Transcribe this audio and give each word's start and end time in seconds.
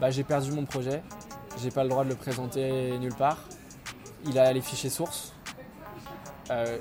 bah, 0.00 0.10
j'ai 0.10 0.24
perdu 0.24 0.52
mon 0.52 0.64
projet. 0.64 1.02
J'ai 1.60 1.70
pas 1.70 1.82
le 1.82 1.90
droit 1.90 2.04
de 2.04 2.10
le 2.10 2.14
présenter 2.14 2.96
nulle 2.98 3.14
part. 3.14 3.38
Il 4.26 4.38
a 4.38 4.52
les 4.52 4.60
fichiers 4.60 4.90
sources. 4.90 5.32
Euh, 6.50 6.78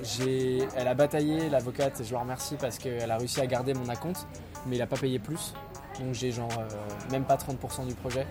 elle 0.76 0.88
a 0.88 0.94
bataillé, 0.94 1.50
l'avocate, 1.50 2.00
et 2.00 2.04
je 2.04 2.14
la 2.14 2.20
remercie 2.20 2.56
parce 2.56 2.78
qu'elle 2.78 3.12
a 3.12 3.18
réussi 3.18 3.42
à 3.42 3.48
garder 3.48 3.74
mon 3.74 3.90
acompte, 3.90 4.26
mais 4.66 4.78
il 4.78 4.82
a 4.82 4.88
pas 4.88 4.96
payé 4.96 5.20
plus. 5.20 5.54
Donc 6.00 6.14
j'ai 6.14 6.32
genre 6.32 6.50
euh, 6.58 7.12
même 7.12 7.24
pas 7.26 7.36
30% 7.36 7.86
du 7.86 7.94
projet. 7.96 8.26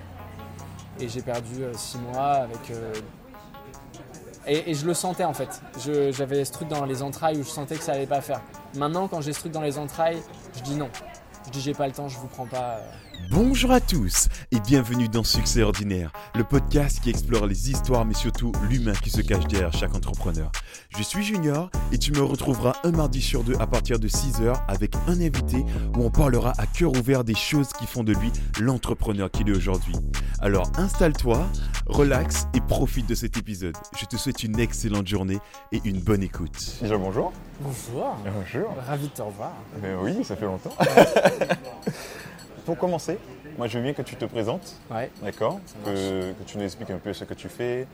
Et 0.99 1.09
j'ai 1.09 1.21
perdu 1.21 1.65
6 1.75 1.99
mois 1.99 2.33
avec. 2.33 2.71
euh, 2.71 2.93
et, 4.47 4.71
et 4.71 4.75
je 4.75 4.87
le 4.87 4.95
sentais 4.95 5.25
en 5.25 5.35
fait. 5.35 5.61
J'avais 6.13 6.45
ce 6.45 6.53
truc 6.53 6.69
dans 6.69 6.85
les 6.85 7.03
entrailles 7.03 7.39
où 7.39 7.43
je 7.43 7.49
sentais 7.51 7.75
que 7.77 7.83
ça 7.83 7.93
allait 7.93 8.07
pas 8.07 8.21
faire. 8.21 8.41
Maintenant, 8.77 9.09
quand 9.09 9.21
j'ai 9.21 9.33
ce 9.33 9.41
truc 9.41 9.53
dans 9.53 9.61
les 9.61 9.77
entrailles, 9.79 10.23
je 10.57 10.63
dis 10.63 10.77
non. 10.77 10.89
Je 11.45 11.51
dis 11.51 11.61
j'ai 11.61 11.75
pas 11.75 11.87
le 11.87 11.93
temps, 11.93 12.09
je 12.09 12.17
vous 12.19 12.29
prends 12.29 12.47
pas. 12.47 12.79
Bonjour 13.31 13.73
à 13.73 13.81
tous 13.81 14.29
et 14.53 14.61
bienvenue 14.61 15.09
dans 15.09 15.25
Succès 15.25 15.63
Ordinaire, 15.63 16.13
le 16.35 16.45
podcast 16.45 17.01
qui 17.01 17.11
explore 17.11 17.47
les 17.47 17.71
histoires 17.71 18.05
mais 18.05 18.15
surtout 18.15 18.53
l'humain 18.69 18.93
qui 18.93 19.11
se 19.11 19.21
cache 19.21 19.47
derrière 19.47 19.73
chaque 19.73 19.95
entrepreneur. 19.95 20.51
Je 20.97 21.03
suis 21.03 21.25
Junior 21.25 21.71
et 21.93 21.99
tu 21.99 22.13
me 22.13 22.23
retrouveras 22.23 22.75
un 22.85 22.93
mardi 22.93 23.21
sur 23.21 23.43
deux 23.43 23.57
à 23.59 23.67
partir 23.67 23.99
de 23.99 24.09
6h 24.09 24.55
avec 24.69 24.95
un 25.09 25.21
invité 25.21 25.65
où 25.97 26.05
on 26.05 26.11
parlera 26.11 26.53
à 26.59 26.67
cœur 26.67 26.93
ouvert 26.93 27.25
des 27.25 27.35
choses 27.35 27.69
qui 27.73 27.87
font 27.87 28.05
de 28.05 28.13
lui 28.13 28.31
l'entrepreneur 28.61 29.31
qu'il 29.31 29.49
est 29.49 29.57
aujourd'hui. 29.57 29.97
Alors 30.41 30.71
installe-toi, 30.77 31.47
relaxe 31.87 32.47
et 32.55 32.61
profite 32.61 33.09
de 33.09 33.15
cet 33.15 33.37
épisode. 33.37 33.77
Je 33.99 34.05
te 34.05 34.17
souhaite 34.17 34.45
une 34.45 34.59
excellente 34.61 35.07
journée 35.07 35.39
et 35.73 35.81
une 35.85 36.01
bonne 36.01 36.23
écoute. 36.23 36.79
Déjà 36.81 36.97
bonjour. 36.97 37.33
Bonjour. 37.61 38.17
Bonjour. 38.25 38.77
Ravi 38.87 39.09
de 39.09 39.13
te 39.13 39.23
revoir. 39.23 39.53
Ben 39.83 39.97
oui, 40.01 40.25
ça 40.25 40.37
fait 40.37 40.45
longtemps. 40.45 40.75
Pour 42.67 42.77
commencer, 42.77 43.19
moi 43.57 43.69
je 43.69 43.79
veux 43.79 43.85
bien 43.85 43.93
que 43.95 44.03
tu 44.03 44.17
te 44.17 44.25
présentes, 44.27 44.75
Ouais. 44.91 45.11
d'accord 45.23 45.61
que, 45.85 46.33
que 46.33 46.43
tu 46.47 46.59
nous 46.59 46.65
expliques 46.65 46.91
un 46.91 46.99
peu 46.99 47.13
ce 47.13 47.25
que 47.25 47.33
tu 47.35 47.49
fais, 47.49 47.87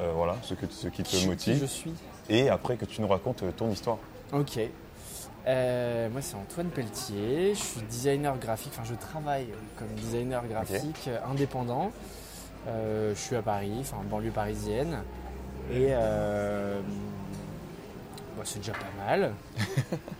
euh, 0.00 0.12
voilà, 0.14 0.36
ce, 0.42 0.54
que, 0.54 0.66
ce 0.70 0.88
qui 0.88 1.02
te 1.02 1.16
je 1.16 1.26
motive, 1.26 1.66
suis. 1.66 1.92
et 2.30 2.48
après 2.48 2.76
que 2.76 2.84
tu 2.84 3.00
nous 3.02 3.08
racontes 3.08 3.42
euh, 3.42 3.50
ton 3.56 3.68
histoire. 3.70 3.98
Ok. 4.32 4.58
Euh, 5.48 6.08
moi, 6.10 6.20
c'est 6.22 6.34
Antoine 6.34 6.68
Pelletier. 6.70 7.54
Je 7.54 7.60
suis 7.62 7.80
designer 7.82 8.36
graphique. 8.36 8.72
Enfin, 8.74 8.82
je 8.84 8.94
travaille 8.96 9.46
comme 9.78 9.86
designer 9.96 10.44
graphique 10.46 11.08
indépendant. 11.30 11.92
Euh, 12.66 13.14
je 13.14 13.20
suis 13.20 13.36
à 13.36 13.42
Paris, 13.42 13.70
enfin, 13.80 13.98
banlieue 14.10 14.32
parisienne. 14.32 15.02
Et 15.70 15.88
euh, 15.90 16.80
bah, 18.36 18.42
c'est 18.44 18.58
déjà 18.58 18.72
pas 18.72 19.04
mal. 19.06 19.32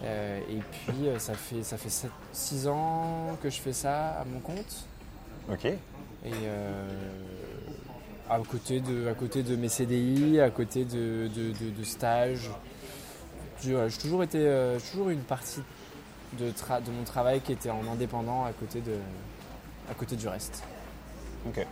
Euh, 0.05 0.39
et 0.49 0.59
puis, 0.71 1.09
euh, 1.09 1.19
ça 1.19 1.35
fait, 1.35 1.65
ça 1.65 1.77
fait 1.77 1.91
6 2.33 2.69
ans 2.69 3.37
que 3.43 3.51
je 3.51 3.59
fais 3.59 3.73
ça 3.73 4.11
à 4.21 4.25
mon 4.25 4.39
compte. 4.39 4.85
Ok 5.51 5.65
Et 5.65 5.77
euh, 6.45 6.89
à, 8.31 8.39
côté 8.39 8.81
de, 8.81 9.09
à 9.09 9.15
côté 9.15 9.43
de 9.43 9.57
mes 9.57 9.69
CDI, 9.69 10.39
à 10.41 10.51
côté 10.51 10.85
de, 10.85 11.29
de, 11.35 11.51
de- 11.53 11.71
de 11.77 11.85
stages, 11.85 12.51
j'ai 13.63 13.73
voilà, 13.73 13.91
toujours 13.91 14.23
été 14.23 14.39
euh, 14.41 14.79
toujours 14.91 15.09
une 15.11 15.23
partie 15.23 15.61
de, 16.39 16.51
tra- 16.53 16.83
de 16.83 16.91
mon 16.93 17.03
travail 17.03 17.41
qui 17.41 17.53
était 17.53 17.71
en 17.71 17.83
indépendant 17.91 18.45
à 18.45 18.53
côté, 18.53 18.81
de, 18.81 18.95
à 19.91 19.95
côté 19.95 20.15
du 20.15 20.29
reste. 20.29 20.63
Ok. 21.49 21.67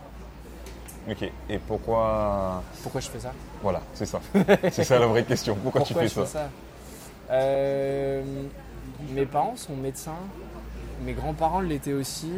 Ok. 1.09 1.29
Et 1.49 1.59
pourquoi. 1.59 2.63
Pourquoi 2.81 3.01
je 3.01 3.09
fais 3.09 3.19
ça? 3.19 3.31
Voilà, 3.61 3.81
c'est 3.93 4.05
ça. 4.05 4.19
c'est 4.71 4.83
ça 4.83 4.99
la 4.99 5.07
vraie 5.07 5.23
question. 5.23 5.55
Pourquoi, 5.61 5.81
tu 5.81 5.93
fais 5.93 6.07
je 6.07 6.13
fais 6.13 6.25
ça? 6.25 6.25
ça? 6.25 6.49
Euh, 7.31 8.23
Mes 9.11 9.25
parents 9.25 9.55
sont 9.55 9.75
médecins, 9.75 10.17
mes 11.03 11.13
grands-parents 11.13 11.59
l'étaient 11.61 11.93
aussi. 11.93 12.31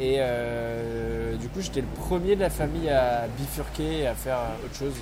Et 0.00 0.16
euh, 0.20 1.36
du 1.36 1.48
coup, 1.48 1.60
j'étais 1.60 1.80
le 1.80 1.86
premier 1.86 2.34
de 2.34 2.40
la 2.40 2.50
famille 2.50 2.88
à 2.88 3.26
bifurquer 3.36 4.00
et 4.00 4.06
à 4.06 4.14
faire 4.14 4.38
euh, 4.38 4.64
autre 4.66 4.74
chose. 4.74 4.94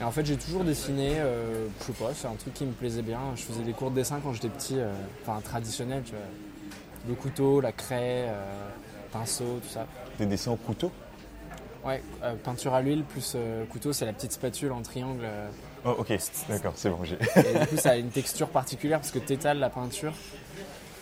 Et 0.00 0.04
en 0.04 0.10
fait, 0.10 0.24
j'ai 0.24 0.36
toujours 0.36 0.62
dessiné, 0.64 1.14
euh, 1.18 1.66
je 1.80 1.84
sais 1.86 1.92
pas, 1.92 2.10
c'est 2.14 2.28
un 2.28 2.34
truc 2.34 2.54
qui 2.54 2.64
me 2.64 2.72
plaisait 2.72 3.02
bien. 3.02 3.18
Je 3.34 3.42
faisais 3.42 3.62
des 3.62 3.72
cours 3.72 3.90
de 3.90 3.96
dessin 3.96 4.20
quand 4.22 4.32
j'étais 4.32 4.48
petit, 4.48 4.76
enfin 5.22 5.40
traditionnel, 5.40 6.02
tu 6.04 6.12
vois. 6.12 6.20
Le 7.08 7.14
couteau, 7.14 7.60
la 7.60 7.72
craie, 7.72 8.28
pinceau, 9.12 9.58
tout 9.62 9.68
ça. 9.68 9.86
Des 10.18 10.26
dessins 10.26 10.52
au 10.52 10.56
couteau? 10.56 10.90
Ouais, 11.84 12.02
euh, 12.22 12.34
peinture 12.34 12.74
à 12.74 12.82
l'huile 12.82 13.04
plus 13.04 13.32
euh, 13.36 13.64
couteau, 13.66 13.92
c'est 13.92 14.04
la 14.04 14.12
petite 14.12 14.32
spatule 14.32 14.72
en 14.72 14.82
triangle. 14.82 15.22
euh, 15.24 15.48
Oh, 15.84 15.94
ok, 15.98 16.12
d'accord, 16.48 16.72
c'est 16.76 16.90
bon. 16.90 17.04
j'ai- 17.04 17.14
et 17.36 17.58
du 17.60 17.66
coup, 17.68 17.76
ça 17.76 17.90
a 17.90 17.96
une 17.96 18.10
texture 18.10 18.48
particulière 18.48 18.98
parce 18.98 19.12
que 19.12 19.20
tu 19.20 19.32
étales 19.32 19.58
la 19.58 19.70
peinture 19.70 20.12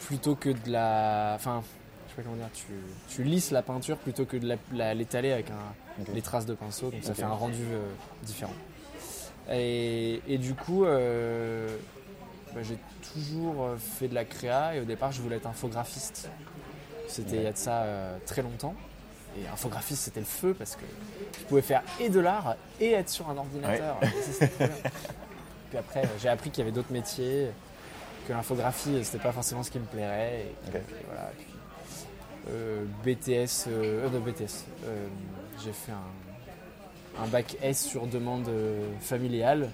plutôt 0.05 0.35
que 0.37 0.51
de 0.51 0.71
la. 0.71 1.33
Enfin, 1.37 1.63
je 2.07 2.11
sais 2.11 2.17
pas 2.17 2.23
comment 2.23 2.37
dire, 2.37 2.51
tu, 2.55 2.65
tu 3.09 3.25
lisses 3.25 3.51
la 3.53 3.63
peinture 3.63 3.97
plutôt 3.97 4.27
que 4.27 4.37
de 4.37 4.55
l'étaler 4.95 5.33
avec 5.33 5.51
un- 5.51 6.05
les 6.15 6.21
traces 6.23 6.45
de 6.47 6.55
pinceau, 6.55 6.91
donc 6.91 7.03
ça 7.03 7.15
fait 7.15 7.23
un 7.23 7.29
rendu 7.41 7.63
différent. 8.23 8.53
Et, 9.51 10.21
et 10.29 10.37
du 10.39 10.55
coup, 10.55 10.85
bah, 10.85 12.63
j'ai 12.63 12.77
toujours 13.15 13.67
fait 13.79 14.09
de 14.09 14.15
la 14.15 14.25
créa 14.27 14.77
et 14.77 14.81
au 14.81 14.85
départ, 14.85 15.11
je 15.11 15.23
voulais 15.23 15.37
être 15.37 15.47
infographiste. 15.47 16.29
C'était 17.09 17.37
il 17.37 17.43
y 17.43 17.47
a 17.47 17.53
de 17.53 17.57
ça 17.57 17.85
très 18.27 18.43
longtemps. 18.43 18.75
Et 19.39 19.47
infographiste, 19.53 20.05
c'était 20.05 20.21
le 20.21 20.27
feu 20.27 20.55
parce 20.55 20.77
que 20.77 20.85
je 21.39 21.45
pouvais 21.45 21.63
faire 21.63 21.83
et 22.01 22.09
de 22.09 22.21
l'art 22.21 22.57
et 22.81 22.93
être 22.93 23.09
sur 23.11 23.29
un 23.29 23.37
ordinateur. 23.37 23.99
Ça. 24.33 24.47
Puis 25.69 25.79
après, 25.79 26.03
j'ai 26.21 26.29
appris 26.29 26.51
qu'il 26.51 26.61
y 26.61 26.67
avait 26.67 26.75
d'autres 26.75 26.93
métiers, 26.93 27.49
que 28.27 28.33
l'infographie, 28.33 29.05
c'était 29.05 29.23
pas 29.23 29.33
forcément 29.33 29.63
ce 29.63 29.71
qui 29.71 29.79
me 29.79 29.85
plairait. 29.85 30.47
Et, 30.47 30.79
voilà. 31.07 31.31
Puis, 31.37 31.47
euh, 32.51 32.85
BTS, 33.05 33.67
euh, 33.69 34.07
euh, 34.07 34.11
non, 34.11 34.21
BTS. 34.21 34.65
euh, 34.85 35.07
j'ai 35.63 35.73
fait 35.73 35.93
un, 35.93 37.25
un 37.25 37.27
bac 37.27 37.57
S 37.63 37.85
sur 37.85 38.07
demande 38.07 38.49
familiale. 39.01 39.71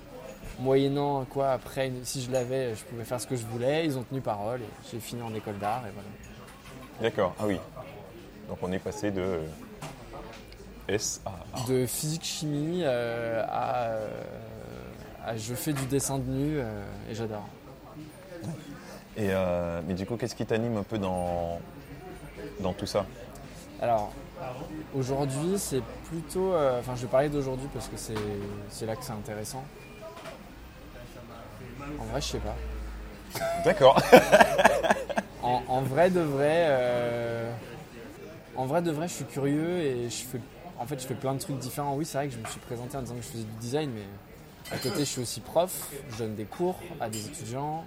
Moyennant 0.58 1.24
quoi, 1.24 1.50
après, 1.52 1.90
si 2.04 2.22
je 2.22 2.30
l'avais, 2.30 2.74
je 2.74 2.84
pouvais 2.84 3.04
faire 3.04 3.20
ce 3.20 3.26
que 3.26 3.36
je 3.36 3.44
voulais. 3.46 3.84
Ils 3.84 3.98
ont 3.98 4.02
tenu 4.02 4.20
parole 4.20 4.60
et 4.60 4.90
j'ai 4.90 5.00
fini 5.00 5.22
en 5.22 5.34
école 5.34 5.58
d'art. 5.58 5.82
Et 5.86 5.90
voilà. 5.92 6.08
D'accord, 7.00 7.34
ah 7.38 7.44
oui. 7.46 7.58
Donc 8.52 8.58
on 8.60 8.70
est 8.70 8.78
passé 8.78 9.10
de 9.10 9.22
euh, 9.22 9.38
S 10.86 11.22
à 11.24 11.30
A. 11.30 11.66
De 11.66 11.86
physique-chimie 11.86 12.82
euh, 12.84 13.42
à, 13.48 13.84
euh, 13.84 14.08
à 15.24 15.38
je 15.38 15.54
fais 15.54 15.72
du 15.72 15.86
dessin 15.86 16.18
de 16.18 16.30
nu 16.30 16.58
euh, 16.58 16.84
et 17.10 17.14
j'adore. 17.14 17.48
Et 19.16 19.30
euh, 19.30 19.80
mais 19.88 19.94
du 19.94 20.04
coup, 20.04 20.18
qu'est-ce 20.18 20.34
qui 20.34 20.44
t'anime 20.44 20.76
un 20.76 20.82
peu 20.82 20.98
dans, 20.98 21.60
dans 22.60 22.74
tout 22.74 22.84
ça? 22.84 23.06
Alors, 23.80 24.12
aujourd'hui, 24.94 25.54
c'est 25.56 25.82
plutôt. 26.10 26.52
euh, 26.52 26.80
Enfin, 26.80 26.92
je 26.94 27.00
vais 27.02 27.08
parler 27.08 27.30
d'aujourd'hui 27.30 27.68
parce 27.72 27.88
que 27.88 27.96
c'est 27.96 28.12
c'est 28.68 28.84
là 28.84 28.96
que 28.96 29.02
c'est 29.04 29.12
intéressant. 29.12 29.64
En 31.98 32.04
vrai, 32.04 32.20
je 32.20 32.26
sais 32.26 32.38
pas. 32.38 32.54
D'accord. 33.64 33.98
En, 35.42 35.62
en 35.68 35.80
vrai 35.80 36.10
de 36.10 36.20
vrai, 36.20 36.66
euh, 36.68 37.50
en 38.56 38.66
vrai 38.66 38.82
de 38.82 38.90
vrai, 38.90 39.08
je 39.08 39.14
suis 39.14 39.24
curieux 39.24 39.78
et 39.78 40.10
je 40.10 40.24
fais, 40.24 40.40
en 40.78 40.86
fait, 40.86 41.00
je 41.00 41.06
fais 41.06 41.14
plein 41.14 41.34
de 41.34 41.38
trucs 41.38 41.58
différents. 41.58 41.96
Oui, 41.96 42.04
c'est 42.04 42.18
vrai 42.18 42.28
que 42.28 42.34
je 42.34 42.38
me 42.38 42.46
suis 42.46 42.60
présenté 42.60 42.96
en 42.96 43.02
disant 43.02 43.14
que 43.14 43.22
je 43.22 43.28
faisais 43.28 43.44
du 43.44 43.56
design, 43.60 43.90
mais 43.94 44.04
à 44.74 44.78
côté, 44.78 45.00
je 45.00 45.04
suis 45.04 45.22
aussi 45.22 45.40
prof. 45.40 45.92
Je 46.10 46.18
donne 46.18 46.34
des 46.34 46.44
cours 46.44 46.78
à 47.00 47.08
des 47.08 47.26
étudiants. 47.26 47.84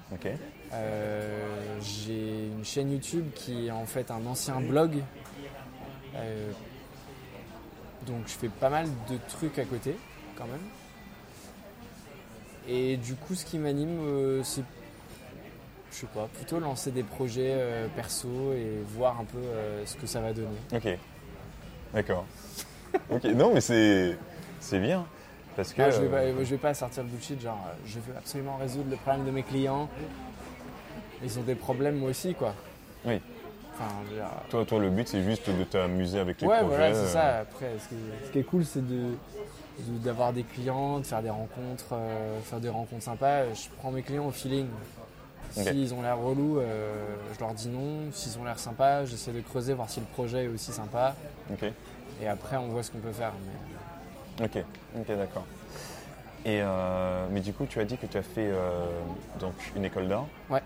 Euh, 0.74 1.80
J'ai 1.82 2.48
une 2.48 2.66
chaîne 2.66 2.92
YouTube 2.92 3.26
qui 3.34 3.68
est 3.68 3.72
en 3.72 3.86
fait 3.86 4.12
un 4.12 4.26
ancien 4.26 4.60
blog. 4.62 5.04
Euh, 6.16 6.52
donc, 8.06 8.28
je 8.28 8.34
fais 8.34 8.50
pas 8.50 8.70
mal 8.70 8.88
de 9.10 9.18
trucs 9.30 9.58
à 9.60 9.66
côté, 9.66 9.96
quand 10.38 10.46
même. 10.46 10.62
Et 12.68 12.98
du 12.98 13.16
coup, 13.16 13.36
ce 13.36 13.46
qui 13.46 13.58
m'anime, 13.58 14.00
euh, 14.02 14.44
c'est 14.44 14.64
je 15.96 16.02
sais 16.02 16.08
pas, 16.14 16.28
plutôt 16.34 16.60
lancer 16.60 16.92
des 16.92 17.04
projets 17.04 17.54
euh, 17.54 17.88
perso 17.96 18.28
et 18.54 18.84
voir 18.98 19.20
un 19.20 19.24
peu 19.24 19.38
euh, 19.38 19.86
ce 19.86 19.96
que 19.96 20.06
ça 20.08 20.20
va 20.20 20.34
donner. 20.34 20.48
Ok. 20.74 20.88
D'accord. 21.94 22.26
ok. 23.10 23.24
Non, 23.26 23.54
mais 23.54 23.62
c'est 23.62 24.18
c'est 24.60 24.80
bien 24.80 25.06
parce 25.56 25.72
que 25.72 25.82
Ah, 25.82 25.92
je, 25.92 26.02
vais 26.02 26.08
euh, 26.08 26.34
pas, 26.36 26.44
je 26.44 26.50
vais 26.50 26.58
pas 26.58 26.74
sortir 26.74 27.04
le 27.04 27.10
bullshit, 27.10 27.42
genre 27.42 27.64
euh, 27.68 27.74
je 27.86 28.00
veux 28.00 28.18
absolument 28.18 28.58
résoudre 28.58 28.90
le 28.90 28.98
problème 28.98 29.26
de 29.26 29.32
mes 29.32 29.44
clients. 29.44 29.88
Ils 31.24 31.40
ont 31.40 31.44
des 31.44 31.56
problèmes 31.56 31.98
moi 31.98 32.10
aussi 32.10 32.34
quoi. 32.36 32.54
Oui. 33.06 33.22
Enfin, 33.74 33.92
dire, 34.14 34.26
toi, 34.50 34.66
toi, 34.66 34.80
le 34.80 34.90
but 34.90 35.08
c'est 35.08 35.24
juste 35.24 35.50
de 35.50 35.64
t'amuser 35.66 36.20
avec 36.20 36.40
les 36.42 36.48
ouais, 36.48 36.60
projets. 36.60 36.70
voilà, 36.76 36.94
c'est 36.94 37.00
euh, 37.00 37.08
ça. 37.08 37.38
Après, 37.40 37.72
ce 37.82 37.90
qui, 37.90 37.96
est, 37.96 38.26
ce 38.28 38.32
qui 38.32 38.40
est 38.40 38.44
cool, 38.44 38.66
c'est 38.66 38.86
de 38.86 39.12
de- 39.80 39.98
d'avoir 40.04 40.32
des 40.32 40.44
clients, 40.44 41.00
de 41.00 41.06
faire 41.06 41.22
des 41.22 41.30
rencontres, 41.30 41.88
euh, 41.94 42.40
faire 42.42 42.60
des 42.62 42.70
rencontres 42.70 43.04
sympas. 43.04 43.54
Je 43.54 43.68
prends 43.80 43.92
mes 43.92 44.02
clients 44.02 44.26
au 44.28 44.32
feeling. 44.32 44.68
S'ils 45.52 45.94
ont 45.94 46.02
l'air 46.02 46.18
relous, 46.18 46.60
euh, 46.60 46.94
je 47.34 47.40
leur 47.40 47.54
dis 47.54 47.70
non. 47.70 48.12
S'ils 48.12 48.38
ont 48.40 48.44
l'air 48.44 48.60
sympas, 48.60 49.06
j'essaie 49.06 49.32
de 49.32 49.42
creuser, 49.42 49.74
voir 49.74 49.90
si 49.90 50.00
le 50.00 50.06
projet 50.06 50.46
est 50.46 50.48
aussi 50.48 50.72
sympa. 50.72 51.16
Et 52.22 52.28
après, 52.28 52.58
on 52.58 52.68
voit 52.68 52.84
ce 52.84 52.92
qu'on 52.92 53.00
peut 53.00 53.12
faire. 53.12 53.34
Mais... 54.40 54.46
Ok. 54.46 54.64
Ok, 55.00 55.08
d'accord. 55.08 55.46
Et 56.46 56.60
euh, 56.62 57.26
mais 57.32 57.40
du 57.40 57.54
coup, 57.54 57.66
tu 57.66 57.80
as 57.80 57.86
dit 57.86 57.98
que 57.98 58.06
tu 58.06 58.18
as 58.18 58.22
fait 58.22 58.52
euh, 58.52 58.86
donc 59.40 59.54
une 59.76 59.86
école 59.86 60.08
d'art. 60.08 60.26
Ouais. 60.50 60.62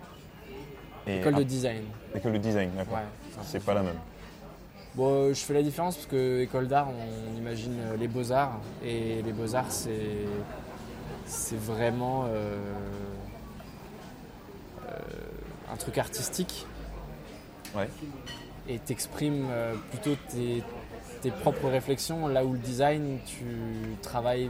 Et 1.07 1.19
École 1.19 1.35
de 1.35 1.43
design. 1.43 1.83
école 2.13 2.33
de 2.33 2.37
design, 2.37 2.71
d'accord. 2.75 2.95
Ouais. 2.97 3.43
C'est 3.43 3.63
pas 3.63 3.73
la 3.73 3.83
même. 3.83 3.95
Bon, 4.95 5.29
je 5.33 5.39
fais 5.39 5.53
la 5.53 5.61
différence 5.63 5.95
parce 5.95 6.07
que 6.07 6.41
école 6.41 6.67
d'art, 6.67 6.87
on 6.89 7.37
imagine 7.37 7.75
euh, 7.79 7.97
les 7.97 8.07
beaux-arts. 8.07 8.59
Et 8.83 9.21
les 9.21 9.31
beaux-arts, 9.31 9.71
c'est, 9.71 10.25
c'est 11.25 11.59
vraiment 11.59 12.25
euh, 12.25 12.27
euh, 12.27 12.57
un 15.71 15.75
truc 15.77 15.97
artistique. 15.97 16.65
Ouais. 17.75 17.89
Et 18.67 18.79
t'exprimes 18.79 19.47
euh, 19.49 19.73
plutôt 19.91 20.15
tes, 20.29 20.63
tes 21.21 21.31
propres 21.31 21.67
réflexions, 21.69 22.27
là 22.27 22.43
où 22.45 22.53
le 22.53 22.59
design, 22.59 23.19
tu 23.25 23.43
travailles. 24.01 24.49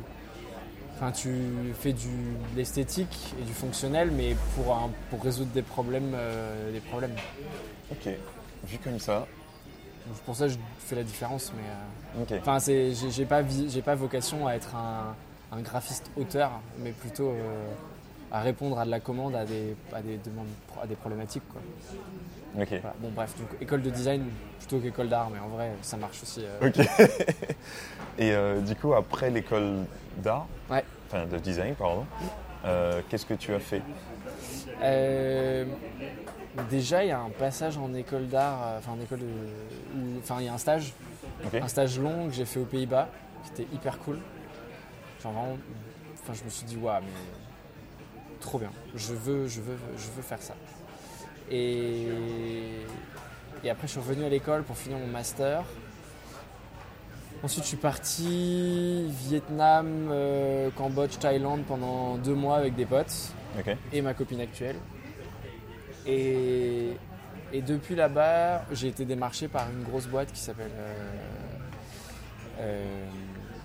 Enfin, 0.96 1.12
tu 1.14 1.30
fais 1.80 1.94
du, 1.94 2.08
de 2.10 2.58
l'esthétique 2.58 3.34
et 3.40 3.44
du 3.44 3.54
fonctionnel, 3.54 4.12
mais 4.12 4.36
pour, 4.56 4.74
un- 4.76 4.90
pour 5.10 5.24
résoudre 5.24 5.52
des 5.52 5.62
problèmes. 5.62 6.12
euh, 6.14 6.72
des 6.74 6.82
problèmes. 6.82 7.16
Ok. 7.92 8.10
Vu 8.66 8.78
comme 8.80 9.00
ça. 9.00 9.26
Pour 10.26 10.36
ça, 10.36 10.48
je 10.50 10.58
fais 10.80 10.96
la 10.96 11.04
différence, 11.04 11.52
mais. 11.56 11.64
euh, 12.20 12.24
Ok. 12.24 12.34
Enfin, 12.42 12.60
c'est, 12.60 12.92
j'ai, 13.12 13.26
pas, 13.26 13.42
pas 13.86 13.96
vocation 13.96 14.48
à 14.48 14.54
être 14.56 14.76
un, 14.76 15.16
un 15.56 15.62
graphiste 15.62 16.10
auteur, 16.18 16.52
mais 16.80 16.92
plutôt 16.92 17.30
euh, 17.30 17.66
à 18.32 18.42
répondre 18.42 18.78
à 18.80 18.86
de 18.86 18.92
la 18.92 19.00
commande, 19.00 19.36
à 19.36 19.46
des, 19.46 19.76
à 19.94 20.02
des 20.02 20.18
demandes, 20.18 20.48
à 20.82 20.86
des 20.88 20.96
problématiques. 20.96 21.44
Quoi. 21.50 21.62
Voilà. 22.54 22.94
Bon, 23.00 23.10
bref, 23.16 23.36
donc, 23.38 23.48
école 23.62 23.82
de 23.82 23.90
design 23.90 24.24
plutôt 24.60 24.80
qu'école 24.80 25.08
d'art, 25.10 25.30
mais 25.32 25.40
en 25.40 25.48
vrai, 25.50 25.72
ça 25.82 25.98
marche 25.98 26.22
aussi. 26.24 26.44
euh. 26.46 26.68
Ok. 26.68 26.78
Et 28.18 28.32
euh, 28.34 28.60
du 28.62 28.76
coup, 28.76 28.94
après 28.94 29.30
l'école 29.30 29.86
d'art, 30.18 30.48
Ouais. 30.70 30.84
enfin 31.08 31.26
de 31.26 31.38
design, 31.38 31.74
pardon, 31.76 32.06
euh, 32.66 33.02
qu'est-ce 33.10 33.26
que 33.26 33.34
tu 33.36 33.54
as 33.54 33.60
fait? 33.60 33.82
Déjà, 36.70 37.04
il 37.04 37.10
y 37.10 37.12
a 37.12 37.20
un 37.20 37.30
passage 37.30 37.78
en 37.78 37.94
école 37.94 38.28
d'art, 38.28 38.76
enfin, 38.80 38.92
en 38.94 39.02
école 39.02 39.20
de. 39.20 40.20
Enfin, 40.20 40.38
il 40.40 40.46
y 40.46 40.50
a 40.50 40.54
un 40.54 40.58
stage, 40.58 40.94
un 41.54 41.68
stage 41.68 42.00
long 42.00 42.28
que 42.28 42.34
j'ai 42.34 42.46
fait 42.46 42.60
aux 42.60 42.66
Pays-Bas, 42.66 43.08
qui 43.46 43.62
était 43.62 43.74
hyper 43.74 43.98
cool. 44.00 44.18
Genre 45.24 45.32
vraiment, 45.32 45.58
enfin, 46.22 46.34
je 46.34 46.44
me 46.44 46.50
suis 46.50 46.66
dit, 46.66 46.76
waouh, 46.78 47.02
mais 47.02 47.08
trop 48.40 48.60
bien. 48.60 48.72
Je 48.96 49.14
veux, 49.14 49.48
je 49.48 49.62
veux, 49.62 49.78
je 49.98 50.08
veux 50.16 50.22
faire 50.22 50.42
ça. 50.42 50.56
Et, 51.52 52.08
et 53.64 53.70
après, 53.70 53.88
je 53.88 53.94
suis 53.94 54.00
revenu 54.00 54.24
à 54.26 54.30
l'école 54.30 54.64
pour 54.64 54.78
finir 54.78 54.98
mon 54.98 55.08
master. 55.08 55.64
Ensuite, 57.42 57.64
je 57.64 57.70
suis 57.70 57.78
parti 57.78 59.08
Vietnam, 59.30 60.10
euh, 60.12 60.70
Cambodge, 60.76 61.18
Thaïlande 61.20 61.64
pendant 61.66 62.18
deux 62.18 62.36
mois 62.36 62.58
avec 62.58 62.76
des 62.76 62.86
potes 62.86 63.34
et 63.94 64.02
ma 64.02 64.14
copine 64.14 64.42
actuelle. 64.42 64.76
Et, 66.06 66.90
et 67.54 67.62
depuis 67.62 67.96
là-bas, 67.96 68.66
j'ai 68.72 68.88
été 68.88 69.06
démarché 69.06 69.48
par 69.48 69.70
une 69.70 69.84
grosse 69.84 70.08
boîte 70.08 70.32
qui 70.34 70.40
s'appelle 70.40 70.72
euh, 70.76 70.94
euh, 72.60 73.06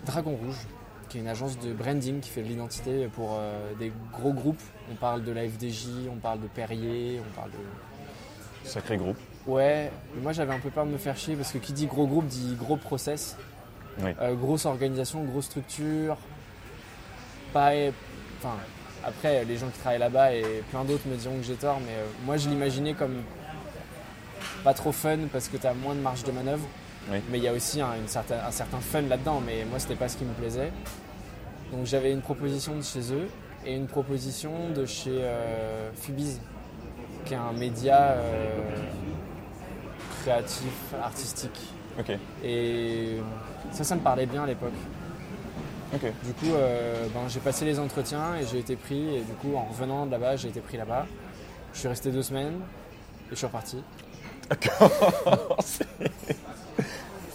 Dragon 0.07 0.37
Rouge, 0.37 0.67
qui 1.15 1.19
est 1.19 1.21
une 1.21 1.29
agence 1.29 1.57
de 1.61 1.73
branding 1.73 2.19
qui 2.19 2.29
fait 2.29 2.43
de 2.43 2.49
l'identité 2.49 3.07
pour 3.15 3.37
euh, 3.39 3.73
des 3.79 3.93
gros 4.13 4.33
groupes. 4.33 4.61
On 4.91 4.97
parle 4.97 5.23
de 5.23 5.31
la 5.31 5.49
FDJ, 5.49 6.09
on 6.11 6.17
parle 6.17 6.41
de 6.41 6.49
Perrier, 6.49 7.21
on 7.21 7.35
parle 7.37 7.53
de. 7.53 8.69
Sacré 8.69 8.97
groupe. 8.97 9.17
Ouais, 9.47 9.93
mais 10.15 10.23
moi 10.23 10.33
j'avais 10.33 10.53
un 10.53 10.59
peu 10.59 10.71
peur 10.71 10.87
de 10.87 10.91
me 10.91 10.99
faire 10.99 11.17
chier 11.17 11.37
parce 11.37 11.53
que 11.53 11.59
qui 11.59 11.73
dit 11.73 11.87
gros 11.87 12.09
groupe 12.09 12.27
dit 12.27 12.57
gros 12.59 12.77
process. 12.77 13.37
Oui. 14.03 14.11
Euh, 14.21 14.35
grosse 14.35 14.67
organisation, 14.67 15.23
grosse 15.23 15.45
structure. 15.45 16.17
Pas. 17.53 17.71
Enfin, 18.39 18.57
après, 19.05 19.45
les 19.45 19.57
gens 19.57 19.69
qui 19.69 19.79
travaillent 19.79 20.01
là-bas 20.01 20.35
et 20.35 20.65
plein 20.73 20.83
d'autres 20.83 21.07
me 21.07 21.15
diront 21.15 21.37
que 21.37 21.45
j'ai 21.45 21.55
tort, 21.55 21.79
mais 21.87 21.93
euh, 21.93 22.07
moi 22.25 22.39
je 22.39 22.49
l'imaginais 22.49 22.95
comme 22.95 23.23
pas 24.65 24.75
trop 24.75 24.91
fun 24.91 25.19
parce 25.33 25.47
que 25.47 25.59
tu 25.59 25.67
as 25.69 25.75
moins 25.75 25.95
de 25.95 26.01
marge 26.01 26.25
de 26.25 26.33
manœuvre. 26.33 26.67
Oui. 27.13 27.19
Mais 27.31 27.39
il 27.39 27.45
y 27.45 27.49
a 27.49 27.53
aussi 27.53 27.81
un, 27.81 27.95
une 27.95 28.09
certain, 28.09 28.39
un 28.45 28.51
certain 28.51 28.81
fun 28.81 29.03
là-dedans, 29.03 29.41
mais 29.47 29.65
moi 29.71 29.79
c'était 29.79 29.95
pas 29.95 30.09
ce 30.09 30.17
qui 30.17 30.25
me 30.25 30.33
plaisait. 30.33 30.73
Donc 31.73 31.87
j'avais 31.87 32.13
une 32.13 32.21
proposition 32.21 32.77
de 32.77 32.83
chez 32.83 33.13
eux 33.13 33.29
et 33.67 33.75
une 33.75 33.87
proposition 33.87 34.71
de 34.75 34.87
chez 34.87 35.19
euh, 35.23 35.91
Fubiz, 35.95 36.41
qui 37.25 37.35
est 37.35 37.39
un 37.39 37.53
média 37.53 38.11
euh, 38.13 38.61
créatif, 40.23 40.95
artistique. 41.03 41.61
Et 42.43 43.19
ça, 43.71 43.85
ça 43.85 43.95
me 43.95 44.01
parlait 44.01 44.27
bien 44.27 44.45
à 44.45 44.47
l'époque. 44.47 44.73
Du 45.93 46.33
coup, 46.35 46.53
euh, 46.55 47.07
ben, 47.15 47.21
j'ai 47.29 47.39
passé 47.39 47.65
les 47.65 47.79
entretiens 47.79 48.35
et 48.35 48.45
j'ai 48.47 48.59
été 48.59 48.75
pris. 48.75 49.17
Et 49.17 49.21
du 49.21 49.33
coup, 49.35 49.55
en 49.55 49.65
revenant 49.65 50.07
de 50.07 50.11
là-bas, 50.11 50.35
j'ai 50.37 50.49
été 50.49 50.61
pris 50.61 50.77
là-bas. 50.77 51.07
Je 51.73 51.79
suis 51.79 51.89
resté 51.89 52.11
deux 52.11 52.23
semaines 52.23 52.61
et 53.29 53.31
je 53.31 53.37
suis 53.37 53.47
reparti. 53.47 53.83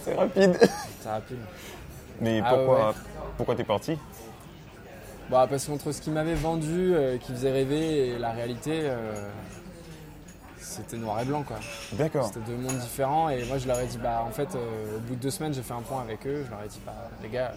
C'est 0.04 0.14
rapide. 0.14 0.58
C'est 1.00 1.08
rapide. 1.08 1.38
Mais 2.20 2.40
Ah 2.44 2.54
pourquoi, 2.54 2.88
ouais. 2.88 2.94
pourquoi 3.36 3.54
t'es 3.54 3.64
parti? 3.64 3.98
Bah, 5.30 5.46
parce 5.48 5.66
qu'entre 5.66 5.92
ce 5.92 6.00
qui 6.00 6.10
m'avait 6.10 6.34
vendu, 6.34 6.92
euh, 6.94 7.16
qui 7.18 7.32
faisait 7.32 7.52
rêver, 7.52 8.08
et 8.08 8.18
la 8.18 8.32
réalité, 8.32 8.80
euh, 8.82 9.28
c'était 10.58 10.96
noir 10.96 11.20
et 11.20 11.24
blanc. 11.24 11.42
quoi. 11.44 11.56
D'accord. 11.92 12.26
C'était 12.26 12.40
deux 12.50 12.56
mondes 12.56 12.78
différents. 12.78 13.28
Et 13.30 13.44
moi, 13.44 13.58
je 13.58 13.66
leur 13.68 13.78
ai 13.80 13.86
dit, 13.86 13.98
bah, 13.98 14.24
en 14.26 14.30
fait, 14.32 14.48
euh, 14.54 14.96
au 14.96 15.00
bout 15.00 15.14
de 15.14 15.20
deux 15.20 15.30
semaines, 15.30 15.54
j'ai 15.54 15.62
fait 15.62 15.72
un 15.74 15.82
point 15.82 16.02
avec 16.02 16.26
eux. 16.26 16.42
Je 16.44 16.50
leur 16.50 16.62
ai 16.64 16.68
dit, 16.68 16.80
bah, 16.84 17.08
les 17.22 17.28
gars, 17.28 17.52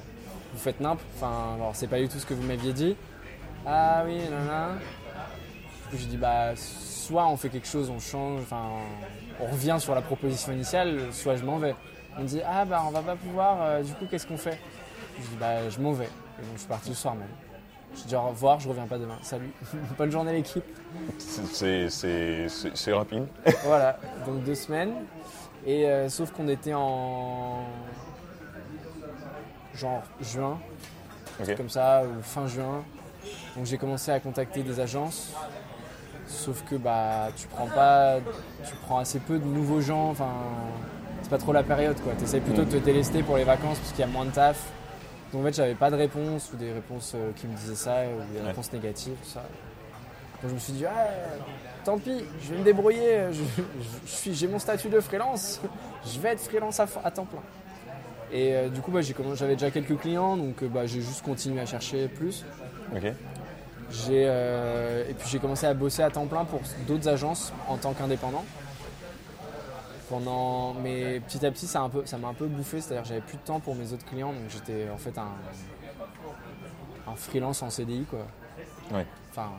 vous 0.54 0.60
faites 0.60 0.80
nimp. 0.80 1.00
Enfin, 1.15 1.56
alors, 1.56 1.71
c'est 1.75 1.88
pas 1.88 2.00
du 2.00 2.07
tout 2.07 2.19
ce 2.19 2.25
que 2.25 2.33
vous 2.36 2.44
m'aviez 2.44 2.74
dit. 2.74 2.95
Ah 3.65 4.04
oui, 4.06 4.18
nanana. 4.30 4.74
Du 4.75 5.89
coup, 5.89 5.98
j'ai 5.98 6.06
dit, 6.07 6.18
bah, 6.18 6.51
soit 6.56 7.25
on 7.27 7.38
fait 7.38 7.50
quelque 7.50 7.68
chose, 7.68 7.89
on 7.89 8.00
change, 8.00 8.42
enfin, 8.42 8.63
on 9.39 9.45
revient 9.48 9.77
sur 9.80 9.95
la 9.95 10.01
proposition 10.01 10.51
initiale, 10.54 11.00
soit 11.12 11.36
je 11.38 11.44
m'en 11.44 11.57
vais. 11.57 11.74
On 12.18 12.21
me 12.21 12.27
dit, 12.27 12.42
ah 12.45 12.65
bah, 12.65 12.83
on 12.88 12.92
va 12.92 13.01
pas 13.01 13.15
pouvoir, 13.15 13.57
euh, 13.62 13.81
du 13.83 13.94
coup, 13.94 14.06
qu'est-ce 14.10 14.27
qu'on 14.27 14.38
fait? 14.38 14.60
Je 15.18 15.21
dis, 15.27 15.36
bah, 15.39 15.69
je 15.69 15.80
m'en 15.80 15.94
vais. 15.94 16.06
Et 16.06 16.42
donc, 16.42 16.51
je 16.56 16.60
suis 16.60 16.68
parti 16.68 16.89
le 16.89 16.95
soir 16.95 17.15
même. 17.15 17.27
Je 17.95 18.04
dis 18.04 18.15
au 18.15 18.21
revoir, 18.21 18.60
je 18.60 18.68
reviens 18.69 18.88
pas 18.88 18.98
demain. 18.98 19.18
Salut. 19.21 19.51
Bonne 19.98 20.12
journée, 20.12 20.33
l'équipe. 20.33 20.63
C'est- 21.19 22.94
rapide. 22.94 23.27
Voilà, 23.65 24.00
donc 24.25 24.44
deux 24.44 24.56
semaines. 24.56 24.94
Et 25.65 25.88
euh, 25.88 26.10
sauf 26.10 26.31
qu'on 26.31 26.48
était 26.48 26.74
en 26.74 27.60
genre 29.75 30.04
juin, 30.21 30.60
comme 31.56 31.69
ça, 31.69 32.04
ou 32.04 32.21
fin 32.21 32.48
juin. 32.48 32.83
Donc 33.56 33.65
j'ai 33.65 33.77
commencé 33.77 34.12
à 34.12 34.19
contacter 34.19 34.62
des 34.63 34.80
agences. 34.80 35.31
Sauf 36.27 36.63
que 36.63 36.75
bah 36.75 37.27
tu 37.36 37.48
prends 37.48 37.68
pas, 37.68 38.18
tu 38.68 38.75
prends 38.86 38.98
assez 39.00 39.19
peu 39.19 39.38
de 39.39 39.45
nouveaux 39.45 39.81
gens. 39.81 40.10
Enfin, 40.10 40.31
pas 41.33 41.39
trop 41.39 41.51
la 41.53 41.63
période 41.63 42.00
quoi. 42.01 42.13
T'essayes 42.13 42.41
plutôt 42.41 42.63
de 42.63 42.69
te 42.69 42.77
délester 42.77 43.24
pour 43.24 43.38
les 43.38 43.44
vacances 43.44 43.80
parce 43.80 43.89
qu'il 43.91 44.01
y 44.01 44.03
a 44.03 44.07
moins 44.07 44.25
de 44.25 44.29
taf. 44.31 44.69
Donc 45.31 45.41
en 45.41 45.46
fait 45.46 45.55
j'avais 45.55 45.74
pas 45.74 45.89
de 45.89 45.96
réponse 45.96 46.51
ou 46.53 46.58
des 46.58 46.72
réponses 46.72 47.13
euh, 47.15 47.31
qui 47.36 47.48
me 47.48 47.55
disaient 47.55 47.74
ça 47.75 48.01
ou 48.05 48.34
des 48.34 48.39
Ouais. 48.39 48.46
réponses 48.48 48.72
négatives 48.72 49.15
tout 49.24 49.29
ça. 49.29 49.39
Donc 50.41 50.50
je 50.50 50.53
me 50.53 50.60
suis 50.60 50.74
dit 50.74 50.86
ah, 50.86 51.08
tant 51.84 51.98
pis, 51.98 52.24
je 52.43 52.51
vais 52.53 52.60
me 52.60 52.63
débrouiller. 52.63 53.29
Je, 53.31 54.31
j'ai 54.31 54.48
mon 54.48 54.60
statut 54.60 54.89
de 54.89 55.00
freelance. 55.00 55.60
Je 56.05 56.19
vais 56.19 56.29
être 56.29 56.41
freelance 56.41 56.79
à, 56.79 56.86
à 57.03 57.10
temps 57.10 57.25
plein. 57.25 57.41
Et 58.31 58.53
euh, 58.53 58.69
du 58.69 58.79
coup 58.81 58.91
bah, 58.91 59.01
j'ai 59.01 59.13
commencé- 59.15 59.38
j'avais 59.39 59.55
déjà 59.55 59.72
quelques 59.72 59.98
clients 59.98 60.38
donc 60.38 60.62
euh, 60.62 60.67
bah, 60.67 60.86
j'ai 60.86 61.01
juste 61.01 61.24
continué 61.24 61.62
à 61.62 61.65
chercher 61.65 62.08
plus. 62.10 62.46
Ok. 62.96 63.12
J'ai, 63.89 64.25
euh, 64.27 65.10
et 65.10 65.13
puis 65.15 65.27
j'ai 65.29 65.39
commencé 65.39 65.65
à 65.65 65.74
bosser 65.74 66.03
à 66.03 66.12
temps 66.12 66.27
plein 66.27 66.46
pour 66.46 66.60
d'autres 66.88 67.08
agences 67.08 67.51
en 67.67 67.77
tant 67.77 67.93
qu'indépendant. 67.93 68.43
Pendant, 70.13 70.75
mais 70.75 71.20
petit 71.22 71.43
à 71.43 71.50
petit, 71.50 71.65
ça, 71.65 71.79
a 71.79 71.82
un 71.82 71.89
peu, 71.89 72.05
ça 72.05 72.20
m'a 72.20 72.27
un 72.27 72.36
peu 72.36 72.46
bouffé, 72.46 72.79
c'est-à-dire 72.79 73.01
que 73.01 73.10
j'avais 73.10 73.22
plus 73.22 73.38
de 73.38 73.41
temps 73.41 73.60
pour 73.60 73.74
mes 73.74 73.93
autres 73.93 74.05
clients, 74.05 74.32
donc 74.32 74.43
j'étais 74.48 74.88
en 74.93 74.98
fait 75.00 75.17
un, 75.17 75.32
un 77.08 77.15
freelance 77.15 77.63
en 77.63 77.72
CDI, 77.72 78.05
quoi. 78.08 78.27
Ouais. 78.91 79.08
Enfin, 79.32 79.50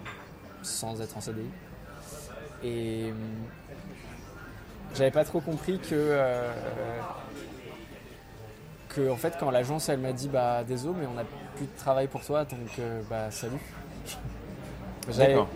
sans 0.63 1.01
être 1.01 1.17
en 1.17 1.21
CDI. 1.21 1.51
Et 2.63 3.13
j'avais 4.95 5.11
pas 5.11 5.25
trop 5.25 5.41
compris 5.41 5.81
que, 5.81 5.89
euh, 5.93 6.53
que 8.91 9.11
en 9.11 9.17
fait, 9.17 9.35
quand 9.41 9.51
l'agence 9.51 9.89
elle 9.89 9.99
m'a 9.99 10.13
dit 10.13 10.29
bah 10.29 10.63
désolé, 10.63 10.99
mais 11.01 11.07
on 11.09 11.15
n'a 11.15 11.25
plus 11.57 11.67
de 11.67 11.77
travail 11.77 12.07
pour 12.07 12.25
toi, 12.25 12.45
donc 12.45 12.79
euh, 12.79 13.03
bah 13.11 13.29
salut. 13.33 13.59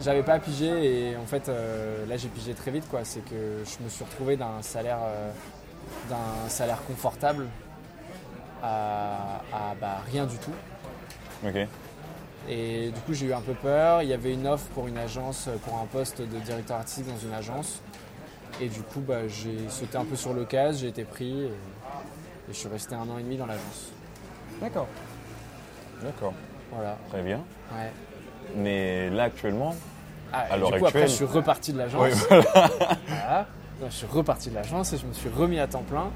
J'avais 0.00 0.22
pas 0.22 0.38
pigé 0.38 1.10
et 1.10 1.16
en 1.16 1.26
fait 1.26 1.48
euh, 1.48 2.04
là 2.06 2.16
j'ai 2.16 2.28
pigé 2.28 2.54
très 2.54 2.70
vite 2.70 2.88
quoi. 2.88 3.00
C'est 3.04 3.20
que 3.20 3.62
je 3.64 3.84
me 3.84 3.88
suis 3.88 4.04
retrouvé 4.04 4.36
d'un 4.36 4.62
salaire 4.62 4.98
euh, 5.02 5.30
d'un 6.10 6.48
salaire 6.48 6.82
confortable 6.86 7.46
à, 8.62 9.40
à, 9.52 9.74
bah, 9.80 10.02
rien 10.10 10.26
du 10.26 10.36
tout. 10.38 10.52
Ok. 11.46 11.56
Et 12.48 12.90
du 12.90 13.00
coup, 13.00 13.12
j'ai 13.12 13.26
eu 13.26 13.32
un 13.32 13.40
peu 13.40 13.52
peur. 13.52 14.02
Il 14.02 14.08
y 14.08 14.12
avait 14.14 14.32
une 14.32 14.46
offre 14.46 14.66
pour 14.74 14.88
une 14.88 14.96
agence, 14.96 15.48
pour 15.64 15.78
un 15.78 15.84
poste 15.84 16.20
de 16.20 16.38
directeur 16.38 16.78
artistique 16.78 17.06
dans 17.06 17.18
une 17.18 17.34
agence. 17.34 17.80
Et 18.60 18.68
du 18.68 18.80
coup, 18.80 19.00
bah, 19.00 19.28
j'ai 19.28 19.68
sauté 19.68 19.98
un 19.98 20.04
peu 20.04 20.16
sur 20.16 20.32
l'occasion, 20.32 20.80
j'ai 20.80 20.88
été 20.88 21.04
pris 21.04 21.42
et, 21.42 21.46
et 21.46 21.50
je 22.48 22.54
suis 22.54 22.68
resté 22.68 22.94
un 22.94 23.08
an 23.08 23.18
et 23.18 23.22
demi 23.22 23.36
dans 23.36 23.46
l'agence. 23.46 23.92
D'accord. 24.60 24.88
D'accord. 26.02 26.32
Voilà. 26.72 26.96
Très 27.10 27.22
bien. 27.22 27.40
Ouais. 27.72 27.92
Mais 28.56 29.10
là, 29.10 29.24
actuellement, 29.24 29.74
Ah, 30.32 30.40
À 30.50 30.56
l'heure 30.58 30.68
après, 30.74 30.84
actuelle- 30.86 31.08
je 31.08 31.14
suis 31.14 31.24
reparti 31.24 31.72
de 31.72 31.78
l'agence. 31.78 32.02
Oui, 32.02 32.10
Voilà. 32.30 33.46
Non, 33.80 33.86
je 33.88 33.94
suis 33.94 34.06
reparti 34.06 34.50
de 34.50 34.54
l'agence 34.56 34.92
et 34.92 34.98
je 34.98 35.06
me 35.06 35.12
suis 35.14 35.28
remis 35.30 35.58
à 35.58 35.66
temps 35.66 35.82
plein 35.88 36.10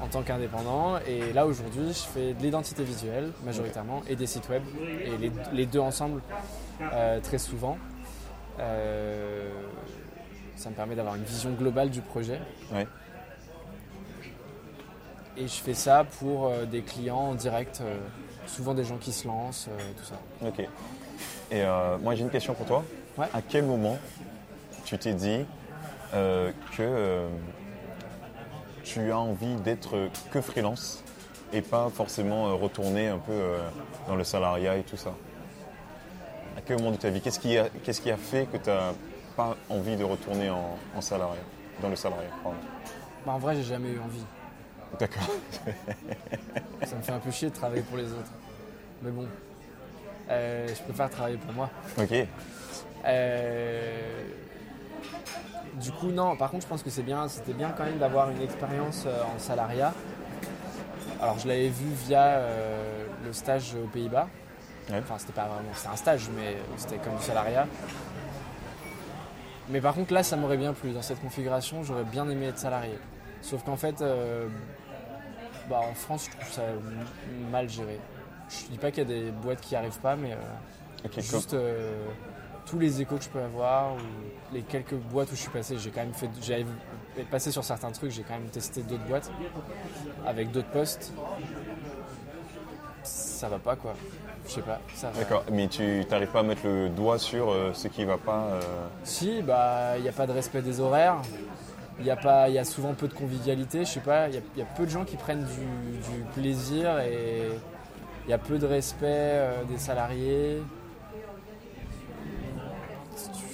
en 0.00 0.06
tant 0.08 0.22
qu'indépendant. 0.22 0.98
Et 1.06 1.32
là 1.32 1.46
aujourd'hui, 1.46 1.88
je 1.88 1.92
fais 2.12 2.32
de 2.34 2.42
l'identité 2.42 2.82
visuelle 2.82 3.30
majoritairement 3.44 4.02
et 4.08 4.16
des 4.16 4.26
sites 4.26 4.48
web. 4.48 4.62
Et 5.04 5.16
les, 5.16 5.30
les 5.52 5.66
deux 5.66 5.78
ensemble 5.78 6.22
euh, 6.92 7.20
très 7.20 7.38
souvent. 7.38 7.78
Euh, 8.58 9.48
ça 10.56 10.70
me 10.70 10.74
permet 10.74 10.94
d'avoir 10.96 11.14
une 11.14 11.22
vision 11.24 11.50
globale 11.50 11.90
du 11.90 12.00
projet. 12.00 12.40
Et 15.36 15.46
je 15.48 15.54
fais 15.62 15.74
ça 15.74 16.04
pour 16.18 16.46
euh, 16.46 16.64
des 16.66 16.82
clients 16.82 17.16
en 17.30 17.34
direct, 17.34 17.82
souvent 18.46 18.74
des 18.74 18.84
gens 18.84 18.96
qui 18.98 19.12
se 19.12 19.26
lancent, 19.26 19.68
tout 19.96 20.04
ça. 20.04 20.16
Ok. 20.46 20.66
Et 21.52 21.62
euh, 21.62 21.98
moi, 21.98 22.14
j'ai 22.14 22.22
une 22.22 22.30
question 22.30 22.54
pour 22.54 22.66
toi. 22.66 22.82
Ouais. 23.18 23.26
À 23.32 23.42
quel 23.42 23.64
moment 23.64 23.98
tu 24.86 24.96
t'es 24.98 25.12
dit 25.12 25.44
euh, 26.14 26.50
que 26.76 26.82
euh, 26.82 27.28
tu 28.82 29.12
as 29.12 29.18
envie 29.18 29.54
d'être 29.56 30.08
que 30.30 30.40
freelance 30.40 31.04
et 31.52 31.60
pas 31.60 31.88
forcément 31.94 32.56
retourner 32.56 33.08
un 33.08 33.18
peu 33.18 33.38
dans 34.08 34.16
le 34.16 34.24
salariat 34.24 34.76
et 34.78 34.82
tout 34.82 34.96
ça? 34.96 35.10
À 36.56 36.60
quel 36.64 36.78
moment 36.78 36.92
de 36.92 36.96
ta 36.96 37.10
vie 37.10 37.20
Qu'est-ce 37.20 37.38
qui, 37.38 37.56
a- 37.58 37.68
qu'est-ce 37.84 38.00
qui 38.00 38.10
a 38.10 38.16
fait 38.16 38.46
que 38.50 38.56
tu 38.56 38.70
n'as 38.70 38.92
pas 39.36 39.56
envie 39.68 39.96
de 39.96 40.04
retourner 40.04 40.48
en, 40.50 40.76
en 40.96 41.00
salariat, 41.02 41.42
dans 41.82 41.88
le 41.90 41.96
salariat 41.96 42.30
pardon? 42.42 42.58
Bah, 43.26 43.32
en 43.32 43.38
vrai, 43.38 43.54
j'ai 43.56 43.62
jamais 43.62 43.90
eu 43.90 43.98
envie. 44.00 44.24
D'accord. 44.98 45.28
Ça 46.84 46.96
me 46.96 47.02
fait 47.02 47.12
un 47.12 47.18
peu 47.18 47.30
chier 47.30 47.50
de 47.50 47.54
travailler 47.54 47.82
pour 47.82 47.96
les 47.98 48.10
autres. 48.12 48.32
Mais 49.02 49.10
bon, 49.10 49.26
Euh, 50.32 50.66
je 50.68 50.82
préfère 50.82 51.10
travailler 51.10 51.36
pour 51.36 51.52
moi. 51.52 51.70
Ok. 51.98 52.14
Euh, 53.04 54.22
Du 55.74 55.90
coup, 55.90 56.10
non, 56.10 56.36
par 56.36 56.50
contre, 56.50 56.64
je 56.64 56.68
pense 56.68 56.82
que 56.82 56.90
c'est 56.90 57.02
bien, 57.02 57.28
c'était 57.28 57.52
bien 57.54 57.70
quand 57.76 57.84
même 57.84 57.98
d'avoir 57.98 58.30
une 58.30 58.40
expérience 58.42 59.04
euh, 59.06 59.22
en 59.34 59.38
salariat. 59.38 59.92
Alors, 61.20 61.38
je 61.38 61.48
l'avais 61.48 61.68
vu 61.68 61.86
via 62.06 62.22
euh, 62.22 63.06
le 63.24 63.32
stage 63.32 63.74
aux 63.74 63.86
Pays-Bas. 63.88 64.28
Ouais. 64.90 64.98
Enfin, 64.98 65.14
c'était 65.18 65.32
pas 65.32 65.46
vraiment, 65.46 65.72
c'était 65.74 65.88
un 65.88 65.96
stage, 65.96 66.28
mais 66.36 66.56
c'était 66.76 66.98
comme 66.98 67.16
du 67.16 67.22
salariat. 67.22 67.66
Mais 69.70 69.80
par 69.80 69.94
contre, 69.94 70.12
là, 70.12 70.22
ça 70.22 70.36
m'aurait 70.36 70.56
bien 70.56 70.72
plu. 70.72 70.90
Dans 70.92 71.02
cette 71.02 71.20
configuration, 71.20 71.82
j'aurais 71.84 72.04
bien 72.04 72.28
aimé 72.28 72.46
être 72.46 72.58
salarié. 72.58 72.98
Sauf 73.40 73.62
qu'en 73.64 73.76
fait, 73.76 74.04
bah, 75.70 75.80
en 75.88 75.94
France, 75.94 76.26
je 76.26 76.36
trouve 76.36 76.52
ça 76.52 76.62
mal 77.50 77.68
géré. 77.68 77.98
Je 78.48 78.70
dis 78.70 78.78
pas 78.78 78.90
qu'il 78.90 79.02
y 79.02 79.06
a 79.06 79.20
des 79.20 79.30
boîtes 79.30 79.60
qui 79.60 79.74
n'y 79.74 79.78
arrivent 79.78 79.98
pas, 80.00 80.16
mais 80.16 80.32
euh, 80.32 81.20
juste 81.20 81.54
euh, 81.54 81.92
tous 82.66 82.78
les 82.78 83.00
échos 83.00 83.16
que 83.16 83.24
je 83.24 83.28
peux 83.28 83.40
avoir 83.40 83.94
ou 83.94 83.98
les 84.52 84.62
quelques 84.62 84.94
boîtes 84.94 85.32
où 85.32 85.34
je 85.34 85.40
suis 85.40 85.50
passé, 85.50 85.76
j'ai 85.78 85.90
quand 85.90 86.00
même 86.02 86.12
fait, 86.14 86.28
j'avais 86.42 86.66
passé 87.30 87.50
sur 87.50 87.64
certains 87.64 87.90
trucs, 87.92 88.10
j'ai 88.10 88.22
quand 88.22 88.34
même 88.34 88.48
testé 88.50 88.82
d'autres 88.82 89.04
boîtes 89.04 89.30
avec 90.26 90.50
d'autres 90.50 90.70
postes. 90.70 91.12
Ça 93.02 93.48
va 93.48 93.58
pas 93.58 93.74
quoi. 93.76 93.94
Je 94.46 94.52
sais 94.52 94.60
pas. 94.62 94.80
D'accord, 95.18 95.44
mais 95.50 95.68
tu 95.68 96.04
n'arrives 96.10 96.28
pas 96.30 96.40
à 96.40 96.42
mettre 96.44 96.66
le 96.66 96.88
doigt 96.88 97.18
sur 97.18 97.50
euh, 97.50 97.72
ce 97.72 97.88
qui 97.88 98.04
va 98.04 98.16
pas. 98.18 98.44
euh, 98.52 98.60
Si, 99.04 99.42
bah, 99.42 99.96
il 99.96 100.02
n'y 100.02 100.08
a 100.08 100.12
pas 100.12 100.26
de 100.26 100.32
respect 100.32 100.62
des 100.62 100.80
horaires. 100.80 101.16
Il 102.00 102.06
y 102.06 102.10
a 102.10 102.16
pas, 102.16 102.48
y 102.48 102.58
a 102.58 102.64
souvent 102.64 102.94
peu 102.94 103.06
de 103.08 103.14
convivialité. 103.14 103.80
Je 103.84 103.90
sais 103.90 104.00
pas, 104.00 104.28
il 104.28 104.34
y, 104.34 104.38
a- 104.38 104.42
il 104.56 104.58
y 104.58 104.62
a 104.62 104.66
peu 104.66 104.84
de 104.84 104.90
gens 104.90 105.04
qui 105.04 105.16
prennent 105.16 105.44
du, 105.44 105.98
du 106.12 106.24
plaisir 106.34 106.98
et 107.00 107.48
il 108.26 108.30
y 108.30 108.32
a 108.32 108.38
peu 108.38 108.58
de 108.58 108.66
respect 108.66 109.06
euh, 109.08 109.64
des 109.64 109.78
salariés. 109.78 110.62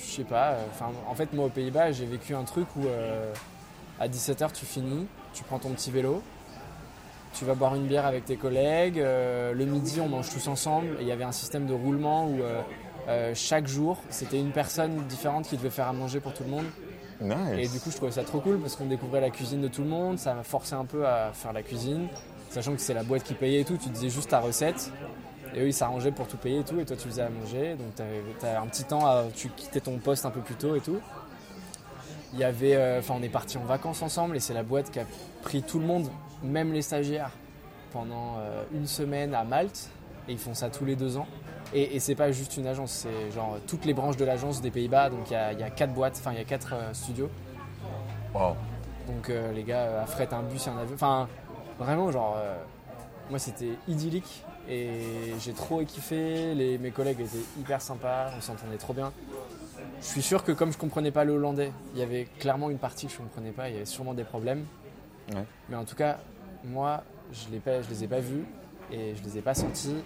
Je 0.05 0.11
sais 0.23 0.25
pas. 0.25 0.51
euh, 0.53 0.65
en 1.09 1.15
fait, 1.15 1.33
moi 1.33 1.47
aux 1.47 1.51
Pays-Bas, 1.51 1.93
j'ai 1.93 2.07
vécu 2.07 2.35
un 2.35 2.45
truc 2.45 2.67
où 2.77 2.87
euh, 2.87 3.33
à 4.01 4.09
17h 4.09 4.53
tu 4.53 4.67
finis, 4.67 5.07
tu 5.33 5.45
prends 5.45 5.59
ton 5.59 5.71
petit 5.71 5.91
vélo, 5.91 6.23
tu 7.35 7.45
vas 7.45 7.55
boire 7.55 7.75
une 7.75 7.87
bière 7.87 8.07
avec 8.07 8.25
tes 8.25 8.37
collègues. 8.37 8.99
euh, 8.99 9.53
le 9.55 9.65
midi, 9.65 10.01
on 10.01 10.09
mange 10.09 10.31
tous 10.31 10.49
ensemble. 10.49 10.97
Et 10.99 11.03
il 11.03 11.07
y 11.09 11.13
avait 11.13 11.25
un 11.25 11.33
système 11.33 11.67
de 11.67 11.75
roulement 11.75 12.27
où 12.27 12.41
euh, 12.41 12.61
euh, 13.09 13.33
chaque 13.35 13.67
jour, 13.69 13.99
c'était 14.11 14.39
une 14.41 14.51
personne 14.53 15.05
différente 15.07 15.47
qui 15.47 15.57
devait 15.57 15.71
faire 15.71 15.87
à 15.89 15.93
manger 15.93 16.21
pour 16.21 16.33
tout 16.35 16.43
le 16.45 16.51
monde. 16.51 16.67
Nice. 17.21 17.37
Et 17.59 17.69
du 17.69 17.81
coup, 17.81 17.91
je 17.91 17.97
trouvais 17.97 18.13
ça 18.13 18.23
trop 18.23 18.41
cool 18.41 18.59
parce 18.61 18.77
qu'on 18.77 18.87
découvrait 18.87 19.21
la 19.21 19.31
cuisine 19.31 19.61
de 19.61 19.69
tout 19.69 19.83
le 19.83 19.89
monde. 19.89 20.19
Ça 20.19 20.35
m'a 20.35 20.43
forcé 20.45 20.75
un 20.75 20.85
peu 20.85 21.07
à 21.07 21.33
faire 21.33 21.53
la 21.53 21.63
cuisine, 21.63 22.07
sachant 22.51 22.75
que 22.75 22.81
c'est 22.81 22.95
la 22.95 23.03
boîte 23.03 23.25
qui 23.25 23.35
payait 23.35 23.61
et 23.61 23.65
tout. 23.65 23.77
Tu 23.77 23.89
disais 23.89 24.09
juste 24.09 24.31
ta 24.31 24.41
recette. 24.41 24.91
Et 25.55 25.61
eux, 25.61 25.69
ils 25.69 25.73
s'arrangeaient 25.73 26.13
pour 26.13 26.27
tout 26.27 26.37
payer 26.37 26.61
et 26.61 26.65
tout. 26.65 26.79
Et 26.79 26.85
toi, 26.85 26.97
tu 26.97 27.09
faisais 27.09 27.23
à 27.23 27.31
manger. 27.31 27.75
Donc, 27.75 27.95
tu 27.97 28.03
avais 28.47 28.57
un 28.57 28.67
petit 28.67 28.85
temps, 28.85 29.07
à, 29.07 29.25
tu 29.35 29.49
quittais 29.49 29.81
ton 29.81 29.99
poste 29.99 30.27
un 30.27 30.31
peu 30.31 30.41
plus 30.41 30.55
tôt 30.55 30.77
et 30.77 30.81
tout. 30.81 31.01
Il 32.35 32.39
y 32.39 32.45
avait, 32.45 32.77
euh, 32.77 32.99
enfin, 32.99 33.15
on 33.17 33.23
est 33.23 33.31
parti 33.31 33.57
en 33.57 33.65
vacances 33.65 34.03
ensemble 34.03 34.37
et 34.37 34.41
c'est 34.41 34.53
la 34.53 34.63
boîte 34.63 34.91
qui 34.91 35.01
a 35.01 35.07
pris 35.43 35.63
tout 35.63 35.79
le 35.79 35.87
monde, 35.87 36.11
même 36.43 36.75
les 36.75 36.83
stagiaires, 36.83 37.31
pendant 37.91 38.37
euh, 38.39 38.65
une 38.75 38.87
semaine 38.87 39.35
à 39.35 39.45
Malte. 39.45 39.89
Et 40.29 40.33
ils 40.33 40.39
font 40.39 40.53
ça 40.53 40.69
tous 40.69 40.85
les 40.85 40.95
deux 40.95 41.17
ans. 41.17 41.27
Et, 41.73 41.97
et 41.97 42.01
c'est 42.01 42.15
pas 42.15 42.31
juste 42.31 42.59
une 42.59 42.67
agence, 42.67 42.91
c'est 42.91 43.31
genre 43.31 43.57
toutes 43.67 43.87
les 43.87 43.95
branches 43.95 44.19
de 44.19 44.27
l'agence 44.27 44.61
des 44.61 44.71
Pays-Bas. 44.71 45.09
Donc 45.09 45.31
il 45.31 45.33
y 45.33 45.37
a, 45.37 45.53
il 45.55 45.59
y 45.59 45.63
a 45.63 45.71
quatre 45.71 45.95
boîtes, 45.95 46.17
enfin 46.19 46.33
il 46.33 46.39
y 46.39 46.41
a 46.43 46.45
quatre 46.45 46.75
euh, 46.75 46.93
studios. 46.93 47.31
Wow. 48.35 48.55
Donc 49.07 49.33
les 49.55 49.63
gars 49.63 50.03
affrètent 50.03 50.35
un 50.35 50.43
bus 50.43 50.67
et 50.67 50.71
un 50.71 50.77
avion. 50.77 50.95
Enfin, 50.95 51.29
vraiment, 51.79 52.11
genre, 52.11 52.37
euh, 52.39 52.57
moi 53.31 53.39
c'était 53.39 53.73
idyllique 53.87 54.45
et 54.69 55.01
j'ai 55.41 55.53
trop 55.53 55.83
kiffé. 55.85 56.55
Les, 56.55 56.79
mes 56.79 56.91
collègues 56.91 57.21
étaient 57.21 57.45
hyper 57.59 57.81
sympas, 57.81 58.31
on 58.37 58.41
s'entendait 58.41 58.77
trop 58.77 58.93
bien. 58.93 59.13
Je 60.01 60.07
suis 60.07 60.23
sûr 60.23 60.45
que 60.45 60.53
comme 60.53 60.73
je 60.73 60.79
comprenais 60.79 61.11
pas 61.11 61.25
le 61.25 61.33
hollandais, 61.33 61.73
il 61.95 62.01
y 62.01 62.03
avait 62.03 62.29
clairement 62.39 62.71
une 62.71 62.79
partie 62.79 63.07
que 63.07 63.13
je 63.13 63.19
comprenais 63.19 63.51
pas, 63.51 63.69
il 63.69 63.75
y 63.75 63.77
avait 63.77 63.87
sûrement 63.87 64.15
des 64.15 64.25
problèmes. 64.25 64.65
Ouais. 65.33 65.45
Mais 65.69 65.77
en 65.77 65.85
tout 65.85 65.97
cas, 65.97 66.19
moi, 66.65 67.03
je, 67.33 67.51
l'ai 67.51 67.59
pas, 67.59 67.83
je 67.83 67.89
les 67.91 68.05
ai 68.05 68.07
pas 68.07 68.21
vus 68.21 68.45
et 68.93 69.15
je 69.17 69.23
les 69.23 69.39
ai 69.39 69.43
pas 69.43 69.55
sentis. 69.55 69.97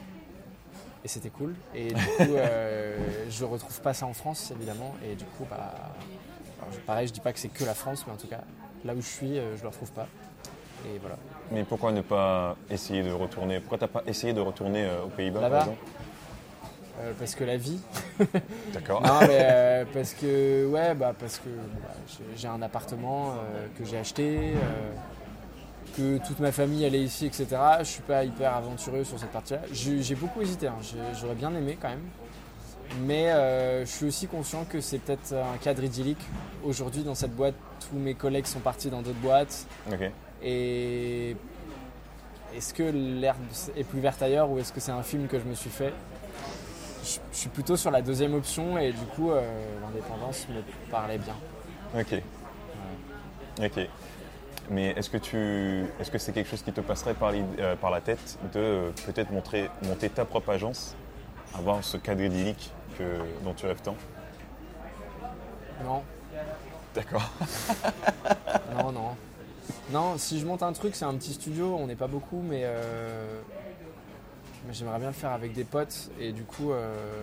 Et 1.04 1.08
c'était 1.08 1.30
cool. 1.30 1.54
Et 1.74 1.88
du 1.88 1.94
coup, 1.94 2.34
euh, 2.36 2.96
je 3.30 3.44
retrouve 3.44 3.80
pas 3.80 3.92
ça 3.92 4.06
en 4.06 4.12
France, 4.12 4.52
évidemment. 4.54 4.94
Et 5.04 5.14
du 5.14 5.24
coup, 5.24 5.44
bah, 5.50 5.74
pareil, 6.86 7.08
je 7.08 7.12
dis 7.12 7.20
pas 7.20 7.32
que 7.32 7.38
c'est 7.38 7.48
que 7.48 7.64
la 7.64 7.74
France, 7.74 8.04
mais 8.06 8.12
en 8.12 8.16
tout 8.16 8.28
cas, 8.28 8.42
là 8.84 8.94
où 8.94 9.00
je 9.00 9.06
suis, 9.06 9.38
euh, 9.38 9.56
je 9.56 9.62
le 9.62 9.68
retrouve 9.68 9.90
pas. 9.92 10.06
Et 10.86 10.98
voilà. 10.98 11.16
Mais 11.50 11.64
pourquoi 11.64 11.92
ne 11.92 12.00
pas 12.02 12.56
essayer 12.70 13.02
de 13.02 13.12
retourner 13.12 13.60
Pourquoi 13.60 13.78
t'as 13.78 13.88
pas 13.88 14.02
essayé 14.06 14.32
de 14.32 14.40
retourner 14.40 14.84
euh, 14.84 15.04
aux 15.04 15.08
Pays-Bas 15.08 15.40
par 15.48 15.60
exemple? 15.60 15.78
Euh, 17.00 17.12
parce 17.18 17.34
que 17.34 17.44
la 17.44 17.56
vie. 17.56 17.80
D'accord. 18.74 19.00
Non, 19.02 19.20
mais 19.22 19.38
euh, 19.40 19.84
parce 19.92 20.12
que, 20.14 20.66
ouais, 20.66 20.94
bah, 20.94 21.14
parce 21.18 21.38
que 21.38 21.48
bah, 21.48 21.94
j'ai- 22.36 22.48
un 22.48 22.60
appartement 22.62 23.30
euh, 23.32 23.66
que 23.78 23.84
j'ai 23.84 23.98
acheté, 23.98 24.52
que 25.96 26.18
toute 26.26 26.38
ma 26.40 26.52
famille 26.52 26.84
allait 26.84 27.00
ici, 27.02 27.26
etc. 27.26 27.46
Je 27.80 27.84
suis 27.84 28.02
pas 28.02 28.24
hyper 28.24 28.54
aventureux 28.54 29.04
sur 29.04 29.18
cette 29.18 29.30
partie-là. 29.30 29.60
J'ai 29.72 30.14
beaucoup 30.14 30.40
hésité, 30.42 30.66
hein. 30.68 30.76
J'aurais 31.20 31.34
bien 31.34 31.54
aimé 31.54 31.76
quand 31.80 31.88
même. 31.88 32.04
Mais 33.06 33.30
je 33.84 33.90
suis 33.90 34.06
aussi 34.06 34.26
conscient 34.26 34.64
que 34.64 34.80
c'est 34.80 34.98
peut-être 34.98 35.32
un 35.34 35.56
cadre 35.58 35.82
idyllique. 35.84 36.20
Aujourd'hui, 36.64 37.02
dans 37.02 37.14
cette 37.14 37.34
boîte, 37.34 37.54
tous 37.90 37.96
mes 37.96 38.14
collègues 38.14 38.46
sont 38.46 38.60
partis 38.60 38.90
dans 38.90 39.00
d'autres 39.02 39.18
boîtes. 39.20 39.66
Ok. 39.90 40.10
Et 40.42 41.36
est-ce 42.54 42.74
que 42.74 42.82
l'herbe 42.82 43.38
est 43.76 43.84
plus 43.84 44.00
verte 44.00 44.22
ailleurs 44.22 44.50
ou 44.50 44.58
est-ce 44.58 44.72
que 44.72 44.80
c'est 44.80 44.92
un 44.92 45.02
film 45.02 45.26
que 45.28 45.38
je 45.38 45.44
me 45.44 45.54
suis 45.54 45.70
fait? 45.70 45.92
Je, 47.04 47.18
je 47.32 47.36
suis 47.36 47.48
plutôt 47.48 47.76
sur 47.76 47.90
la 47.90 48.02
deuxième 48.02 48.34
option 48.34 48.78
et 48.78 48.92
du 48.92 49.04
coup, 49.16 49.30
euh, 49.30 49.42
l'indépendance 49.80 50.46
me 50.48 50.62
parlait 50.90 51.18
bien. 51.18 51.34
Ok. 51.98 52.22
Ok. 53.60 53.88
Mais 54.70 54.90
est-ce 54.90 55.10
que 55.10 55.18
tu, 55.18 55.84
est-ce 56.00 56.10
que 56.10 56.18
c'est 56.18 56.32
quelque 56.32 56.48
chose 56.48 56.62
qui 56.62 56.72
te 56.72 56.80
passerait 56.80 57.14
par, 57.14 57.32
euh, 57.34 57.76
par 57.76 57.90
la 57.90 58.00
tête 58.00 58.38
de 58.54 58.60
euh, 58.60 58.90
peut-être 59.06 59.30
montrer, 59.30 59.68
monter 59.82 60.08
ta 60.08 60.24
propre 60.24 60.50
agence, 60.50 60.94
avoir 61.54 61.82
ce 61.82 61.96
cadre 61.96 62.22
idyllique 62.22 62.70
que, 62.96 63.18
dont 63.44 63.54
tu 63.54 63.66
rêves 63.66 63.82
tant? 63.82 63.96
Non, 65.84 66.02
D'accord. 66.94 67.30
non, 68.76 68.92
non. 68.92 69.16
Non, 69.92 70.16
si 70.16 70.40
je 70.40 70.46
monte 70.46 70.62
un 70.62 70.72
truc, 70.72 70.94
c'est 70.94 71.04
un 71.04 71.14
petit 71.14 71.34
studio, 71.34 71.76
on 71.78 71.86
n'est 71.86 71.96
pas 71.96 72.06
beaucoup, 72.06 72.42
mais, 72.42 72.62
euh, 72.64 73.40
mais 74.66 74.72
j'aimerais 74.72 74.98
bien 74.98 75.08
le 75.08 75.14
faire 75.14 75.32
avec 75.32 75.52
des 75.52 75.64
potes. 75.64 76.10
Et 76.18 76.32
du 76.32 76.44
coup, 76.44 76.72
euh, 76.72 77.22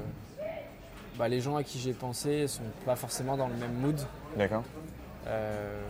bah, 1.18 1.28
les 1.28 1.42
gens 1.42 1.56
à 1.56 1.64
qui 1.64 1.80
j'ai 1.80 1.94
pensé 1.94 2.48
sont 2.48 2.64
pas 2.86 2.96
forcément 2.96 3.38
dans 3.38 3.48
le 3.48 3.56
même 3.56 3.74
mood. 3.74 4.00
D'accord. 4.38 4.64
Euh, 5.28 5.82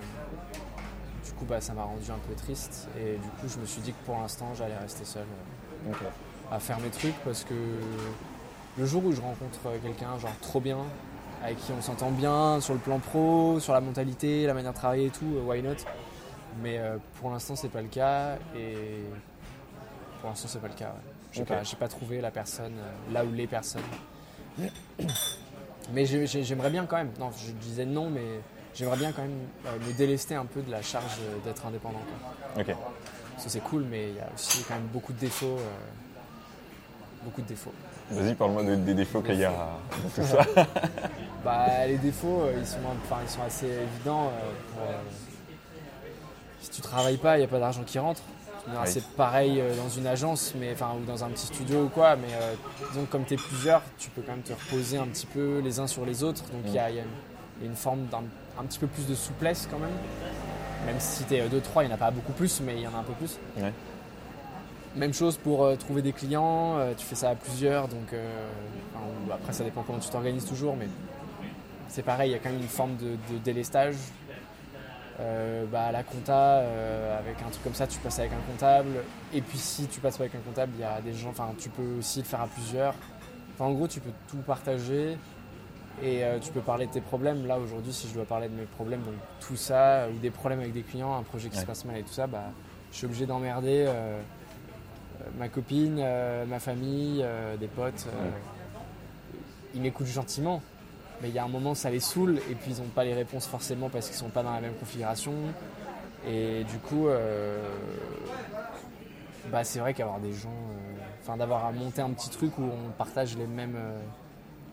du 1.26 1.32
coup, 1.34 1.46
bah, 1.46 1.62
ça 1.62 1.74
m'a 1.74 1.84
rendu 1.84 2.10
un 2.10 2.28
peu 2.28 2.34
triste. 2.36 2.88
Et 2.98 3.14
du 3.14 3.28
coup, 3.40 3.48
je 3.48 3.60
me 3.60 3.66
suis 3.66 3.82
dit 3.82 3.92
que 3.92 4.06
pour 4.06 4.18
l'instant, 4.18 4.54
j'allais 4.56 4.78
rester 4.78 5.06
seul 5.06 5.26
à 6.52 6.60
faire 6.60 6.80
mes 6.80 6.90
trucs 6.90 7.16
parce 7.24 7.44
que 7.44 7.54
le 8.78 8.86
jour 8.86 9.06
où 9.06 9.12
je 9.12 9.22
rencontre 9.22 9.60
quelqu'un, 9.84 10.18
genre 10.20 10.36
trop 10.42 10.60
bien, 10.60 10.80
avec 11.44 11.58
qui 11.58 11.72
on 11.78 11.82
s'entend 11.82 12.12
bien 12.12 12.60
sur 12.62 12.74
le 12.74 12.80
plan 12.80 13.00
pro, 13.00 13.60
sur 13.60 13.74
la 13.74 13.82
mentalité, 13.82 14.46
la 14.46 14.54
manière 14.54 14.72
de 14.72 14.78
travailler 14.78 15.08
et 15.08 15.12
tout, 15.12 15.26
why 15.46 15.62
not? 15.62 15.76
Mais 16.62 16.78
euh, 16.78 16.98
pour 17.20 17.30
l'instant, 17.32 17.56
c'est 17.56 17.70
pas 17.70 17.82
le 17.82 17.88
cas. 17.88 18.36
Et 18.56 19.04
pour 20.22 20.30
l'instant, 20.30 20.48
c'est 20.50 20.60
pas 20.62 20.68
le 20.68 20.74
cas. 20.74 20.86
ouais. 20.88 21.12
J'ai 21.32 21.46
pas, 21.46 21.64
j'ai 21.64 21.76
pas 21.78 21.88
trouvé 21.88 22.22
la 22.22 22.32
personne, 22.32 22.74
euh, 22.78 23.14
là 23.14 23.24
où 23.24 23.32
les 23.32 23.46
personnes. 23.48 23.84
Mais 25.94 26.06
j'ai- 26.06 26.28
j'ai- 26.28 26.44
j'aimerais 26.44 26.70
bien 26.70 26.86
quand 26.86 26.98
même. 26.98 27.12
Non, 27.20 27.30
je 27.38 27.52
disais 27.52 27.86
non, 27.86 28.10
mais 28.10 28.42
j'aimerais 28.74 28.98
bien 28.98 29.12
quand 29.12 29.22
même 29.22 29.38
euh, 29.66 29.78
me 29.88 29.94
délester 29.94 30.36
un 30.36 30.46
peu 30.46 30.62
de 30.62 30.72
la 30.72 30.82
charge 30.82 31.18
d'être 31.46 31.66
indépendant. 31.66 32.02
quoi. 32.56 32.62
Ok. 32.64 32.76
Ça 33.38 33.48
c'est 33.48 33.62
cool, 33.62 33.84
mais 33.90 34.10
il 34.10 34.16
y 34.16 34.20
a 34.20 34.28
aussi 34.34 34.64
quand 34.68 34.74
même 34.76 34.88
beaucoup 34.92 35.14
de 35.14 35.20
défauts. 35.20 35.58
euh, 35.58 35.78
beaucoup 37.24 37.42
de 37.42 37.48
défauts. 37.48 37.74
Vas-y, 38.12 38.34
parle-moi 38.34 38.64
de- 38.64 38.76
des 38.76 38.94
défauts 38.94 39.22
qu'il 39.22 39.36
y 39.40 39.46
a 39.46 39.52
dans 39.52 40.10
tout 40.16 40.24
ça. 40.24 40.40
Bah, 41.44 41.86
les 41.86 41.98
défauts, 41.98 42.44
ils 42.58 42.66
sont, 42.66 42.78
enfin, 43.04 43.18
ils 43.24 43.30
sont 43.30 43.42
assez 43.44 43.68
évidents. 43.68 44.28
euh, 44.30 44.52
pour, 44.74 44.82
euh, 44.84 44.94
si 46.62 46.70
tu 46.70 46.82
travailles 46.82 47.18
pas, 47.18 47.38
il 47.38 47.40
n'y 47.40 47.46
a 47.46 47.48
pas 47.48 47.60
d'argent 47.60 47.84
qui 47.86 48.00
rentre. 48.00 48.22
Oui. 48.68 48.76
C'est 48.86 49.04
pareil 49.16 49.60
euh, 49.60 49.76
dans 49.76 49.90
une 49.90 50.06
agence, 50.06 50.54
mais 50.60 50.72
enfin 50.74 50.92
ou 51.00 51.06
dans 51.06 51.24
un 51.24 51.30
petit 51.30 51.48
studio 51.48 51.84
ou 51.84 51.90
quoi. 51.90 52.16
Mais 52.16 52.28
euh, 52.34 52.54
disons 52.92 53.06
que 53.06 53.12
comme 53.12 53.26
tu 53.26 53.34
es 53.34 53.38
plusieurs, 53.38 53.82
tu 53.98 54.10
peux 54.10 54.22
quand 54.22 54.34
même 54.34 54.42
te 54.42 54.54
reposer 54.54 54.98
un 54.98 55.08
petit 55.08 55.26
peu 55.26 55.60
les 55.64 55.80
uns 55.80 55.88
sur 55.88 56.06
les 56.06 56.24
autres. 56.24 56.44
Donc 56.44 56.62
il 56.66 56.74
y, 56.74 56.80
a, 56.80 56.90
y 56.92 57.00
a 57.00 57.04
une, 57.04 57.08
il 57.60 57.64
y 57.64 57.68
a 57.68 57.70
une 57.70 57.78
forme 57.78 58.06
d'un 58.08 58.24
un 58.60 58.64
petit 58.64 58.80
peu 58.80 58.88
plus 58.88 59.08
de 59.08 59.16
souplesse 59.16 59.68
quand 59.72 59.80
même. 59.80 59.96
Même 60.86 61.00
si 61.00 61.24
tu 61.24 61.36
es 61.36 61.48
2-3, 61.48 61.50
il 61.78 61.88
n'y 61.88 61.92
en 61.92 61.96
a 61.96 61.98
pas 61.98 62.12
beaucoup 62.12 62.34
plus, 62.34 62.62
mais 62.62 62.76
il 62.76 62.82
y 62.82 62.88
en 62.88 62.94
a 62.94 62.98
un 62.98 63.04
peu 63.04 63.14
plus. 63.14 63.38
Ouais. 63.58 63.72
Même 64.96 65.14
chose 65.14 65.38
pour 65.38 65.64
euh, 65.64 65.76
trouver 65.76 66.02
des 66.02 66.12
clients, 66.14 66.78
euh, 66.78 66.94
tu 66.98 67.06
fais 67.06 67.16
ça 67.16 67.30
à 67.30 67.36
plusieurs, 67.36 67.88
donc 67.88 68.14
enfin, 68.94 69.06
après 69.34 69.54
ça 69.54 69.64
dépend 69.64 69.84
comment 69.84 70.00
tu 70.00 70.10
t'organises 70.10 70.46
toujours, 70.46 70.76
mais 70.76 70.88
c'est 71.88 72.02
pareil, 72.02 72.32
il 72.32 72.34
y 72.34 72.36
a 72.36 72.40
quand 72.40 72.50
même 72.50 72.62
une 72.62 72.68
forme 72.68 72.98
de, 72.98 73.12
de 73.34 73.38
délestage. 73.44 73.96
Euh, 75.20 75.66
bah, 75.66 75.92
la 75.92 76.04
compta, 76.04 76.60
euh, 76.60 77.20
avec 77.20 77.42
un 77.46 77.50
truc 77.50 77.62
comme 77.64 77.74
ça, 77.74 77.86
tu 77.88 78.00
passes 78.00 78.20
avec 78.20 78.32
un 78.32 78.52
comptable, 78.52 79.04
et 79.34 79.42
puis 79.42 79.58
si 79.58 79.86
tu 79.88 80.00
passes 80.00 80.16
pas 80.18 80.24
avec 80.24 80.36
un 80.36 80.40
comptable, 80.40 80.72
il 80.78 80.82
y 80.82 80.84
a 80.86 81.02
des 81.02 81.14
gens, 81.14 81.30
enfin 81.32 81.50
tu 81.58 81.68
peux 81.70 81.98
aussi 82.00 82.20
le 82.20 82.26
faire 82.26 82.40
à 82.42 82.48
plusieurs. 82.48 82.94
Enfin, 83.54 83.66
en 83.66 83.74
gros, 83.74 83.88
tu 83.90 84.00
peux 84.00 84.12
tout 84.30 84.38
partager 84.38 85.18
et 86.02 86.24
euh, 86.24 86.40
tu 86.40 86.52
peux 86.54 86.62
parler 86.62 86.86
de 86.88 86.92
tes 86.94 87.02
problèmes. 87.02 87.46
Là 87.48 87.60
aujourd'hui, 87.60 87.92
si 87.92 88.08
je 88.08 88.14
dois 88.14 88.24
parler 88.24 88.48
de 88.48 88.56
mes 88.56 88.64
problèmes, 88.64 89.02
donc 89.02 89.16
tout 89.42 89.58
ça, 89.58 90.08
ou 90.10 90.18
des 90.20 90.30
problèmes 90.32 90.62
avec 90.62 90.72
des 90.72 90.84
clients, 90.84 91.14
un 91.18 91.24
projet 91.24 91.50
qui 91.50 91.56
Ouais. 91.58 91.62
se 91.64 91.68
passe 91.68 91.84
mal 91.84 91.98
et 91.98 92.04
tout 92.04 92.14
ça, 92.14 92.26
bah, 92.26 92.44
je 92.92 92.98
suis 92.98 93.06
obligé 93.06 93.26
d'emmerder 93.26 93.88
ma 95.38 95.50
copine, 95.50 96.02
ma 96.48 96.60
famille, 96.60 97.26
des 97.60 97.68
potes. 97.68 98.06
Ouais. 98.06 98.30
Ils 99.76 99.82
m'écoutent 99.82 100.08
gentiment, 100.08 100.62
mais 101.22 101.30
il 101.30 101.36
y 101.36 101.40
a 101.40 101.44
un 101.44 101.50
moment 101.50 101.76
ça 101.76 101.90
les 101.90 102.00
saoule 102.00 102.38
et 102.50 102.56
puis 102.56 102.72
ils 102.72 102.82
n'ont 102.82 102.90
pas 102.90 103.04
les 103.04 103.14
réponses 103.14 103.46
forcément 103.46 103.90
parce 103.90 104.08
qu'ils 104.08 104.16
sont 104.16 104.30
pas 104.30 104.44
dans 104.44 104.54
la 104.54 104.62
même 104.62 104.76
configuration. 104.76 105.34
Et 106.28 106.64
du 106.66 106.78
coup, 106.80 107.08
euh, 107.08 107.64
bah, 109.52 109.64
c'est 109.64 109.80
vrai 109.80 109.94
qu'avoir 109.94 110.20
des 110.20 110.34
gens, 110.34 110.50
euh, 110.50 111.02
enfin 111.22 111.38
d'avoir 111.38 111.66
à 111.66 111.72
monter 111.72 112.02
un 112.02 112.10
petit 112.12 112.30
truc 112.30 112.58
où 112.58 112.64
on 112.64 112.92
partage 112.98 113.38
les 113.38 113.48
mêmes, 113.48 113.76
euh, 113.78 114.00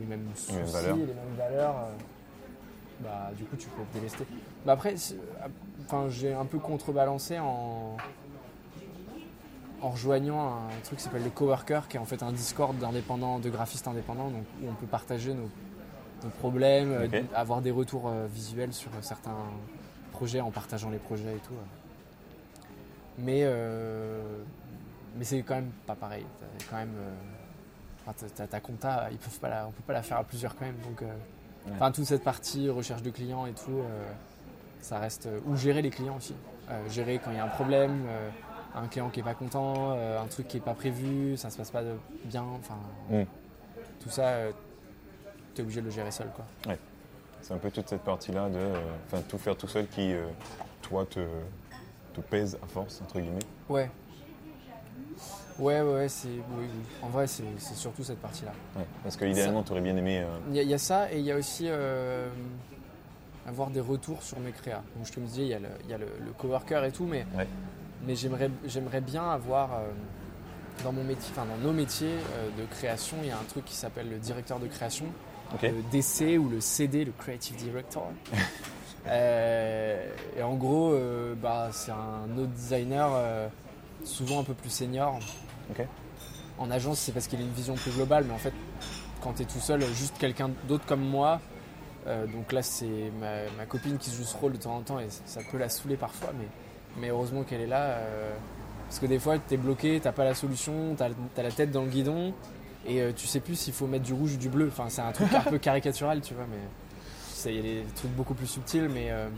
les 0.00 0.06
mêmes 0.06 0.26
soucis, 0.34 0.54
mêmes 0.54 0.66
les 0.66 0.72
valeurs. 0.72 0.96
mêmes 0.96 1.36
valeurs, 1.36 1.74
bah 3.00 3.30
du 3.36 3.44
coup 3.44 3.56
tu 3.56 3.68
peux 3.68 3.82
te 3.92 3.98
délester. 3.98 4.24
Mais 4.64 4.72
après, 4.72 4.94
enfin 5.84 6.08
j'ai 6.08 6.32
un 6.32 6.46
peu 6.46 6.58
contrebalancé 6.58 7.38
en 7.38 7.96
en 9.82 9.90
rejoignant 9.90 10.48
un 10.48 10.80
truc 10.84 10.98
qui 10.98 11.04
s'appelle 11.04 11.22
le 11.22 11.30
Coworker, 11.30 11.82
qui 11.88 11.98
est 11.98 12.00
en 12.00 12.06
fait 12.06 12.22
un 12.22 12.32
Discord 12.32 12.76
d'indépendants, 12.78 13.38
de 13.38 13.50
graphistes 13.50 13.86
indépendants, 13.86 14.30
donc 14.30 14.44
où 14.62 14.68
on 14.70 14.74
peut 14.74 14.86
partager 14.86 15.34
nos, 15.34 15.50
nos 16.24 16.30
problèmes, 16.30 16.92
euh, 16.92 17.06
Ok. 17.06 17.22
avoir 17.34 17.60
des 17.62 17.70
retours 17.70 18.08
euh, 18.08 18.26
visuels 18.26 18.72
sur 18.72 18.90
euh, 18.90 19.02
certains 19.02 19.36
projets 20.12 20.40
en 20.40 20.50
partageant 20.50 20.90
les 20.90 20.98
projets 20.98 21.34
et 21.36 21.40
tout. 21.40 21.54
Mais, 23.18 23.40
euh, 23.44 24.20
mais 25.16 25.24
c'est 25.24 25.42
quand 25.42 25.54
même 25.56 25.70
pas 25.86 25.94
pareil. 25.94 26.24
T'as 26.40 26.64
quand 26.70 26.76
même, 26.76 26.94
euh, 26.96 28.46
ta 28.46 28.60
compta, 28.60 29.08
ils 29.10 29.18
peuvent 29.18 29.38
pas 29.40 29.48
la, 29.48 29.66
on 29.66 29.70
peut 29.72 29.82
pas 29.86 29.92
la 29.94 30.02
faire 30.02 30.18
à 30.18 30.24
plusieurs 30.24 30.54
quand 30.56 30.64
même. 30.66 30.78
Donc, 30.88 31.02
euh, 31.02 31.06
Ouais. 31.80 31.92
toute 31.92 32.04
cette 32.04 32.22
partie 32.22 32.70
recherche 32.70 33.02
de 33.02 33.10
clients 33.10 33.44
et 33.46 33.52
tout, 33.52 33.82
ça 34.80 35.00
reste 35.00 35.28
ou 35.46 35.56
gérer 35.56 35.82
les 35.82 35.90
clients 35.90 36.16
aussi. 36.16 36.34
Gérer 36.88 37.18
quand 37.18 37.32
il 37.32 37.36
y 37.38 37.40
a 37.40 37.44
un 37.44 37.48
problème, 37.48 38.06
un 38.76 38.86
client 38.86 39.10
qui 39.10 39.18
est 39.18 39.24
pas 39.24 39.34
content, 39.34 39.90
un 39.90 40.26
truc 40.28 40.46
qui 40.46 40.58
est 40.58 40.60
pas 40.60 40.74
prévu, 40.74 41.36
ça 41.36 41.50
se 41.50 41.56
passe 41.56 41.72
pas 41.72 41.82
de- 41.82 41.96
bien. 42.24 42.44
Enfin, 42.60 42.76
Mm. 43.10 43.24
tout 44.00 44.10
ça, 44.10 44.34
tu 45.56 45.62
es 45.62 45.64
obligé 45.64 45.80
de 45.80 45.86
le 45.86 45.90
gérer 45.92 46.10
seul, 46.10 46.28
quoi. 46.34 46.44
C'est 47.42 47.54
un 47.54 47.58
peu 47.58 47.70
toute 47.70 47.88
cette 47.88 48.02
partie-là 48.02 48.48
de 48.48 48.56
euh, 48.58 49.20
tout 49.28 49.38
faire 49.38 49.56
tout 49.56 49.68
seul 49.68 49.86
qui, 49.88 50.12
euh, 50.12 50.26
toi, 50.82 51.06
te, 51.06 51.20
te 52.12 52.20
pèse 52.20 52.58
à 52.62 52.66
force, 52.66 53.00
entre 53.02 53.20
guillemets. 53.20 53.38
Ouais. 53.68 53.88
Ouais, 55.58 55.80
ouais, 55.80 55.94
ouais, 55.94 56.08
c'est. 56.08 56.28
Oui. 56.28 56.66
En 57.02 57.08
vrai, 57.08 57.26
c'est 57.26 57.44
c'est 57.58 57.74
surtout 57.76 58.04
cette 58.04 58.18
partie-là. 58.20 58.52
Ouais. 58.76 58.84
Parce 59.02 59.16
que 59.16 59.24
idéalement, 59.24 59.62
tu 59.62 59.72
aurais 59.72 59.80
bien 59.80 59.96
aimé. 59.96 60.20
euh, 60.20 60.26
Il 60.50 60.56
y, 60.56 60.58
a- 60.58 60.62
il 60.62 60.68
y 60.68 60.74
a 60.74 60.78
ça 60.78 61.10
et 61.12 61.18
il 61.18 61.24
y 61.24 61.32
a 61.32 61.36
aussi 61.36 61.66
avoir 63.46 63.70
des 63.70 63.80
retours 63.80 64.22
sur 64.22 64.38
mes 64.40 64.50
créas. 64.50 64.82
Donc, 64.96 65.06
je 65.06 65.12
te 65.12 65.20
me 65.20 65.26
disais, 65.26 65.42
il 65.42 65.48
y 65.48 65.54
a 65.54 65.58
le, 65.60 65.68
y 65.88 65.94
a 65.94 65.98
le, 65.98 66.06
le 66.24 66.32
coworker 66.32 66.84
et 66.84 66.92
tout, 66.92 67.06
mais, 67.06 67.24
Ouais. 67.36 67.46
mais 68.04 68.16
j'aimerais 68.16 68.50
j'aimerais 68.66 69.00
bien 69.00 69.30
avoir 69.30 69.70
dans 70.84 70.92
mon 70.92 71.04
métier, 71.04 71.30
enfin 71.32 71.46
dans 71.46 71.56
nos 71.64 71.72
métiers 71.72 72.16
euh, 72.34 72.48
de 72.60 72.66
création, 72.66 73.16
il 73.22 73.28
y 73.28 73.30
a 73.30 73.38
un 73.38 73.44
truc 73.48 73.64
qui 73.64 73.74
s'appelle 73.74 74.10
le 74.10 74.18
directeur 74.18 74.58
de 74.58 74.66
création, 74.66 75.06
Le 75.62 75.82
DC 75.90 76.38
ou 76.38 76.48
le 76.48 76.60
CD, 76.60 77.04
le 77.04 77.12
Creative 77.12 77.56
Director. 77.56 78.10
Euh, 79.08 80.04
et 80.36 80.42
en 80.42 80.54
gros, 80.54 80.92
euh, 80.92 81.36
bah, 81.40 81.68
c'est 81.70 81.92
un 81.92 82.28
autre 82.36 82.50
designer, 82.50 83.08
euh, 83.14 83.48
souvent 84.02 84.40
un 84.40 84.42
peu 84.42 84.54
plus 84.54 84.70
senior. 84.70 85.20
En 86.58 86.70
agence, 86.72 86.98
c'est 86.98 87.12
parce 87.12 87.28
qu'il 87.28 87.38
a 87.38 87.42
une 87.42 87.52
vision 87.52 87.74
plus 87.74 87.92
globale, 87.92 88.24
mais 88.26 88.34
en 88.34 88.38
fait, 88.38 88.52
quand 89.20 89.34
tu 89.34 89.42
es 89.42 89.44
tout 89.44 89.60
seul, 89.60 89.80
juste 89.94 90.18
quelqu'un 90.18 90.50
d'autre 90.66 90.86
comme 90.86 91.04
moi, 91.04 91.40
donc 92.32 92.50
là, 92.50 92.62
c'est 92.62 93.12
ma, 93.20 93.48
ma 93.56 93.66
copine 93.66 93.96
qui 93.96 94.10
joue 94.10 94.24
ce 94.24 94.36
rôle 94.36 94.54
de 94.54 94.58
temps 94.58 94.76
en 94.76 94.80
temps 94.80 94.98
et 94.98 95.06
ça 95.08 95.40
peut 95.52 95.58
la 95.58 95.68
saouler 95.68 95.96
parfois, 95.96 96.30
mais, 96.36 96.46
mais 97.00 97.08
heureusement 97.10 97.44
qu'elle 97.44 97.60
est 97.60 97.68
là. 97.68 97.98
parce 98.88 98.98
que 98.98 99.06
des 99.06 99.20
fois, 99.20 99.38
tu 99.38 99.54
es 99.54 99.56
bloqué, 99.56 100.00
t'as 100.02 100.10
pas 100.10 100.24
la 100.24 100.34
solution, 100.34 100.96
tu 100.96 101.02
as, 101.04 101.42
la 101.42 101.50
tête 101.52 101.70
dans 101.70 101.82
le 101.82 101.90
guidon 101.90 102.34
et 102.86 103.00
euh, 103.00 103.12
tu 103.14 103.26
sais 103.26 103.40
plus 103.40 103.54
s'il 103.56 103.72
faut 103.74 103.86
mettre 103.86 104.04
du 104.04 104.12
rouge 104.12 104.34
ou 104.34 104.36
du 104.36 104.48
bleu. 104.48 104.68
Enfin, 104.68 104.86
c'est 104.88 105.02
un 105.02 105.12
truc 105.12 105.32
un 105.34 105.40
peu 105.40 105.58
caricatural, 105.68 106.20
tu 106.20 106.34
vois, 106.34 106.44
mais 106.50 107.50
il 107.50 107.56
y 107.56 107.58
a 107.58 107.62
des 107.62 107.84
trucs 107.94 108.10
beaucoup 108.12 108.34
plus 108.34 108.46
subtils, 108.46 108.88
mais 108.88 109.10
euh, 109.10 109.28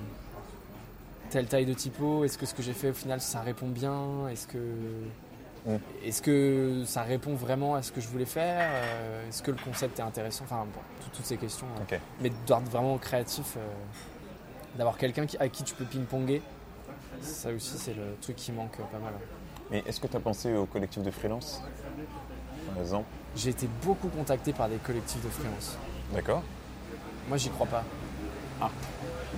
telle 1.30 1.46
taille 1.46 1.66
de 1.66 1.74
typo, 1.74 2.24
est-ce 2.24 2.38
que 2.38 2.46
ce 2.46 2.54
que 2.54 2.62
j'ai 2.62 2.72
fait 2.72 2.90
au 2.90 2.94
final 2.94 3.20
ça 3.20 3.40
répond 3.40 3.66
bien? 3.68 4.28
Est-ce 4.28 4.46
que, 4.46 4.58
est-ce 6.02 6.22
que 6.22 6.84
ça 6.87 7.02
répond 7.02 7.34
vraiment 7.34 7.74
à 7.74 7.82
ce 7.82 7.92
que 7.92 8.00
je 8.00 8.08
voulais 8.08 8.24
faire? 8.24 8.66
Euh, 8.72 9.28
Est-ce 9.28 9.42
que 9.42 9.50
le 9.50 9.58
concept 9.62 9.98
est 9.98 10.02
intéressant? 10.02 10.44
Enfin, 10.44 10.64
bon, 10.72 10.80
toutes 11.12 11.26
ces 11.26 11.37
questions. 11.37 11.66
euh. 11.78 11.82
Ok. 11.94 12.00
Mais 12.22 12.30
d'ordre 12.46 12.70
vraiment 12.70 12.96
créatif, 12.96 13.56
euh, 13.58 13.66
d'avoir 14.78 14.96
quelqu'un 14.96 15.26
à 15.38 15.48
qui 15.48 15.62
tu 15.64 15.74
peux 15.74 15.84
ping-ponger, 15.84 16.40
ça 17.20 17.50
aussi 17.50 17.76
c'est 17.76 17.94
le 17.94 18.14
truc 18.22 18.37
qui 18.37 18.52
manque 18.52 18.78
pas 18.78 18.98
mal. 18.98 19.12
Mais 19.70 19.82
est-ce 19.87 20.00
que 20.00 20.06
tu 20.06 20.16
as 20.16 20.20
pensé 20.20 20.54
au 20.54 20.64
collectif 20.64 21.02
de 21.02 21.11
freelance 21.11 21.62
Par 22.72 22.80
exemple? 22.80 23.06
J'ai 23.38 23.51
été 23.51 23.68
beaucoup 23.85 24.09
contacté 24.09 24.53
par 24.53 24.68
des 24.68 24.77
collectifs 24.79 25.22
de 25.24 25.29
freelance. 25.29 25.77
D'accord. 26.12 26.42
Moi 27.29 27.37
j'y 27.37 27.51
crois 27.51 27.66
pas. 27.66 27.85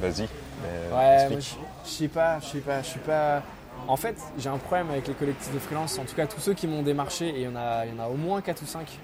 Vas-y. 0.00 0.26
euh, 0.64 1.28
Ouais, 1.28 1.38
je 1.84 1.88
sais 1.88 2.08
pas, 2.08 2.40
je 2.40 2.46
sais 2.46 2.60
pas, 2.60 2.80
je 2.82 2.86
suis 2.88 3.00
pas. 3.00 3.42
En 3.86 3.96
fait, 3.96 4.16
j'ai 4.38 4.48
un 4.48 4.56
problème 4.56 4.90
avec 4.90 5.06
les 5.06 5.14
collectifs 5.14 5.52
de 5.52 5.58
freelance, 5.58 5.98
en 5.98 6.04
tout 6.04 6.14
cas 6.14 6.26
tous 6.26 6.40
ceux 6.40 6.54
qui 6.54 6.66
m'ont 6.66 6.82
démarché, 6.82 7.28
et 7.28 7.40
il 7.40 7.42
y, 7.42 7.48
en 7.48 7.56
a, 7.56 7.84
il 7.84 7.94
y 7.94 8.00
en 8.00 8.02
a 8.02 8.08
au 8.08 8.14
moins 8.14 8.40
4 8.40 8.62
ou 8.62 8.66
5. 8.66 8.98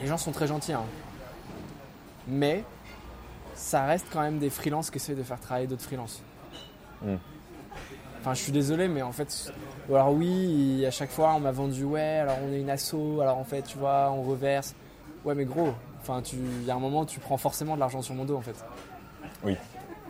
Les 0.00 0.06
gens 0.08 0.16
sont 0.18 0.32
très 0.32 0.46
gentils, 0.48 0.72
hein. 0.72 0.84
mais 2.26 2.64
ça 3.54 3.84
reste 3.84 4.06
quand 4.12 4.20
même 4.22 4.38
des 4.38 4.50
freelances 4.50 4.90
qui 4.90 4.96
essaient 4.96 5.14
de 5.14 5.22
faire 5.22 5.38
travailler 5.38 5.66
d'autres 5.68 5.82
freelances. 5.82 6.20
Hmm. 7.02 7.16
Enfin, 8.20 8.34
je 8.34 8.42
suis 8.42 8.52
désolé, 8.52 8.88
mais 8.88 9.02
en 9.02 9.12
fait, 9.12 9.52
ou 9.88 9.94
alors 9.96 10.12
oui, 10.12 10.84
à 10.86 10.90
chaque 10.90 11.10
fois 11.10 11.34
on 11.34 11.40
m'a 11.40 11.52
vendu, 11.52 11.84
ouais, 11.84 12.00
alors 12.18 12.36
on 12.48 12.52
est 12.52 12.60
une 12.60 12.70
asso, 12.70 12.94
alors 13.20 13.38
en 13.38 13.44
fait, 13.44 13.62
tu 13.62 13.78
vois, 13.78 14.10
on 14.12 14.22
reverse. 14.22 14.74
Ouais, 15.24 15.34
mais 15.34 15.44
gros, 15.44 15.70
enfin, 16.00 16.20
tu- 16.22 16.36
il 16.36 16.64
y 16.66 16.70
a 16.70 16.74
un 16.74 16.78
moment, 16.80 17.04
tu 17.04 17.20
prends 17.20 17.36
forcément 17.36 17.74
de 17.74 17.80
l'argent 17.80 18.02
sur 18.02 18.14
mon 18.14 18.24
dos, 18.24 18.36
en 18.36 18.40
fait. 18.42 18.56
Oui. 19.44 19.56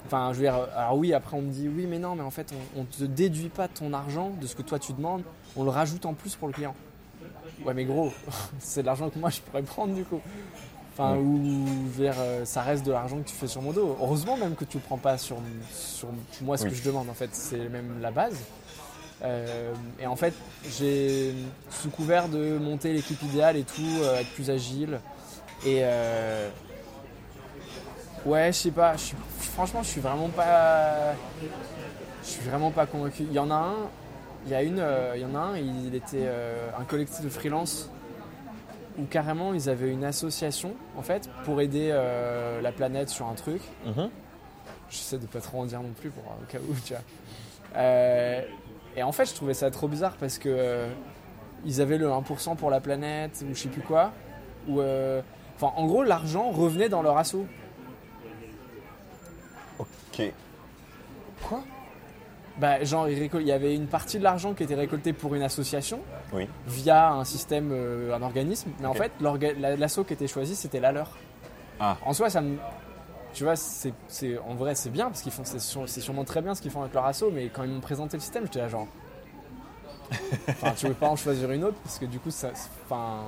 Enfin, 0.06 0.30
je 0.32 0.38
veux 0.38 0.44
dire, 0.44 0.56
alors 0.76 0.96
oui, 0.96 1.14
après 1.14 1.36
on 1.36 1.42
me 1.42 1.50
dit 1.50 1.68
oui, 1.68 1.86
mais 1.88 1.98
non, 1.98 2.14
mais 2.16 2.22
en 2.22 2.30
fait, 2.30 2.52
on, 2.76 2.80
on 2.80 2.84
te 2.84 3.04
déduit 3.04 3.48
pas 3.48 3.68
ton 3.68 3.92
argent 3.92 4.30
de 4.40 4.46
ce 4.46 4.54
que 4.56 4.62
toi 4.62 4.78
tu 4.78 4.92
demandes, 4.92 5.22
on 5.56 5.64
le 5.64 5.70
rajoute 5.70 6.04
en 6.06 6.12
plus 6.14 6.34
pour 6.36 6.48
le 6.48 6.54
client. 6.54 6.74
Ouais, 7.64 7.72
mais 7.74 7.84
gros, 7.84 8.10
c'est 8.58 8.82
de 8.82 8.86
l'argent 8.86 9.08
que 9.10 9.18
moi 9.18 9.30
je 9.30 9.40
pourrais 9.40 9.62
prendre 9.62 9.94
du 9.94 10.04
coup. 10.04 10.20
Enfin, 10.94 11.16
ou 11.16 11.64
vers, 11.96 12.16
euh, 12.18 12.44
ça 12.44 12.60
reste 12.60 12.84
de 12.84 12.92
l'argent 12.92 13.16
que 13.18 13.28
tu 13.28 13.34
fais 13.34 13.46
sur 13.46 13.62
mon 13.62 13.72
dos. 13.72 13.96
Heureusement 14.00 14.36
même 14.36 14.54
que 14.54 14.64
tu 14.66 14.76
le 14.76 14.82
prends 14.82 14.98
pas 14.98 15.16
sur, 15.16 15.36
sur 15.72 16.08
moi 16.42 16.58
ce 16.58 16.64
Oui. 16.64 16.70
que 16.70 16.76
je 16.76 16.82
demande 16.82 17.08
en 17.08 17.14
fait, 17.14 17.30
c'est 17.32 17.68
même 17.70 17.98
la 18.02 18.10
base. 18.10 18.36
Euh, 19.24 19.72
et 20.00 20.06
en 20.06 20.16
fait, 20.16 20.34
j'ai 20.78 21.34
sous 21.70 21.90
couvert 21.90 22.28
de 22.28 22.58
monter 22.58 22.92
l'équipe 22.92 23.22
idéale 23.22 23.56
et 23.56 23.62
tout, 23.62 23.82
euh, 24.00 24.20
être 24.20 24.30
plus 24.30 24.50
agile. 24.50 24.98
Et 25.64 25.80
euh, 25.82 26.48
ouais, 28.26 28.52
je 28.52 28.58
sais 28.58 28.70
pas. 28.70 28.94
franchement, 29.38 29.82
je 29.82 29.88
suis 29.88 30.00
vraiment 30.00 30.28
pas. 30.28 31.14
Je 32.22 32.28
suis 32.28 32.42
vraiment 32.42 32.70
pas 32.70 32.86
convaincu. 32.86 33.24
Il 33.24 33.32
y 33.32 33.38
en 33.38 33.50
a 33.50 33.54
un. 33.54 33.76
Il 34.46 34.50
y 34.50 34.54
a 34.54 34.62
une. 34.62 34.84
il 35.14 35.20
y 35.20 35.24
en 35.24 35.34
a 35.36 35.38
un. 35.38 35.56
Il 35.56 35.94
était 35.94 36.28
un 36.76 36.84
collectif 36.84 37.22
de 37.22 37.28
freelance 37.28 37.90
où 38.98 39.04
carrément 39.04 39.54
ils 39.54 39.70
avaient 39.70 39.90
une 39.90 40.04
association 40.04 40.74
en 40.98 41.02
fait 41.02 41.30
pour 41.44 41.60
aider 41.60 41.96
la 42.60 42.72
planète 42.72 43.08
sur 43.08 43.26
un 43.28 43.34
truc. 43.34 43.62
Mhm. 43.86 44.10
J'essaie 44.90 45.18
de 45.18 45.26
pas 45.26 45.40
trop 45.40 45.60
en 45.60 45.66
dire 45.66 45.80
non 45.80 45.92
plus 45.92 46.10
pour 46.10 46.24
au 46.24 46.44
cas 46.50 46.58
où, 46.58 46.74
tu 46.84 46.92
vois. 46.92 47.02
Et 48.96 49.02
en 49.02 49.12
fait, 49.12 49.24
je 49.26 49.34
trouvais 49.34 49.54
ça 49.54 49.70
trop 49.70 49.88
bizarre 49.88 50.16
parce 50.18 50.38
que 50.38 50.48
euh, 50.50 50.88
ils 51.64 51.80
avaient 51.80 51.98
le 51.98 52.08
1% 52.08 52.56
pour 52.56 52.70
la 52.70 52.80
planète 52.80 53.42
ou 53.48 53.54
je 53.54 53.60
sais 53.62 53.68
plus 53.68 53.80
quoi. 53.82 54.12
Ou, 54.68 54.80
euh, 54.80 55.20
enfin, 55.56 55.72
en 55.76 55.86
gros, 55.86 56.02
l'argent 56.02 56.50
revenait 56.50 56.88
dans 56.88 57.02
leur 57.02 57.16
assaut. 57.16 57.46
Ok. 59.78 60.22
Quoi? 61.48 61.62
Bah, 62.58 62.84
genre, 62.84 63.08
il 63.08 63.46
y 63.46 63.52
avait 63.52 63.74
une 63.74 63.86
partie 63.86 64.18
de 64.18 64.22
l'argent 64.24 64.52
qui 64.52 64.62
était 64.62 64.74
récoltée 64.74 65.14
pour 65.14 65.34
une 65.34 65.42
association 65.42 66.00
Oui. 66.34 66.46
via 66.66 67.10
un 67.12 67.24
système, 67.24 67.70
euh, 67.72 68.14
un 68.14 68.20
organisme. 68.22 68.70
Mais 68.80 68.86
en 68.86 68.94
fait, 68.94 69.10
l'assaut 69.20 70.04
qui 70.04 70.12
était 70.12 70.26
choisi, 70.28 70.54
c'était 70.54 70.80
la 70.80 70.92
leur. 70.92 71.16
Ah. 71.80 71.96
En 72.04 72.12
soi, 72.12 72.28
ça 72.28 72.42
me. 72.42 72.58
Tu 73.34 73.44
vois, 73.44 73.56
c'est, 73.56 73.94
c'est- 74.08 74.38
en 74.38 74.54
vrai, 74.54 74.74
c'est 74.74 74.90
bien 74.90 75.06
parce 75.06 75.22
qu'ils 75.22 75.32
font, 75.32 75.42
c'est, 75.44 75.58
sûre- 75.58 75.88
c'est 75.88 76.00
sûrement 76.00 76.24
très 76.24 76.42
bien 76.42 76.54
ce 76.54 76.60
qu'ils 76.62 76.70
font 76.70 76.82
avec 76.82 76.92
leur 76.94 77.06
assaut, 77.06 77.30
mais 77.32 77.48
quand 77.48 77.62
ils 77.64 77.70
m'ont 77.70 77.80
présenté 77.80 78.16
le 78.16 78.20
système, 78.20 78.44
j'étais 78.44 78.58
là 78.60 78.68
genre. 78.68 78.86
Enfin, 80.48 80.72
tu 80.76 80.86
veux 80.88 80.94
pas 80.94 81.08
en 81.08 81.16
choisir 81.16 81.50
une 81.50 81.64
autre 81.64 81.78
parce 81.84 81.98
que 81.98 82.04
du 82.04 82.18
coup, 82.18 82.30
ça. 82.30 82.50
Enfin, 82.84 83.20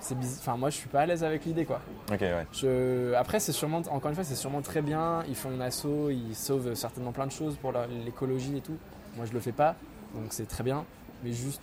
c'est. 0.00 0.16
Enfin, 0.16 0.56
moi, 0.56 0.70
je 0.70 0.76
suis 0.76 0.88
pas 0.88 1.00
à 1.00 1.06
l'aise 1.06 1.22
avec 1.24 1.44
l'idée, 1.44 1.64
quoi. 1.66 1.80
Ok, 2.10 2.20
ouais. 2.20 2.46
Je- 2.52 3.12
Après, 3.14 3.40
c'est 3.40 3.52
sûrement, 3.52 3.82
encore 3.90 4.08
une 4.08 4.14
fois, 4.14 4.24
c'est 4.24 4.34
sûrement 4.34 4.62
très 4.62 4.80
bien. 4.82 5.22
Ils 5.28 5.34
font 5.36 5.50
une 5.50 5.60
asso, 5.62 5.86
ils 6.10 6.34
sauvent 6.34 6.74
certainement 6.74 7.12
plein 7.12 7.26
de 7.26 7.32
choses 7.32 7.56
pour 7.56 7.72
la- 7.72 7.86
l'écologie 7.86 8.56
et 8.56 8.60
tout. 8.60 8.76
Moi, 9.16 9.26
je 9.26 9.32
le 9.32 9.40
fais 9.40 9.52
pas, 9.52 9.74
donc 10.14 10.24
c'est 10.30 10.46
très 10.48 10.64
bien. 10.64 10.84
Mais 11.22 11.32
juste 11.32 11.60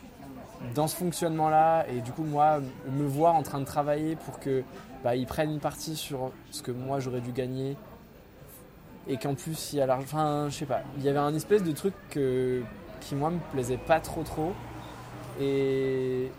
dans 0.75 0.87
ce 0.87 0.95
fonctionnement-là, 0.95 1.87
et 1.89 2.01
du 2.01 2.11
coup, 2.11 2.23
moi, 2.23 2.59
me 2.87 3.05
voir 3.07 3.33
en 3.35 3.41
train 3.43 3.59
de 3.59 3.65
travailler 3.65 4.15
pour 4.15 4.39
que 4.39 4.63
bah, 5.03 5.15
ils 5.15 5.25
prennent 5.25 5.51
une 5.51 5.59
partie 5.59 5.95
sur 5.95 6.31
ce 6.51 6.61
que 6.61 6.71
moi 6.71 6.99
j'aurais 6.99 7.21
dû 7.21 7.31
gagner, 7.31 7.75
et 9.07 9.17
qu'en 9.17 9.33
plus 9.35 9.73
il 9.73 9.77
y 9.79 9.81
a 9.81 9.85
l'argent. 9.85 10.03
Enfin, 10.05 10.47
je 10.49 10.55
sais 10.55 10.65
pas. 10.65 10.81
Il 10.97 11.03
y 11.03 11.09
avait 11.09 11.17
un 11.19 11.33
espèce 11.33 11.63
de 11.63 11.71
truc 11.71 11.93
que- 12.09 12.61
qui 12.99 13.15
moi 13.15 13.31
me 13.31 13.39
plaisait 13.51 13.77
pas 13.77 13.99
trop 13.99 14.23
trop. 14.23 14.53
Et 15.39 16.31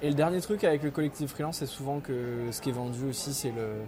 et 0.00 0.08
le 0.08 0.14
dernier 0.14 0.40
truc 0.40 0.62
avec 0.62 0.82
le 0.84 0.90
collectif 0.92 1.30
freelance, 1.32 1.56
c'est 1.58 1.66
souvent 1.66 1.98
que 1.98 2.48
ce 2.52 2.60
qui 2.60 2.68
est 2.68 2.72
vendu 2.72 3.04
aussi, 3.08 3.34
c'est 3.34 3.50
le, 3.50 3.80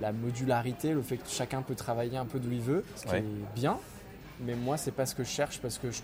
la 0.00 0.10
modularité, 0.10 0.92
le 0.94 1.02
fait 1.02 1.18
que 1.18 1.28
chacun 1.28 1.60
peut 1.60 1.74
travailler 1.74 2.16
un 2.16 2.24
peu 2.24 2.38
d'où 2.40 2.50
il 2.50 2.62
veut, 2.62 2.82
ce 2.96 3.02
qui 3.04 3.12
Ouais. 3.12 3.18
est 3.18 3.54
bien. 3.54 3.78
Mais 4.40 4.54
moi, 4.54 4.78
c'est 4.78 4.90
pas 4.90 5.04
ce 5.04 5.14
que 5.14 5.22
je 5.22 5.28
cherche 5.28 5.60
parce 5.60 5.76
que 5.76 5.90
je- 5.90 6.00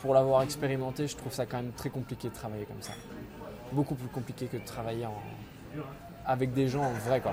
pour 0.00 0.14
l'avoir 0.14 0.42
expérimenté, 0.42 1.08
je 1.08 1.16
trouve 1.16 1.32
ça 1.32 1.46
quand 1.46 1.56
même 1.56 1.72
très 1.72 1.90
compliqué 1.90 2.28
de 2.28 2.34
travailler 2.34 2.64
comme 2.64 2.80
ça. 2.80 2.92
Beaucoup 3.72 3.96
plus 3.96 4.06
compliqué 4.06 4.46
que 4.46 4.56
de 4.56 4.64
travailler 4.64 5.06
en- 5.06 5.12
avec 6.26 6.52
des 6.52 6.68
gens 6.68 6.82
en 6.84 6.92
vrai, 7.08 7.20
quoi. 7.20 7.32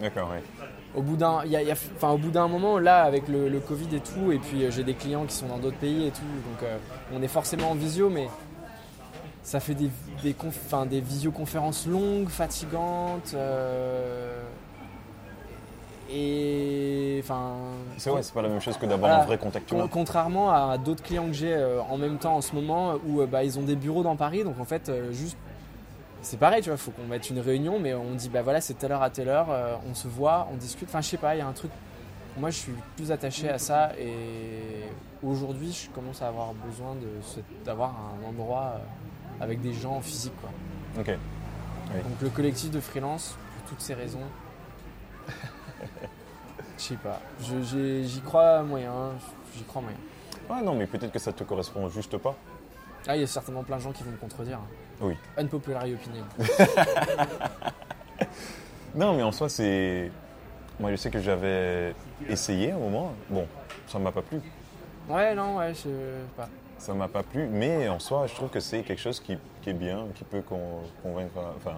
D'accord, 0.00 0.30
ouais. 0.30 0.42
Au 0.94 1.00
bout 1.02 1.16
d'un, 1.16 1.44
y 1.46 1.56
a- 1.56 1.62
il 1.62 1.68
y 1.68 1.70
a- 1.70 1.76
enfin, 1.96 2.10
au 2.10 2.18
bout 2.18 2.30
d'un 2.30 2.48
moment, 2.48 2.78
là, 2.78 3.02
avec 3.04 3.28
le, 3.28 3.48
le 3.48 3.60
Covid 3.60 3.94
et 3.96 4.00
tout, 4.00 4.30
et 4.32 4.38
puis 4.38 4.64
euh, 4.64 4.70
j'ai 4.70 4.84
des 4.84 4.94
clients 4.94 5.24
qui 5.24 5.34
sont 5.34 5.46
dans 5.46 5.58
d'autres 5.58 5.78
pays 5.78 6.06
et 6.06 6.10
tout, 6.10 6.20
donc 6.20 6.62
euh, 6.62 6.76
on 7.14 7.22
est 7.22 7.28
forcément 7.28 7.70
en 7.70 7.74
visio, 7.74 8.10
mais 8.10 8.28
ça 9.42 9.58
fait 9.60 9.74
des, 9.74 9.90
des, 10.22 10.32
conf- 10.34 10.58
enfin, 10.66 10.84
des 10.86 11.00
visioconférences 11.00 11.86
longues, 11.86 12.28
fatigantes, 12.28 13.32
euh, 13.34 14.42
et 16.10 17.20
enfin. 17.24 17.52
C'est 17.96 18.10
vrai, 18.10 18.22
c'est 18.22 18.34
pas 18.34 18.42
la 18.42 18.48
même 18.48 18.60
chose 18.60 18.76
que 18.76 18.84
d'avoir 18.86 18.98
Voilà. 19.10 19.22
un 19.22 19.26
vrai 19.26 19.38
contact 19.38 19.70
humain. 19.72 19.88
Contrairement 19.90 20.50
à 20.50 20.76
d'autres 20.76 21.02
clients 21.02 21.26
que 21.26 21.32
j'ai 21.32 21.54
euh, 21.54 21.80
en 21.82 21.96
même 21.96 22.18
temps 22.18 22.36
en 22.36 22.40
ce 22.42 22.54
moment 22.54 22.94
où 23.06 23.24
bah, 23.26 23.44
ils 23.44 23.58
ont 23.58 23.62
des 23.62 23.76
bureaux 23.76 24.02
dans 24.02 24.16
Paris, 24.16 24.44
donc 24.44 24.60
en 24.60 24.64
fait, 24.64 24.90
juste. 25.12 25.36
C'est 26.22 26.36
pareil, 26.36 26.62
tu 26.62 26.70
vois, 26.70 26.76
faut 26.78 26.92
qu'on 26.92 27.06
mette 27.06 27.28
une 27.30 27.40
réunion, 27.40 27.80
mais 27.80 27.94
on 27.94 28.14
dit, 28.14 28.28
bah 28.28 28.42
voilà, 28.42 28.60
c'est 28.60 28.74
telle 28.74 28.92
heure 28.92 29.02
à 29.02 29.10
telle 29.10 29.28
heure, 29.28 29.50
euh, 29.50 29.74
on 29.90 29.94
se 29.94 30.06
voit, 30.06 30.48
on 30.52 30.56
discute. 30.56 30.88
Enfin, 30.88 31.00
je 31.00 31.08
sais 31.08 31.16
pas, 31.16 31.34
il 31.34 31.38
y 31.38 31.40
a 31.40 31.46
un 31.46 31.52
truc. 31.52 31.72
Moi, 32.36 32.50
je 32.50 32.58
suis 32.58 32.72
plus 32.96 33.10
attaché 33.10 33.48
à 33.48 33.58
ça 33.58 33.90
et 33.98 34.84
aujourd'hui, 35.22 35.72
je 35.72 35.90
commence 35.90 36.22
à 36.22 36.28
avoir 36.28 36.54
besoin 36.54 36.96
d'avoir 37.64 37.90
un 37.90 38.26
endroit 38.26 38.76
euh, 38.76 39.42
avec 39.44 39.60
des 39.60 39.72
gens 39.72 40.00
physiques, 40.00 40.40
quoi. 40.40 40.50
Ok. 41.00 41.08
Donc, 41.08 42.22
le 42.22 42.30
collectif 42.30 42.70
de 42.70 42.80
freelance, 42.80 43.36
pour 43.58 43.70
toutes 43.70 43.80
ces 43.80 43.94
raisons. 43.94 44.20
Je 46.78 46.82
sais 46.82 46.96
pas, 46.96 47.20
j'y 47.40 48.20
crois 48.22 48.62
moyen, 48.62 49.10
j'y 49.54 49.62
crois 49.62 49.82
moyen. 49.82 49.98
Ah 50.50 50.62
non, 50.64 50.74
mais 50.74 50.86
peut-être 50.86 51.12
que 51.12 51.18
ça 51.18 51.32
te 51.32 51.44
correspond 51.44 51.88
juste 51.88 52.16
pas. 52.16 52.34
Ah, 53.06 53.14
il 53.16 53.20
y 53.20 53.24
a 53.24 53.26
certainement 53.26 53.62
plein 53.62 53.76
de 53.76 53.82
gens 53.82 53.92
qui 53.92 54.02
vont 54.02 54.10
me 54.10 54.16
contredire. 54.16 54.58
Oui. 55.02 55.16
Unpopular 55.36 55.82
opinion. 55.84 56.24
Non, 58.94 59.14
mais 59.14 59.22
en 59.22 59.32
soi, 59.32 59.48
c'est. 59.48 60.10
Moi, 60.78 60.90
je 60.90 60.96
sais 60.96 61.10
que 61.10 61.18
j'avais 61.18 61.94
essayé 62.28 62.72
un 62.72 62.78
moment. 62.78 63.12
Bon, 63.30 63.46
ça 63.86 63.98
m'a 63.98 64.12
pas 64.12 64.20
plu. 64.22 64.38
Ouais, 65.08 65.34
non, 65.34 65.56
ouais, 65.56 65.70
je 65.74 65.78
sais 65.80 65.88
pas. 66.36 66.48
Ça 66.78 66.92
m'a 66.94 67.08
pas 67.08 67.22
plu, 67.22 67.46
mais 67.46 67.88
en 67.88 67.98
soi, 67.98 68.26
je 68.26 68.34
trouve 68.34 68.50
que 68.50 68.60
c'est 68.60 68.82
quelque 68.82 69.00
chose 69.00 69.20
qui, 69.20 69.38
qui 69.62 69.70
est 69.70 69.74
bien, 69.74 70.06
qui 70.14 70.24
peut 70.24 70.42
con- 70.42 70.82
convaincre, 71.02 71.32
enfin, 71.56 71.76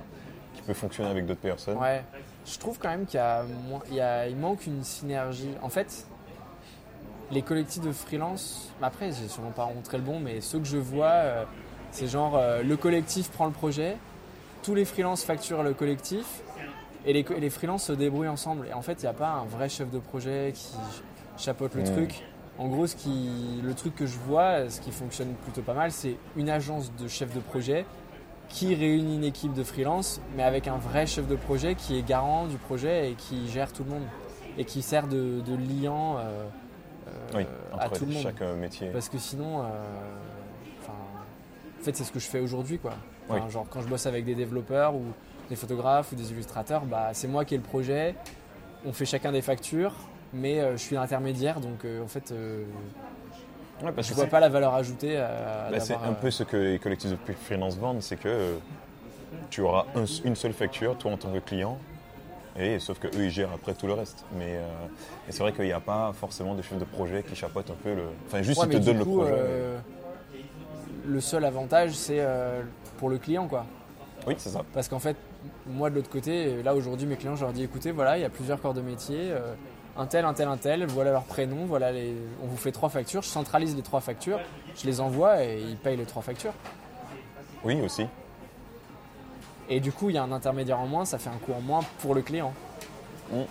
qui 0.54 0.62
peut 0.62 0.72
fonctionner 0.74 1.10
avec 1.10 1.26
d'autres 1.26 1.40
personnes. 1.40 1.76
Ouais. 1.78 2.02
Je 2.46 2.58
trouve 2.58 2.78
quand 2.78 2.88
même 2.88 3.06
qu'il 3.06 3.18
y 3.18 3.22
a 3.22 3.44
il, 3.90 3.94
y 3.96 4.00
a- 4.00 4.26
il 4.28 4.36
manque 4.36 4.66
une 4.66 4.82
synergie. 4.82 5.50
En 5.62 5.68
fait, 5.68 6.06
les 7.30 7.42
collectifs 7.42 7.82
de 7.82 7.92
freelance, 7.92 8.72
après, 8.82 9.12
j'ai 9.12 9.28
sûrement 9.28 9.50
pas 9.50 9.64
rencontré 9.64 9.98
le 9.98 10.02
bon, 10.04 10.18
mais 10.20 10.40
ceux 10.40 10.58
que 10.58 10.66
je 10.66 10.78
vois, 10.78 11.06
euh, 11.12 11.44
c'est 11.94 12.08
genre 12.08 12.36
euh, 12.36 12.62
le 12.62 12.76
collectif 12.76 13.30
prend 13.30 13.46
le 13.46 13.52
projet, 13.52 13.96
tous 14.64 14.74
les 14.74 14.84
freelances 14.84 15.24
facturent 15.24 15.62
le 15.62 15.74
collectif, 15.74 16.42
et 17.06 17.12
les, 17.12 17.20
et 17.20 17.40
les 17.40 17.50
freelances 17.50 17.84
se 17.84 17.92
débrouillent 17.92 18.28
ensemble. 18.28 18.66
Et 18.66 18.72
en 18.72 18.82
fait, 18.82 18.94
il 18.94 19.02
n'y 19.02 19.10
a 19.10 19.14
pas 19.14 19.28
un 19.28 19.44
vrai 19.44 19.68
chef 19.68 19.90
de 19.90 19.98
projet 19.98 20.52
qui 20.54 20.72
chapeaute 21.36 21.74
le 21.74 21.84
truc. 21.84 22.24
En 22.58 22.68
gros, 22.68 22.86
ce 22.86 22.96
qui, 22.96 23.60
le 23.62 23.74
truc 23.74 23.94
que 23.94 24.06
je 24.06 24.16
vois, 24.16 24.68
ce 24.70 24.80
qui 24.80 24.90
fonctionne 24.90 25.34
plutôt 25.44 25.62
pas 25.62 25.74
mal, 25.74 25.92
c'est 25.92 26.16
une 26.36 26.48
agence 26.48 26.92
de 26.96 27.08
chefs 27.08 27.34
de 27.34 27.40
projet 27.40 27.84
qui 28.48 28.74
réunit 28.74 29.16
une 29.16 29.24
équipe 29.24 29.54
de 29.54 29.62
freelance, 29.62 30.20
mais 30.36 30.42
avec 30.42 30.66
un 30.66 30.78
vrai 30.78 31.06
chef 31.06 31.26
de 31.28 31.36
projet 31.36 31.74
qui 31.74 31.98
est 31.98 32.02
garant 32.02 32.46
du 32.46 32.56
projet 32.56 33.10
et 33.10 33.14
qui 33.14 33.48
gère 33.48 33.72
tout 33.72 33.84
le 33.84 33.90
monde 33.90 34.04
et 34.58 34.64
qui 34.64 34.82
sert 34.82 35.06
de, 35.08 35.40
de 35.40 35.56
liant 35.56 36.16
euh, 36.18 36.44
euh, 37.08 37.10
Oui, 37.34 37.46
à 37.78 37.88
tout 37.88 38.06
le 38.06 38.12
monde. 38.12 38.22
chaque 38.22 38.40
métier. 38.56 38.88
Parce 38.88 39.08
que 39.08 39.18
sinon, 39.18 39.60
euh, 39.60 39.64
en 41.84 41.86
fait, 41.86 41.96
c'est 41.96 42.04
ce 42.04 42.12
que 42.12 42.18
je 42.18 42.26
fais 42.26 42.40
aujourd'hui, 42.40 42.78
quoi. 42.78 42.92
Enfin, 43.28 43.42
Oui. 43.44 43.52
Genre 43.52 43.66
quand 43.68 43.82
je 43.82 43.88
bosse 43.88 44.06
avec 44.06 44.24
des 44.24 44.34
développeurs 44.34 44.94
ou 44.94 45.02
des 45.50 45.56
photographes 45.56 46.12
ou 46.12 46.14
des 46.14 46.30
illustrateurs, 46.32 46.86
bah, 46.86 47.10
c'est 47.12 47.28
moi 47.28 47.44
qui 47.44 47.54
ai 47.54 47.58
le 47.58 47.62
projet. 47.62 48.14
On 48.86 48.92
fait 48.94 49.04
chacun 49.04 49.32
des 49.32 49.42
factures, 49.42 49.92
mais 50.32 50.60
euh, 50.60 50.72
je 50.72 50.82
suis 50.82 50.94
l'intermédiaire, 50.96 51.60
donc 51.60 51.84
euh, 51.84 52.02
en 52.02 52.06
fait, 52.08 52.32
euh, 52.32 52.64
Ouais, 53.82 53.92
parce 53.92 54.06
je 54.06 54.12
que 54.14 54.16
vois 54.16 54.28
pas 54.28 54.40
la 54.40 54.48
valeur 54.48 54.72
ajoutée 54.72 55.18
à, 55.18 55.68
bah, 55.70 55.80
c'est 55.80 55.94
un 55.94 56.12
peu 56.14 56.30
ce 56.30 56.42
que 56.44 56.56
les 56.56 56.78
collectifs 56.78 57.10
de 57.10 57.16
freelance 57.34 57.76
vendent, 57.76 58.00
c'est 58.00 58.16
que 58.16 58.54
tu 59.50 59.60
auras 59.60 59.84
un- 59.94 60.04
une 60.24 60.36
seule 60.36 60.52
facture, 60.54 60.96
toi 60.96 61.12
en 61.12 61.16
tant 61.18 61.30
que 61.32 61.38
client, 61.40 61.76
et 62.58 62.78
sauf 62.78 62.98
que 62.98 63.08
eux 63.08 63.24
ils 63.24 63.30
gèrent 63.30 63.52
après 63.52 63.74
tout 63.74 63.86
le 63.88 63.92
reste. 63.94 64.24
Mais 64.38 64.56
euh, 64.56 64.62
c'est 65.28 65.40
vrai 65.40 65.52
qu'il 65.52 65.64
n'y 65.66 65.72
a 65.72 65.80
pas 65.80 66.12
forcément 66.14 66.54
de 66.54 66.62
chef 66.62 66.78
de 66.78 66.84
projet 66.84 67.22
qui 67.24 67.34
chapeautent 67.36 67.70
un 67.70 67.82
peu 67.82 67.94
le. 67.94 68.04
Enfin, 68.26 68.40
juste 68.42 68.60
Ouais, 68.62 68.68
ils 68.70 68.80
te 68.80 68.84
donnent 68.86 68.98
le 68.98 69.04
projet. 69.04 69.32
euh, 69.34 69.78
le 71.06 71.20
seul 71.20 71.44
avantage, 71.44 71.92
c'est 71.92 72.20
euh, 72.20 72.62
pour 72.98 73.08
le 73.08 73.18
client, 73.18 73.46
quoi. 73.46 73.66
Oui, 74.26 74.34
c'est 74.38 74.50
ça. 74.50 74.62
Parce 74.72 74.88
qu'en 74.88 74.98
fait, 74.98 75.16
moi 75.66 75.90
de 75.90 75.96
l'autre 75.96 76.10
côté, 76.10 76.62
là 76.62 76.74
aujourd'hui, 76.74 77.06
mes 77.06 77.16
clients, 77.16 77.36
je 77.36 77.42
leur 77.42 77.52
dis 77.52 77.62
écoutez, 77.62 77.90
voilà, 77.90 78.16
il 78.16 78.22
y 78.22 78.24
a 78.24 78.30
plusieurs 78.30 78.60
corps 78.60 78.74
de 78.74 78.80
métier, 78.80 79.30
euh, 79.30 79.54
un 79.96 80.06
tel, 80.06 80.24
un 80.24 80.32
tel, 80.32 80.48
un 80.48 80.56
tel, 80.56 80.86
voilà 80.86 81.12
leur 81.12 81.24
prénom, 81.24 81.66
voilà 81.66 81.92
les, 81.92 82.14
on 82.42 82.46
vous 82.46 82.56
fait 82.56 82.72
trois 82.72 82.88
factures, 82.88 83.22
je 83.22 83.28
centralise 83.28 83.76
les 83.76 83.82
trois 83.82 84.00
factures, 84.00 84.40
je 84.76 84.86
les 84.86 85.00
envoie 85.00 85.44
et 85.44 85.60
ils 85.60 85.76
payent 85.76 85.96
les 85.96 86.06
trois 86.06 86.22
factures. 86.22 86.54
Oui, 87.64 87.80
aussi. 87.82 88.06
Et 89.68 89.80
du 89.80 89.92
coup, 89.92 90.10
il 90.10 90.16
y 90.16 90.18
a 90.18 90.22
un 90.22 90.32
intermédiaire 90.32 90.80
en 90.80 90.86
moins, 90.86 91.04
ça 91.04 91.18
fait 91.18 91.30
un 91.30 91.38
coût 91.38 91.52
en 91.52 91.60
moins 91.60 91.80
pour 92.00 92.14
le 92.14 92.22
client. 92.22 92.52
Mm. 93.30 93.36
Et 93.36 93.46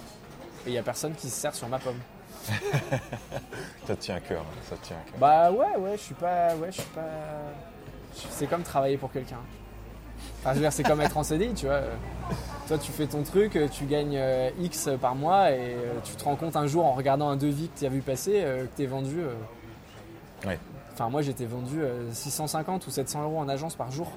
il 0.68 0.72
n'y 0.72 0.78
a 0.78 0.84
personne 0.84 1.14
qui 1.14 1.30
se 1.30 1.36
sert 1.36 1.56
sur 1.56 1.68
ma 1.68 1.80
pomme. 1.80 2.00
Ça 3.88 3.96
tient 3.96 4.16
à 4.16 4.20
cœur. 4.20 4.42
hein, 4.42 4.60
Ça 4.70 4.76
te 4.76 4.86
tient 4.86 4.98
à 4.98 5.10
cœur. 5.10 5.20
Bah 5.20 5.52
ouais, 5.52 5.78
ouais, 5.78 5.98
je 5.98 6.02
suis 6.02 6.14
pas. 6.16 6.56
Ouais, 6.56 6.68
je 6.72 6.82
suis 6.82 6.90
pas. 6.92 7.02
C'est 8.14 8.48
comme 8.48 8.64
travailler 8.64 8.98
pour 8.98 9.12
quelqu'un. 9.12 9.40
Enfin, 10.40 10.52
je 10.52 10.56
veux 10.56 10.62
dire, 10.62 10.72
c'est 10.74 10.84
comme 10.84 11.02
être 11.02 11.18
en 11.18 11.24
CDI, 11.24 11.54
tu 11.54 11.66
vois. 11.66 11.82
Toi, 12.68 12.78
tu 12.78 12.92
fais 12.92 13.08
ton 13.08 13.24
truc, 13.24 13.56
euh, 13.56 13.68
tu 13.68 13.86
gagnes 13.86 14.18
euh, 14.18 14.50
X 14.60 14.90
par 15.02 15.16
mois 15.16 15.52
et 15.52 15.74
euh, 15.74 15.94
tu 16.04 16.16
te 16.16 16.24
rends 16.24 16.36
compte 16.36 16.56
un 16.56 16.68
jour 16.68 16.86
en 16.86 16.94
regardant 16.94 17.30
un 17.30 17.36
devis 17.36 17.70
que 17.70 17.80
tu 17.80 17.86
as 17.86 17.90
vu 17.90 18.02
passer 18.02 18.42
que 18.44 18.76
tu 18.76 18.84
es 18.84 18.86
vendu. 18.88 19.20
Ouais. 20.46 20.60
Enfin, 20.94 21.10
moi, 21.10 21.22
j'étais 21.22 21.46
vendu 21.46 21.82
euh, 21.82 22.12
650 22.12 22.86
ou 22.88 22.90
700 22.92 23.24
euros 23.24 23.40
en 23.40 23.50
agence 23.50 23.76
par 23.76 23.92
jour. 23.92 24.12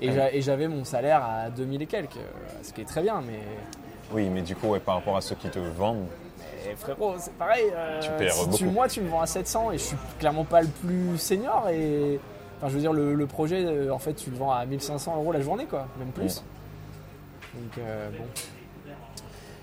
Et 0.00 0.10
Ouais. 0.10 0.36
et 0.36 0.42
j'avais 0.42 0.68
mon 0.68 0.84
salaire 0.84 1.22
à 1.24 1.50
2000 1.50 1.82
et 1.82 1.86
quelques, 1.86 2.18
ce 2.62 2.72
qui 2.72 2.80
est 2.80 2.84
très 2.86 3.02
bien, 3.02 3.22
mais. 3.26 3.40
Oui, 4.12 4.28
mais 4.28 4.42
du 4.42 4.54
coup, 4.56 4.68
ouais, 4.68 4.80
par 4.80 4.96
rapport 4.96 5.16
à 5.16 5.20
ceux 5.20 5.34
qui 5.34 5.48
te 5.48 5.58
vendent, 5.58 6.06
Et 6.70 6.74
frérot, 6.76 7.14
c'est 7.18 7.32
pareil. 7.34 7.64
euh, 7.74 8.00
Tu 8.00 8.10
perds 8.18 8.32
si 8.34 8.44
tu- 8.50 8.64
beaucoup. 8.64 8.74
moi, 8.74 8.88
tu 8.88 9.00
me 9.00 9.08
vends 9.08 9.20
à 9.22 9.26
700 9.26 9.72
et 9.72 9.78
je 9.78 9.82
suis 9.82 9.96
clairement 10.18 10.44
pas 10.44 10.60
le 10.62 10.68
plus 10.68 11.18
senior. 11.18 11.68
Et 11.70 12.20
enfin, 12.58 12.68
je 12.68 12.74
veux 12.74 12.80
dire, 12.80 12.92
le, 12.92 13.14
le 13.14 13.26
projet, 13.26 13.64
euh, 13.64 13.90
en 13.92 13.98
fait, 13.98 14.14
tu 14.14 14.30
le 14.30 14.36
vends 14.36 14.52
à 14.52 14.64
1500 14.64 15.16
euros 15.16 15.32
la 15.32 15.40
journée, 15.40 15.66
quoi, 15.66 15.86
même 15.98 16.10
plus. 16.12 16.42
Donc 17.54 17.78
euh, 17.78 18.10
bon. 18.16 18.24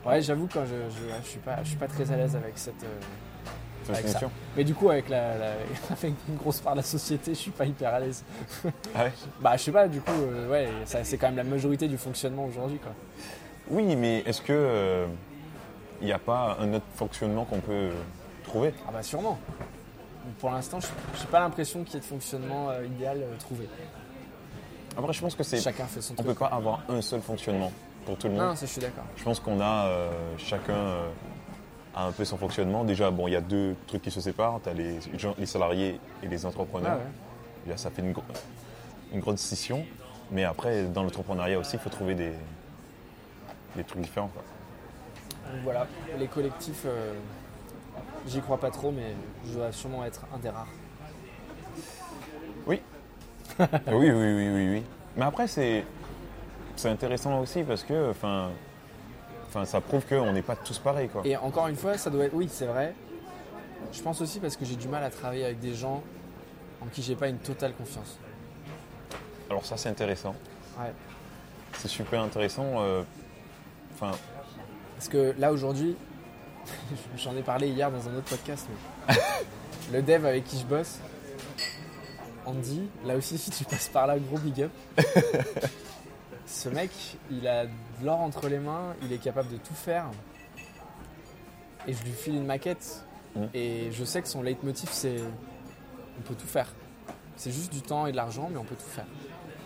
Ouais, 0.09 0.21
j'avoue 0.21 0.47
quand 0.51 0.63
je, 0.65 0.75
je, 0.95 1.23
je 1.23 1.27
suis 1.29 1.39
pas, 1.39 1.57
je 1.63 1.69
suis 1.69 1.77
pas 1.77 1.87
très 1.87 2.09
à 2.11 2.15
l'aise 2.17 2.35
avec 2.35 2.53
cette, 2.57 2.83
euh, 2.83 3.93
avec 3.93 4.07
ça. 4.07 4.19
Mais 4.55 4.63
du 4.63 4.73
coup, 4.73 4.89
avec, 4.89 5.09
la, 5.09 5.37
la- 5.37 5.53
avec 5.91 6.13
une 6.29 6.35
grosse 6.35 6.59
part 6.61 6.73
de 6.73 6.77
la 6.77 6.83
société, 6.83 7.33
je 7.33 7.39
suis 7.39 7.51
pas 7.51 7.65
hyper 7.65 7.93
à 7.93 7.99
l'aise. 7.99 8.23
Ah 8.95 9.03
ouais 9.05 9.11
Bah, 9.41 9.57
je 9.57 9.63
sais 9.63 9.71
pas, 9.71 9.87
du 9.87 9.99
coup, 10.01 10.11
euh, 10.11 10.49
ouais, 10.49 10.69
c'est 10.85 11.17
quand 11.17 11.27
même 11.27 11.37
la 11.37 11.43
majorité 11.43 11.87
du 11.87 11.97
fonctionnement 11.97 12.45
aujourd'hui, 12.45 12.77
quoi. 12.79 12.91
Oui, 13.69 13.95
mais 13.95 14.19
est-ce 14.25 14.41
que 14.41 15.05
il 16.01 16.05
n'y 16.05 16.13
a 16.13 16.19
pas 16.19 16.57
un 16.59 16.73
autre 16.73 16.85
fonctionnement 16.95 17.45
qu'on 17.45 17.59
peut 17.59 17.71
euh, 17.73 17.91
trouver? 18.45 18.73
Ah 18.87 18.91
bah 18.93 19.03
sûrement. 19.03 19.37
Pour 20.39 20.51
l'instant, 20.51 20.79
je 20.79 20.87
j'ai 21.19 21.25
pas 21.27 21.39
l'impression 21.39 21.83
qu'il 21.83 21.95
y 21.95 21.97
ait 21.97 22.01
de 22.01 22.05
fonctionnement 22.05 22.69
euh, 22.69 22.85
idéal 22.85 23.17
euh, 23.21 23.35
trouvé. 23.37 23.67
Après, 24.97 25.13
je 25.13 25.21
pense 25.21 25.35
que 25.35 25.43
c'est. 25.43 25.59
Chacun 25.59 25.85
fait 25.85 26.01
son 26.01 26.13
On 26.13 26.15
truc. 26.17 26.27
peut 26.27 26.33
pas 26.35 26.47
avoir 26.47 26.81
un 26.89 27.01
seul 27.01 27.21
fonctionnement 27.21 27.71
pour 28.05 28.17
tout 28.17 28.27
le 28.27 28.33
monde. 28.33 28.43
Non, 28.43 28.55
ça 28.55 28.65
je 28.65 28.71
suis 28.71 28.81
d'accord. 28.81 29.03
Je 29.17 29.23
pense 29.23 29.39
qu'on 29.39 29.59
a 29.59 29.85
euh, 29.87 30.09
chacun 30.37 30.73
euh, 30.73 31.09
a 31.95 32.05
un 32.05 32.11
peu 32.11 32.25
son 32.25 32.37
fonctionnement. 32.37 32.83
Déjà, 32.83 33.11
bon, 33.11 33.27
il 33.27 33.31
y 33.31 33.35
a 33.35 33.41
deux 33.41 33.75
trucs 33.87 34.01
qui 34.01 34.11
se 34.11 34.21
séparent. 34.21 34.59
Tu 34.63 34.69
as 34.69 34.73
les, 34.73 34.99
gens- 35.17 35.35
les 35.37 35.45
salariés 35.45 35.99
et 36.23 36.27
les 36.27 36.45
entrepreneurs. 36.45 36.97
Ouais. 36.97 37.03
Et 37.67 37.69
là, 37.71 37.77
ça 37.77 37.89
fait 37.89 38.01
une, 38.01 38.13
une 39.13 39.19
grande 39.19 39.37
scission. 39.37 39.85
Mais 40.31 40.43
après, 40.43 40.83
dans 40.83 41.03
l'entrepreneuriat 41.03 41.59
aussi, 41.59 41.75
il 41.75 41.79
faut 41.79 41.89
trouver 41.89 42.15
des, 42.15 42.31
des 43.75 43.83
trucs 43.83 44.01
différents. 44.01 44.29
quoi. 44.29 44.43
Donc 45.51 45.61
voilà, 45.63 45.87
les 46.17 46.27
collectifs, 46.27 46.83
euh, 46.85 47.13
j'y 48.27 48.41
crois 48.41 48.57
pas 48.59 48.69
trop, 48.71 48.91
mais 48.91 49.13
je 49.47 49.53
dois 49.53 49.71
sûrement 49.71 50.05
être 50.05 50.21
un 50.33 50.37
des 50.37 50.49
rares. 50.49 50.67
Oui. 52.67 52.81
oui, 53.59 53.65
oui, 53.87 54.11
oui, 54.11 54.49
oui, 54.49 54.69
oui. 54.69 54.83
Mais 55.17 55.25
après, 55.25 55.47
c'est 55.47 55.83
intéressant 56.85 57.39
aussi 57.39 57.63
parce 57.63 57.83
que, 57.83 58.11
enfin, 58.11 58.51
enfin, 59.47 59.65
ça 59.65 59.81
prouve 59.81 60.05
qu'on 60.05 60.31
n'est 60.31 60.41
pas 60.43 60.55
tous 60.55 60.77
pareils, 60.79 61.09
quoi. 61.09 61.23
Et 61.25 61.35
encore 61.35 61.67
une 61.67 61.75
fois, 61.75 61.97
ça 61.97 62.09
doit 62.09 62.25
être. 62.25 62.33
Oui, 62.33 62.47
c'est 62.51 62.67
vrai. 62.67 62.93
Je 63.91 64.01
pense 64.01 64.21
aussi 64.21 64.39
parce 64.39 64.55
que 64.55 64.65
j'ai 64.65 64.75
du 64.75 64.87
mal 64.87 65.03
à 65.03 65.09
travailler 65.09 65.45
avec 65.45 65.59
des 65.59 65.73
gens 65.73 66.03
en 66.81 66.85
qui 66.87 67.01
j'ai 67.01 67.15
pas 67.15 67.27
une 67.27 67.39
totale 67.39 67.73
confiance. 67.73 68.19
Alors 69.49 69.65
ça, 69.65 69.77
c'est 69.77 69.89
intéressant. 69.89 70.35
Ouais. 70.79 70.93
C'est 71.73 71.87
super 71.87 72.21
intéressant. 72.21 72.65
euh, 72.77 73.01
Enfin, 74.01 74.17
Parce 74.95 75.09
que 75.09 75.35
là 75.37 75.51
aujourd'hui, 75.51 75.97
j'en 77.17 77.35
ai 77.35 77.41
parlé 77.41 77.67
hier 77.67 77.91
dans 77.91 78.07
un 78.07 78.15
autre 78.15 78.29
podcast, 78.29 78.67
mais 79.07 79.15
le 79.91 80.01
dev 80.01 80.25
avec 80.25 80.45
qui 80.45 80.57
je 80.57 80.65
bosse, 80.65 80.99
Andy, 82.45 82.87
là 83.05 83.17
aussi 83.17 83.37
si 83.37 83.51
tu 83.57 83.65
passes 83.65 83.89
par 83.89 84.07
là, 84.07 84.17
gros 84.17 84.37
big 84.37 84.63
up. 84.63 84.71
Ce 86.45 86.69
mec, 86.69 86.91
il 87.29 87.45
a 87.47 87.65
de 87.65 87.71
l'or 88.03 88.21
entre 88.21 88.47
les 88.47 88.59
mains, 88.59 88.95
il 89.03 89.11
est 89.11 89.17
capable 89.17 89.51
de 89.51 89.57
tout 89.57 89.75
faire. 89.75 90.05
Et 91.85 91.93
je 91.93 92.03
lui 92.03 92.11
file 92.11 92.35
une 92.35 92.45
maquette. 92.45 93.03
Mm. 93.35 93.45
Et 93.53 93.91
je 93.91 94.03
sais 94.05 94.21
que 94.21 94.27
son 94.27 94.41
leitmotiv, 94.41 94.89
c'est 94.91 95.17
on 96.17 96.21
peut 96.21 96.35
tout 96.35 96.47
faire. 96.47 96.73
C'est 97.35 97.51
juste 97.51 97.71
du 97.71 97.81
temps 97.81 98.07
et 98.07 98.11
de 98.11 98.17
l'argent, 98.17 98.49
mais 98.49 98.57
on 98.57 98.63
peut 98.63 98.75
tout 98.75 98.89
faire. 98.89 99.05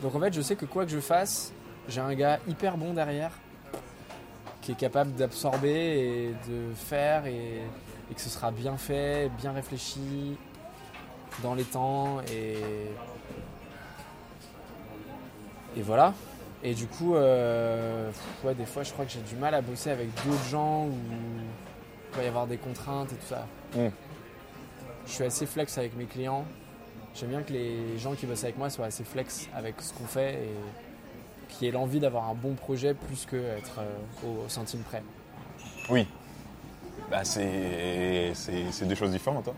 Donc 0.01 0.15
en 0.15 0.19
fait, 0.19 0.33
je 0.33 0.41
sais 0.41 0.55
que 0.55 0.65
quoi 0.65 0.85
que 0.85 0.91
je 0.91 0.99
fasse, 0.99 1.53
j'ai 1.87 2.01
un 2.01 2.13
gars 2.15 2.39
hyper 2.47 2.77
bon 2.77 2.93
derrière 2.93 3.31
qui 4.63 4.71
est 4.71 4.77
capable 4.77 5.13
d'absorber 5.13 5.69
et 5.69 6.35
de 6.49 6.73
faire 6.73 7.25
et, 7.27 7.61
et 8.09 8.13
que 8.15 8.21
ce 8.21 8.29
sera 8.29 8.49
bien 8.51 8.77
fait, 8.77 9.29
bien 9.37 9.51
réfléchi, 9.51 10.37
dans 11.43 11.53
les 11.53 11.63
temps 11.63 12.21
et 12.31 12.57
et 15.75 15.81
voilà. 15.81 16.13
Et 16.63 16.73
du 16.73 16.87
coup, 16.87 17.15
euh, 17.15 18.09
ouais, 18.43 18.55
des 18.55 18.65
fois, 18.65 18.83
je 18.83 18.93
crois 18.93 19.05
que 19.05 19.11
j'ai 19.11 19.21
du 19.21 19.35
mal 19.35 19.53
à 19.53 19.61
bosser 19.61 19.89
avec 19.89 20.07
d'autres 20.23 20.47
gens 20.49 20.85
où 20.85 20.93
il 22.11 22.17
va 22.17 22.23
y 22.23 22.27
avoir 22.27 22.47
des 22.47 22.57
contraintes 22.57 23.11
et 23.11 23.15
tout 23.15 23.27
ça. 23.27 23.47
Mm. 23.75 23.89
Je 25.05 25.11
suis 25.11 25.23
assez 25.23 25.45
flex 25.45 25.77
avec 25.77 25.95
mes 25.97 26.05
clients. 26.05 26.45
J'aime 27.15 27.29
bien 27.29 27.41
que 27.41 27.51
les 27.51 27.97
gens 27.97 28.13
qui 28.13 28.25
bossent 28.25 28.43
avec 28.43 28.57
moi 28.57 28.69
soient 28.69 28.85
assez 28.85 29.03
flex 29.03 29.49
avec 29.53 29.81
ce 29.81 29.93
qu'on 29.93 30.05
fait 30.05 30.35
et 30.35 30.49
qui 31.49 31.67
aient 31.67 31.71
l'envie 31.71 31.99
d'avoir 31.99 32.29
un 32.29 32.33
bon 32.33 32.53
projet 32.53 32.93
plus 32.93 33.25
que 33.25 33.35
être 33.35 33.79
euh, 33.79 34.27
au 34.27 34.49
centime 34.49 34.81
près. 34.81 35.03
oui. 35.89 36.07
Bah, 37.11 37.23
c'est 37.23 38.33
deux 38.87 38.95
choses 38.95 39.11
différentes. 39.11 39.47
hein. 39.49 39.53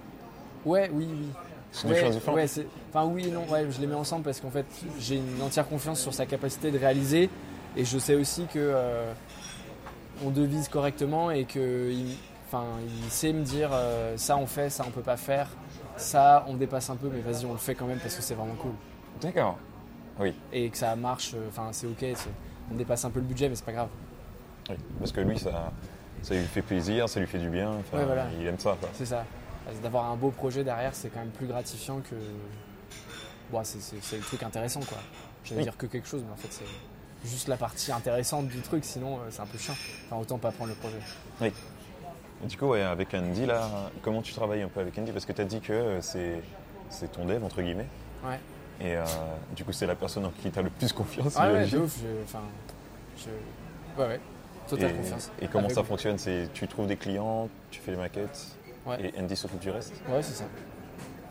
Ouais, 0.65 0.89
oui, 0.91 1.07
oui. 1.09 1.27
C'est 1.71 1.87
Ouais, 1.87 1.95
choses 2.01 2.15
différentes. 2.15 2.37
ouais, 2.39 2.45
enfin 2.89 3.05
oui 3.05 3.27
et 3.27 3.31
non, 3.31 3.45
ouais, 3.49 3.67
je 3.69 3.79
les 3.81 3.87
mets 3.87 3.95
ensemble 3.95 4.23
parce 4.23 4.39
qu'en 4.39 4.49
fait 4.49 4.65
j'ai 4.99 5.17
une 5.17 5.41
entière 5.41 5.67
confiance 5.67 5.99
sur 5.99 6.13
sa 6.13 6.25
capacité 6.25 6.71
de 6.71 6.77
réaliser 6.79 7.29
et 7.77 7.85
je 7.85 7.97
sais 7.97 8.15
aussi 8.15 8.45
que 8.45 8.57
euh, 8.59 9.11
on 10.25 10.29
devise 10.31 10.69
correctement 10.69 11.31
et 11.31 11.43
que 11.45 11.91
il, 11.91 12.15
enfin, 12.47 12.63
il 13.03 13.09
sait 13.11 13.33
me 13.33 13.43
dire 13.43 13.69
euh, 13.73 14.15
ça 14.17 14.37
on 14.37 14.47
fait, 14.47 14.69
ça 14.69 14.83
on 14.87 14.91
peut 14.91 15.01
pas 15.01 15.17
faire, 15.17 15.49
ça 15.97 16.45
on 16.47 16.55
dépasse 16.55 16.89
un 16.89 16.95
peu 16.95 17.09
mais 17.13 17.19
vas-y 17.19 17.45
on 17.45 17.51
le 17.51 17.57
fait 17.59 17.75
quand 17.75 17.85
même 17.85 17.99
parce 17.99 18.15
que 18.15 18.21
c'est 18.21 18.35
vraiment 18.35 18.55
cool 18.55 18.71
D'accord. 19.21 19.57
Oui. 20.19 20.33
et 20.53 20.69
que 20.69 20.77
ça 20.77 20.95
marche, 20.95 21.33
euh, 21.35 21.47
enfin 21.49 21.69
c'est 21.71 21.87
ok, 21.87 22.05
on 22.71 22.75
dépasse 22.75 23.03
un 23.05 23.09
peu 23.09 23.19
le 23.19 23.25
budget 23.25 23.49
mais 23.49 23.55
c'est 23.55 23.65
pas 23.65 23.73
grave. 23.73 23.89
oui. 24.69 24.75
Parce 24.99 25.11
que 25.11 25.21
lui, 25.21 25.37
ça, 25.37 25.71
ça 26.21 26.33
lui 26.35 26.43
fait 26.45 26.61
plaisir, 26.61 27.07
ça 27.09 27.19
lui 27.19 27.27
fait 27.27 27.37
du 27.39 27.49
bien. 27.49 27.71
Ouais, 27.93 28.05
voilà. 28.05 28.27
Il 28.39 28.47
aime 28.47 28.57
ça. 28.59 28.77
C'est 28.93 29.05
ça. 29.05 29.25
D'avoir 29.83 30.05
un 30.11 30.15
beau 30.15 30.29
projet 30.31 30.63
derrière, 30.63 30.93
c'est 30.95 31.09
quand 31.09 31.19
même 31.19 31.29
plus 31.31 31.47
gratifiant 31.47 31.99
que. 31.99 32.15
Bon, 33.51 33.61
c'est- 33.63 34.15
le 34.15 34.21
truc 34.23 34.41
intéressant, 34.43 34.79
quoi. 34.81 34.97
J'allais 35.43 35.59
Oui. 35.59 35.63
dire 35.65 35.77
que 35.77 35.85
quelque 35.85 36.07
chose, 36.07 36.23
mais 36.25 36.31
en 36.33 36.35
fait, 36.37 36.47
c'est 36.51 37.29
juste 37.29 37.47
la 37.47 37.57
partie 37.57 37.91
intéressante 37.91 38.47
du 38.47 38.59
truc, 38.61 38.83
sinon, 38.85 39.17
euh, 39.17 39.21
c'est 39.29 39.41
un 39.41 39.45
peu 39.45 39.57
chiant. 39.57 39.75
Enfin, 40.05 40.19
autant 40.21 40.37
pas 40.39 40.51
prendre 40.51 40.69
le 40.71 40.75
projet. 40.75 40.97
Et 42.43 42.47
du 42.47 42.57
coup, 42.57 42.67
ouais, 42.67 42.81
avec 42.81 43.13
Andy, 43.13 43.45
là, 43.45 43.69
comment 44.01 44.21
tu 44.21 44.33
travailles 44.33 44.61
un 44.63 44.67
peu 44.67 44.79
avec 44.79 44.97
Andy? 44.97 45.11
Parce 45.11 45.25
que 45.25 45.31
tu 45.33 45.41
as 45.41 45.45
dit 45.45 45.59
que 45.61 45.73
euh, 45.73 46.01
c'est 46.01 46.41
c'est 46.89 47.11
ton 47.11 47.25
dev, 47.25 47.43
entre 47.43 47.61
guillemets. 47.61 47.87
Ouais. 48.23 48.39
Et 48.81 48.95
euh, 48.97 49.03
du 49.55 49.63
coup, 49.63 49.71
c'est 49.71 49.87
la 49.87 49.95
personne 49.95 50.25
en 50.25 50.29
qui 50.31 50.49
tu 50.51 50.59
as 50.59 50.61
le 50.61 50.69
plus 50.69 50.91
confiance. 50.93 51.33
Ah 51.37 51.51
ouais, 51.51 51.65
de 51.67 51.77
ouf. 51.77 51.97
je- 52.01 52.23
Enfin. 52.23 52.41
Je... 53.17 54.01
Ouais, 54.01 54.07
ouais. 54.09 54.19
Totale 54.67 54.91
et, 54.91 54.93
confiance. 54.95 55.31
et 55.41 55.47
comment 55.47 55.65
Avec 55.65 55.75
ça 55.75 55.81
vous. 55.81 55.87
fonctionne 55.87 56.17
C'est 56.17 56.49
tu 56.53 56.67
trouves 56.67 56.87
des 56.87 56.97
clients, 56.97 57.47
tu 57.71 57.79
fais 57.81 57.91
les 57.91 57.97
maquettes, 57.97 58.47
Ouais. 58.85 58.97
et 59.15 59.19
Andy 59.21 59.35
s'occupe 59.35 59.59
du 59.59 59.69
reste, 59.69 59.93
Ouais, 60.09 60.21
c'est 60.23 60.33
ça. 60.33 60.45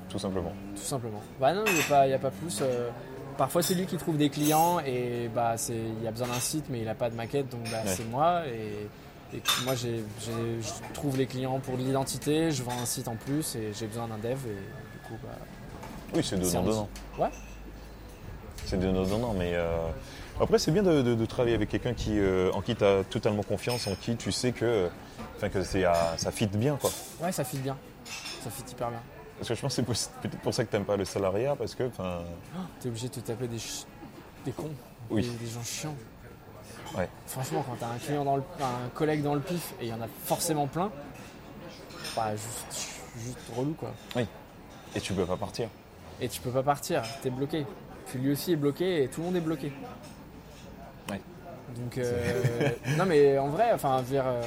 tout 0.08 0.18
simplement. 0.18 0.52
Tout 0.76 0.82
simplement. 0.82 1.20
Bah 1.40 1.52
non, 1.52 1.64
il 1.66 1.74
n'y 1.74 1.80
a, 1.80 1.84
pas- 1.84 2.06
y 2.06 2.12
a 2.14 2.18
pas 2.18 2.30
plus. 2.30 2.60
euh, 2.62 2.90
Parfois, 3.36 3.62
c'est 3.64 3.74
lui 3.74 3.86
qui 3.86 3.96
trouve 3.96 4.16
des 4.16 4.30
clients 4.30 4.78
et 4.78 5.28
bah, 5.34 5.56
il 6.00 6.06
a 6.06 6.12
besoin 6.12 6.28
d'un 6.28 6.38
site, 6.38 6.66
mais 6.70 6.78
il 6.78 6.84
n'a 6.84 6.94
pas 6.94 7.10
de 7.10 7.16
maquette, 7.16 7.48
donc 7.50 7.64
bah, 7.64 7.78
Ouais. 7.84 7.90
c'est 7.90 8.04
moi. 8.08 8.42
Et, 8.46 9.36
et 9.36 9.42
moi, 9.64 9.74
j'ai- 9.74 10.04
je 10.20 10.92
trouve 10.94 11.16
les 11.18 11.26
clients 11.26 11.58
pour 11.58 11.76
de 11.76 11.82
l'identité, 11.82 12.52
je 12.52 12.62
vends 12.62 12.78
un 12.80 12.86
site 12.86 13.08
en 13.08 13.16
plus 13.16 13.56
et 13.56 13.72
j'ai 13.74 13.88
besoin 13.88 14.06
d'un 14.06 14.18
dev. 14.18 14.38
Et 14.46 14.52
du 14.92 14.98
coup, 15.08 15.18
bah, 15.24 15.30
Oui, 16.14 16.22
c'est 16.24 16.36
donnant-donnant. 16.38 16.88
Ouais. 17.18 17.30
C'est 18.66 18.78
donnant-donnant, 18.78 19.34
mais 19.34 19.52
euh, 19.54 19.88
après, 20.40 20.58
c'est 20.58 20.70
bien 20.70 20.82
de, 20.82 21.02
de- 21.02 21.14
de 21.14 21.26
travailler 21.26 21.54
avec 21.54 21.68
quelqu'un 21.68 21.94
qui, 21.94 22.18
euh, 22.18 22.50
en 22.52 22.60
qui 22.62 22.74
tu 22.74 22.84
as 22.84 23.04
totalement 23.04 23.42
confiance, 23.42 23.86
en 23.86 23.94
qui 23.94 24.16
tu 24.16 24.32
sais 24.32 24.52
que, 24.52 24.88
enfin, 25.36 25.48
que 25.48 25.62
c'est, 25.62 25.84
à- 25.84 26.16
ça 26.16 26.30
fit 26.30 26.46
bien. 26.46 26.76
Quoi. 26.76 26.90
ouais, 27.22 27.32
ça 27.32 27.44
fit 27.44 27.58
bien. 27.58 27.76
Ça 28.42 28.50
fit 28.50 28.62
hyper 28.70 28.90
bien. 28.90 29.00
Parce 29.38 29.48
que 29.48 29.54
je 29.54 29.60
pense 29.60 29.74
que 29.76 29.82
c'est 29.94 30.10
peut-être 30.22 30.38
pour 30.40 30.54
ça 30.54 30.64
que 30.64 30.70
tu 30.70 30.76
n'aimes 30.76 30.84
pas 30.86 30.96
le 30.96 31.04
salariat, 31.04 31.56
parce 31.56 31.74
que, 31.74 31.84
enfin, 31.88 32.20
T'es 32.80 32.88
obligé 32.88 33.08
de 33.08 33.14
te 33.14 33.20
taper 33.20 33.48
des, 33.48 33.58
ch- 33.58 33.84
des 34.44 34.52
cons, 34.52 34.70
Oui. 35.10 35.22
des, 35.22 35.28
des 35.44 35.50
gens 35.52 35.62
chiants. 35.62 35.94
Ouais. 36.96 37.08
Franchement, 37.26 37.64
quand 37.68 37.76
t'as 37.80 37.88
un 37.92 37.98
client 37.98 38.24
dans 38.24 38.36
le, 38.36 38.42
un 38.60 38.88
collègue 38.94 39.22
dans 39.22 39.34
le 39.34 39.40
pif 39.40 39.74
et 39.80 39.86
il 39.86 39.88
y 39.88 39.92
en 39.92 40.00
a 40.00 40.06
forcément 40.24 40.66
plein, 40.68 40.90
bah 42.14 42.30
juste, 42.36 42.88
juste 43.18 43.38
relou 43.56 43.72
quoi. 43.74 43.90
et 44.94 45.00
tu 45.00 45.12
peux 45.12 45.24
pas 45.26 45.36
partir. 45.36 45.68
Et 46.20 46.28
tu 46.28 46.40
peux 46.40 46.50
pas 46.50 46.62
partir, 46.62 47.02
t'es 47.22 47.30
bloqué. 47.30 47.66
Puis 48.06 48.18
lui 48.18 48.32
aussi 48.32 48.52
est 48.52 48.56
bloqué 48.56 49.02
et 49.02 49.08
tout 49.08 49.20
le 49.20 49.26
monde 49.26 49.36
est 49.36 49.40
bloqué. 49.40 49.72
Ouais. 51.10 51.20
Donc 51.76 51.98
euh, 51.98 52.42
non 52.96 53.04
mais 53.06 53.38
en 53.38 53.48
vrai, 53.48 53.72
enfin 53.72 54.00
vers, 54.02 54.26
euh, 54.26 54.42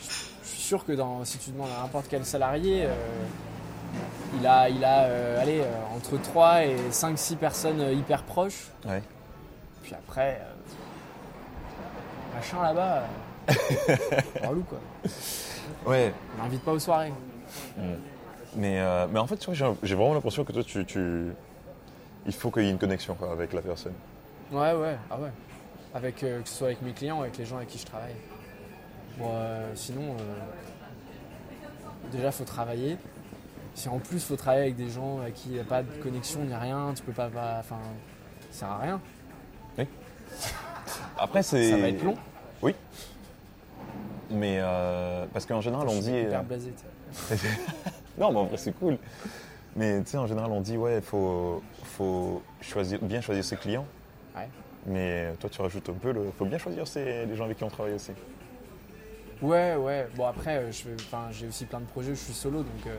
je 0.00 0.06
je 0.42 0.48
suis 0.48 0.62
sûr 0.62 0.84
que 0.84 0.92
dans, 0.92 1.24
si 1.24 1.38
tu 1.38 1.50
demandes 1.50 1.70
à 1.78 1.82
n'importe 1.82 2.06
quel 2.08 2.24
salarié, 2.24 2.84
euh, 2.86 2.94
il 4.40 4.46
a, 4.46 4.68
il 4.68 4.84
a 4.84 5.04
euh, 5.04 5.40
allez, 5.42 5.62
entre 5.94 6.16
3 6.20 6.64
et 6.64 6.76
5-6 6.90 7.36
personnes 7.36 7.80
euh, 7.80 7.92
hyper 7.92 8.22
proches. 8.22 8.70
Ouais. 8.86 9.02
Puis 9.82 9.94
après, 9.94 10.40
machin 12.34 12.62
là-bas, 12.62 13.02
relou 14.48 14.62
quoi. 14.62 14.78
Ouais. 15.86 16.12
On 16.38 16.42
n'invite 16.44 16.62
pas 16.62 16.72
aux 16.72 16.78
soirées. 16.78 17.12
Mais, 18.56 18.80
euh, 18.80 19.06
mais 19.10 19.18
en 19.18 19.26
fait, 19.26 19.36
tu 19.36 19.46
vois, 19.46 19.54
j'ai, 19.54 19.66
j'ai 19.82 19.94
vraiment 19.94 20.14
l'impression 20.14 20.44
que 20.44 20.52
toi, 20.52 20.62
tu, 20.62 20.84
tu- 20.84 21.32
il 22.26 22.32
faut 22.32 22.50
qu'il 22.50 22.64
y 22.64 22.68
ait 22.68 22.70
une 22.70 22.78
connexion 22.78 23.14
quoi, 23.14 23.32
avec 23.32 23.52
la 23.52 23.62
personne. 23.62 23.94
Ouais, 24.50 24.72
ouais, 24.74 24.96
ah 25.10 25.18
ouais. 25.18 25.30
Avec, 25.94 26.22
euh, 26.22 26.42
que 26.42 26.48
ce 26.48 26.54
soit 26.56 26.66
avec 26.68 26.82
mes 26.82 26.92
clients 26.92 27.18
ou 27.18 27.22
avec 27.22 27.36
les 27.38 27.44
gens 27.46 27.56
avec 27.56 27.68
qui 27.68 27.78
je 27.78 27.86
travaille. 27.86 28.14
Bon, 29.18 29.30
euh, 29.32 29.70
sinon, 29.74 30.02
euh, 30.18 30.38
déjà, 32.12 32.30
faut 32.30 32.44
travailler. 32.44 32.96
Si 33.74 33.88
en 33.88 33.98
plus, 33.98 34.22
faut 34.24 34.36
travailler 34.36 34.64
avec 34.64 34.76
des 34.76 34.90
gens 34.90 35.20
avec 35.20 35.34
qui 35.34 35.48
il 35.48 35.54
n'y 35.54 35.60
a 35.60 35.64
pas 35.64 35.82
de 35.82 35.90
connexion 36.02 36.40
ni 36.44 36.54
rien, 36.54 36.92
tu 36.94 37.02
peux 37.02 37.12
pas. 37.12 37.30
Enfin, 37.58 37.78
ça 38.50 38.58
sert 38.60 38.68
à 38.70 38.78
rien. 38.78 39.00
Après, 41.18 41.42
c'est. 41.42 41.70
Ça 41.70 41.76
va 41.76 41.88
être 41.88 42.02
long. 42.02 42.16
Oui. 42.62 42.74
Mais 44.30 44.58
euh, 44.60 45.24
parce 45.32 45.46
qu'en 45.46 45.60
général, 45.60 45.86
on 45.88 45.98
dit. 46.00 46.24
blasé. 46.46 46.72
non, 48.18 48.30
mais 48.32 48.38
en 48.38 48.44
vrai, 48.44 48.56
c'est 48.56 48.72
cool. 48.78 48.98
Mais 49.76 50.02
tu 50.02 50.10
sais, 50.10 50.18
en 50.18 50.26
général, 50.26 50.50
on 50.50 50.60
dit, 50.60 50.76
ouais, 50.76 50.96
il 50.96 51.02
faut, 51.02 51.62
faut 51.84 52.42
choisir, 52.60 52.98
bien 53.00 53.20
choisir 53.20 53.44
ses 53.44 53.56
clients. 53.56 53.86
Ouais. 54.36 54.48
Mais 54.86 55.32
toi, 55.40 55.48
tu 55.48 55.62
rajoutes 55.62 55.88
un 55.88 55.94
peu, 55.94 56.10
il 56.26 56.32
faut 56.32 56.44
bien 56.44 56.58
choisir 56.58 56.86
ses- 56.86 57.24
les 57.26 57.36
gens 57.36 57.44
avec 57.44 57.56
qui 57.58 57.64
on 57.64 57.68
travaille 57.70 57.94
aussi. 57.94 58.12
Ouais, 59.40 59.74
ouais. 59.76 60.08
Bon, 60.16 60.26
après, 60.26 60.56
euh, 60.58 60.70
j'ai 61.32 61.46
aussi 61.48 61.64
plein 61.64 61.80
de 61.80 61.86
projets, 61.86 62.10
je 62.14 62.20
suis 62.20 62.32
solo, 62.32 62.58
donc 62.58 62.86
euh, 62.86 62.96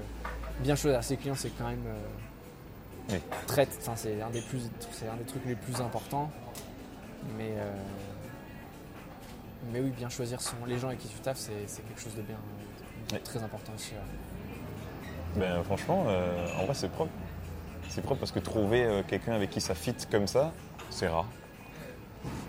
bien 0.60 0.76
choisir 0.76 1.04
ses 1.04 1.17
clients, 1.17 1.36
c'est 1.36 1.49
quand 1.58 1.67
même. 1.69 1.84
euh, 1.88 3.13
Oui. 3.13 3.17
très- 3.47 3.67
c'est 3.95 4.21
un, 4.21 4.30
des 4.30 4.41
plus- 4.41 4.69
un 5.12 5.15
des 5.17 5.23
trucs 5.26 5.45
les 5.45 5.56
plus 5.56 5.80
importants. 5.82 6.32
Mais. 7.38 7.52
euh, 7.58 7.71
mais 9.71 9.80
oui, 9.80 9.91
bien 9.91 10.10
choisir 10.10 10.41
son, 10.41 10.56
les 10.67 10.78
gens 10.78 10.88
avec 10.88 10.99
qui 10.99 11.08
tu 11.08 11.19
taffes, 11.19 11.38
c'est 11.39 11.67
c'est 11.67 11.82
quelque 11.88 12.02
chose 12.02 12.15
de 12.15 12.21
bien. 12.21 12.36
Très 13.24 13.42
important 13.44 13.74
aussi. 13.76 13.92
ouais. 13.92 15.39
Ben, 15.39 15.63
franchement, 15.63 16.06
euh, 16.08 16.48
en 16.60 16.66
vrai, 16.66 16.74
c'est 16.74 16.89
propre. 16.89 17.12
C'est 17.89 18.02
propre 18.02 18.20
parce 18.20 18.32
que 18.32 18.39
trouver 18.39 18.84
euh, 18.84 19.02
quelqu'un 19.08 19.34
avec 19.34 19.50
qui 19.50 19.62
ça 19.62 19.76
fit 19.76 19.96
comme 20.10 20.28
ça, 20.28 20.52
c'est 20.89 21.08
rare. 21.08 21.28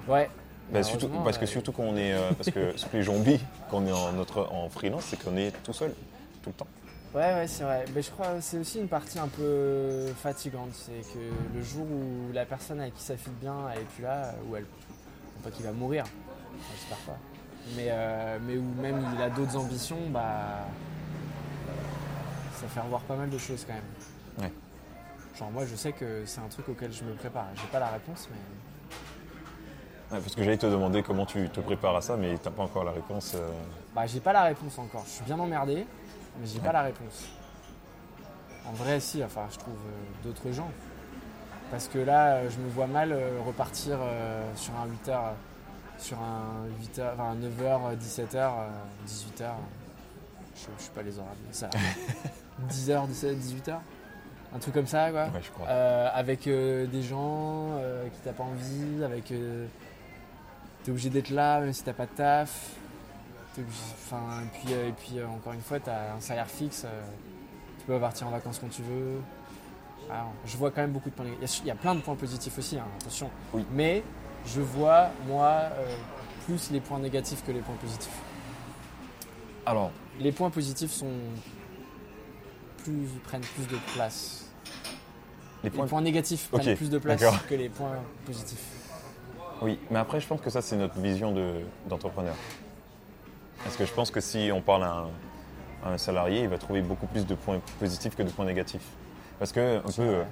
Ouais. 0.09 0.31
Ben, 0.71 0.83
surtout, 0.83 1.09
parce 1.23 1.37
que 1.37 1.47
surtout 1.47 1.73
quand 1.73 1.83
on 1.83 1.97
est, 1.97 2.13
euh, 2.13 2.33
parce 2.33 2.51
que 2.51 2.73
surtout 2.77 2.97
les 2.97 3.03
zombies, 3.03 3.41
quand 3.71 3.79
on 3.79 3.87
est 3.87 3.93
en, 3.93 4.13
notre, 4.13 4.49
en 4.51 4.69
freelance, 4.69 5.05
c'est 5.05 5.23
qu'on 5.23 5.37
est 5.37 5.53
tout 5.63 5.73
seul, 5.73 5.95
tout 6.43 6.51
le 6.51 6.55
temps. 6.55 6.67
Ouais, 7.15 7.33
ouais, 7.35 7.47
c'est 7.47 7.65
vrai. 7.65 7.85
Mais 7.95 8.03
je 8.03 8.11
crois 8.11 8.35
que 8.35 8.41
c'est 8.41 8.59
aussi 8.59 8.81
une 8.81 8.89
partie 8.89 9.19
un 9.19 9.29
peu 9.29 10.07
fatigante. 10.17 10.71
C'est 10.73 11.13
que 11.13 11.19
le 11.55 11.63
jour 11.63 11.85
où 11.85 12.33
la 12.33 12.45
personne 12.45 12.81
avec 12.81 12.95
qui 12.95 13.03
ça 13.03 13.17
fit 13.17 13.31
bien, 13.41 13.55
elle 13.73 13.83
est 13.83 13.85
plus 13.85 14.03
là, 14.03 14.35
ou 14.49 14.57
elle. 14.57 14.67
Pas 15.43 15.51
qu'il 15.51 15.65
va 15.65 15.73
mourir, 15.73 16.05
j'espère 16.73 16.97
pas. 16.99 17.19
Mais, 17.77 17.87
euh, 17.89 18.39
mais 18.47 18.57
où 18.57 18.65
même 18.81 19.05
il 19.15 19.23
a 19.23 19.31
d'autres 19.31 19.57
ambitions, 19.57 19.99
bah. 20.11 20.67
Ça 22.61 22.69
fait 22.69 22.81
revoir 22.81 23.01
pas 23.03 23.17
mal 23.17 23.29
de 23.31 23.39
choses 23.39 23.67
quand 23.67 23.75
même. 23.75 23.83
Ouais. 24.47 24.53
Genre, 25.39 25.51
moi, 25.51 25.65
je 25.67 25.75
sais 25.75 25.93
que 25.93 26.23
c'est 26.25 26.41
un 26.41 26.49
truc 26.49 26.69
auquel 26.69 26.93
je 26.93 27.05
me 27.05 27.13
prépare. 27.15 27.47
J'ai 27.57 27.67
pas 27.73 27.81
la 27.81 27.89
réponse, 27.89 28.29
mais. 28.31 28.37
Ouais, 30.17 30.23
parce 30.23 30.35
que 30.35 30.43
j'allais 30.45 30.59
te 30.59 30.67
demander 30.67 31.03
comment 31.03 31.27
tu 31.27 31.49
te 31.49 31.61
prépares 31.61 31.97
à 31.97 32.01
ça, 32.01 32.17
mais 32.17 32.37
t'as 32.39 32.51
pas 32.51 32.63
encore 32.63 32.85
la 32.85 32.93
réponse. 32.93 33.33
euh. 33.35 33.51
Bah, 33.95 34.07
j'ai 34.07 34.21
pas 34.21 34.33
la 34.33 34.43
réponse 34.45 34.79
encore. 34.79 35.03
Je 35.07 35.11
suis 35.11 35.25
bien 35.25 35.39
emmerdé, 35.39 35.87
mais 36.39 36.47
j'ai 36.47 36.59
Ouais. 36.59 36.65
pas 36.65 36.73
la 36.73 36.83
réponse. 36.83 37.29
En 38.67 38.73
vrai, 38.73 39.01
si, 39.01 39.23
enfin, 39.25 39.47
je 39.51 39.59
trouve 39.59 39.75
euh, 39.75 40.25
d'autres 40.27 40.53
gens. 40.53 40.71
Parce 41.71 41.89
que 41.89 41.99
là, 41.99 42.35
euh, 42.37 42.51
je 42.51 42.59
me 42.59 42.69
vois 42.69 42.87
mal 42.87 43.17
repartir 43.47 43.99
sur 44.55 44.73
un 44.75 44.87
8h, 44.87 45.19
sur 45.99 46.19
un 46.19 46.67
8h, 46.83 47.13
enfin 47.15 47.35
9h, 47.37 47.97
17h, 47.97 48.53
18h. 49.07 49.51
Je, 50.57 50.61
je 50.79 50.83
sais 50.85 50.91
pas 50.95 51.03
les 51.03 51.19
horaires, 51.19 51.33
mais 51.47 51.53
ça. 51.53 51.69
10h, 52.71 53.09
17h, 53.09 53.35
18h. 53.37 53.77
Un 54.55 54.59
truc 54.59 54.75
comme 54.75 54.87
ça, 54.87 55.11
quoi. 55.11 55.25
Ouais, 55.25 55.43
je 55.43 55.51
crois. 55.51 55.67
Euh, 55.69 56.09
avec 56.15 56.47
euh, 56.47 56.87
des 56.87 57.03
gens 57.03 57.71
euh, 57.79 58.05
qui 58.09 58.21
t'as 58.23 58.33
pas 58.33 58.45
envie, 58.45 59.03
avec. 59.03 59.33
t'es 60.85 60.91
obligé 60.91 61.11
d'être 61.11 61.31
là, 61.31 61.61
même 61.61 61.73
si 61.73 61.83
t'as 61.83 61.93
pas 61.93 62.07
de 62.07 62.13
taf. 62.13 62.71
Enfin, 63.59 64.43
et 64.43 64.59
puis, 64.59 64.73
et 64.73 64.93
puis 64.93 65.23
encore 65.25 65.53
une 65.53 65.61
fois, 65.61 65.79
t'as 65.81 66.15
un 66.17 66.21
salaire 66.21 66.47
fixe. 66.49 66.87
tu 67.79 67.87
peux 67.87 67.99
partir 67.99 68.27
en 68.27 68.31
vacances 68.31 68.59
quand 68.61 68.69
tu 68.71 68.83
veux. 68.83 69.21
Alors, 70.11 70.33
je 70.45 70.57
vois 70.57 70.71
quand 70.71 70.83
même 70.83 70.93
beaucoup 70.93 71.09
de 71.09 71.15
points 71.15 71.25
négatifs. 71.25 71.61
Il 71.65 71.69
y 71.69 71.71
a- 71.71 71.75
Il 71.75 71.77
y 71.77 71.79
a 71.79 71.81
plein 71.81 71.95
de 71.95 72.01
points 72.01 72.15
positifs 72.17 72.59
aussi, 72.59 72.79
hein, 72.79 72.85
attention. 73.01 73.31
Oui. 73.55 73.65
Mais 73.73 74.03
je 74.47 74.61
vois, 74.61 75.09
moi, 75.27 75.47
euh, 75.79 75.97
plus 76.47 76.71
les 76.71 76.81
points 76.81 76.99
négatifs 76.99 77.45
que 77.45 77.53
les 77.53 77.61
points 77.61 77.77
positifs. 77.77 78.19
Alors, 79.67 79.91
Les 80.21 80.31
points 80.33 80.51
positifs 80.51 80.93
sont 80.93 81.11
plus, 82.85 83.09
prennent 83.25 83.41
plus 83.41 83.67
de 83.67 83.77
place. 83.95 84.47
les 85.63 85.71
Les 85.71 85.77
points. 85.87 86.01
négatifs 86.03 86.49
prennent 86.51 86.77
plus 86.77 86.91
de 86.91 86.99
place 86.99 87.23
que 87.49 87.55
les 87.55 87.69
points 87.71 87.97
positifs. 88.27 88.63
Oui, 89.63 89.79
mais 89.91 89.99
après, 89.99 90.21
je 90.21 90.27
pense 90.27 90.41
que 90.41 90.51
ça, 90.51 90.61
c'est 90.61 90.77
notre 90.77 90.99
vision 91.01 91.33
de- 91.33 91.61
d'entrepreneur. 91.89 92.35
Parce 93.63 93.77
que 93.77 93.87
je 93.87 93.93
pense 93.93 94.11
que 94.11 94.21
si 94.21 94.51
on 94.53 94.61
parle 94.61 94.83
à 94.85 94.93
un, 94.93 95.09
à 95.85 95.91
un 95.95 95.99
salarié, 95.99 96.43
il 96.43 96.49
va 96.49 96.59
trouver 96.59 96.83
beaucoup 96.83 97.07
plus 97.07 97.27
de 97.27 97.35
points 97.35 97.61
positifs 97.79 98.15
que 98.15 98.23
de 98.23 98.31
points 98.31 98.45
négatifs. 98.45 98.87
Parce 99.39 99.53
que, 99.53 99.79
un 99.79 99.91
peu, 99.93 100.23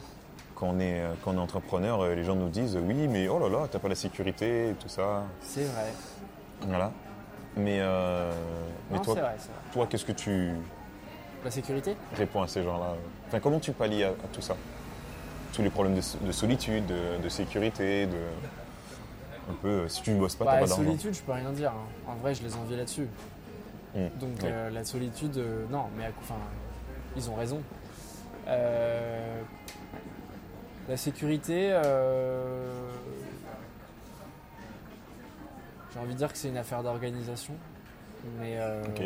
quand 0.55 0.69
on 0.69 0.79
est, 0.81 1.01
euh, 1.01 1.13
quand 1.25 1.33
on 1.33 1.37
est 1.37 1.41
entrepreneur, 1.41 2.01
euh, 2.01 2.15
les 2.15 2.25
gens 2.25 2.35
nous 2.35 2.49
disent 2.49 2.77
Oui, 2.77 3.09
mais 3.09 3.29
oh 3.29 3.39
là 3.39 3.49
là, 3.49 3.67
t'as 3.71 3.79
pas 3.79 3.89
la 3.89 3.95
sécurité 3.95 4.71
et 4.71 4.75
tout 4.75 4.89
ça. 4.89 5.25
C'est 5.41 5.65
vrai. 5.65 5.93
Voilà. 6.63 6.93
Mais, 7.57 7.79
euh, 7.81 8.31
mais 8.91 8.99
toi, 9.01 9.15
vrai, 9.15 9.87
qu'est-ce 9.91 10.05
que 10.07 10.13
tu 10.13 10.53
La 11.45 11.51
sécurité? 11.51 11.97
réponds 12.17 12.43
à 12.43 12.49
ces 12.49 12.63
gens-là 12.63 12.95
Enfin, 13.29 13.41
comment 13.41 13.61
tu 13.61 13.73
pallies 13.73 14.05
à, 14.05 14.09
à 14.11 14.29
tout 14.33 14.41
ça? 14.41 14.57
Tous 15.53 15.61
les 15.63 15.69
problèmes 15.71 15.95
de, 15.95 16.27
de 16.27 16.33
solitude, 16.33 16.87
de, 16.87 17.23
de 17.23 17.29
sécurité, 17.29 18.07
de. 18.07 18.17
Un 19.51 19.55
peu, 19.61 19.69
euh, 19.69 19.89
si 19.89 20.01
tu 20.03 20.13
ne 20.13 20.19
bosses 20.21 20.37
pas, 20.37 20.45
Bah, 20.45 20.51
t'as 20.53 20.57
La 20.57 20.63
pas 20.63 20.69
d'argent. 20.69 20.85
solitude, 20.85 21.15
je 21.15 21.23
peux 21.23 21.33
rien 21.33 21.51
dire. 21.51 21.73
hein. 21.73 22.11
En 22.13 22.15
vrai, 22.15 22.35
je 22.35 22.43
les 22.43 22.55
envie 22.57 22.77
là-dessus. 22.77 23.09
Mm. 23.95 23.99
Donc 24.19 24.31
Oui. 24.43 24.49
euh, 24.51 24.71
la 24.71 24.85
solitude, 24.85 25.37
euh, 25.37 25.65
non, 25.69 25.87
mais 25.99 26.05
enfin, 26.21 26.37
ils 27.17 27.29
ont 27.29 27.35
raison. 27.35 27.61
Euh, 28.49 29.43
la 30.89 30.97
sécurité, 30.97 31.71
euh, 31.73 32.91
j'ai 35.93 36.01
envie 36.01 36.13
de 36.13 36.19
dire 36.19 36.33
que 36.33 36.39
c'est 36.39 36.49
une 36.49 36.57
affaire 36.57 36.83
d'organisation, 36.83 37.55
mais 38.41 38.57
euh, 38.59 38.83
Ok. 38.89 39.03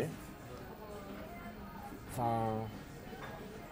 enfin, 2.12 2.46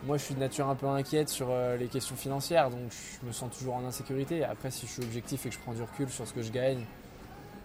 moi 0.04 0.16
je 0.18 0.24
suis 0.24 0.34
de 0.34 0.40
nature 0.40 0.68
un 0.68 0.74
peu 0.74 0.86
inquiète 0.86 1.28
sur 1.28 1.48
euh, 1.50 1.76
les 1.76 1.86
questions 1.86 2.16
financières, 2.16 2.70
donc 2.70 2.92
je 2.92 3.26
me 3.26 3.32
sens 3.32 3.56
toujours 3.56 3.74
en 3.76 3.84
insécurité. 3.84 4.44
Après, 4.44 4.70
si 4.70 4.86
je 4.86 4.92
suis 4.92 5.02
objectif 5.02 5.46
et 5.46 5.48
que 5.48 5.54
je 5.54 5.60
prends 5.60 5.72
du 5.72 5.82
recul 5.82 6.08
sur 6.10 6.26
ce 6.26 6.34
que 6.34 6.42
je 6.42 6.52
gagne, 6.52 6.84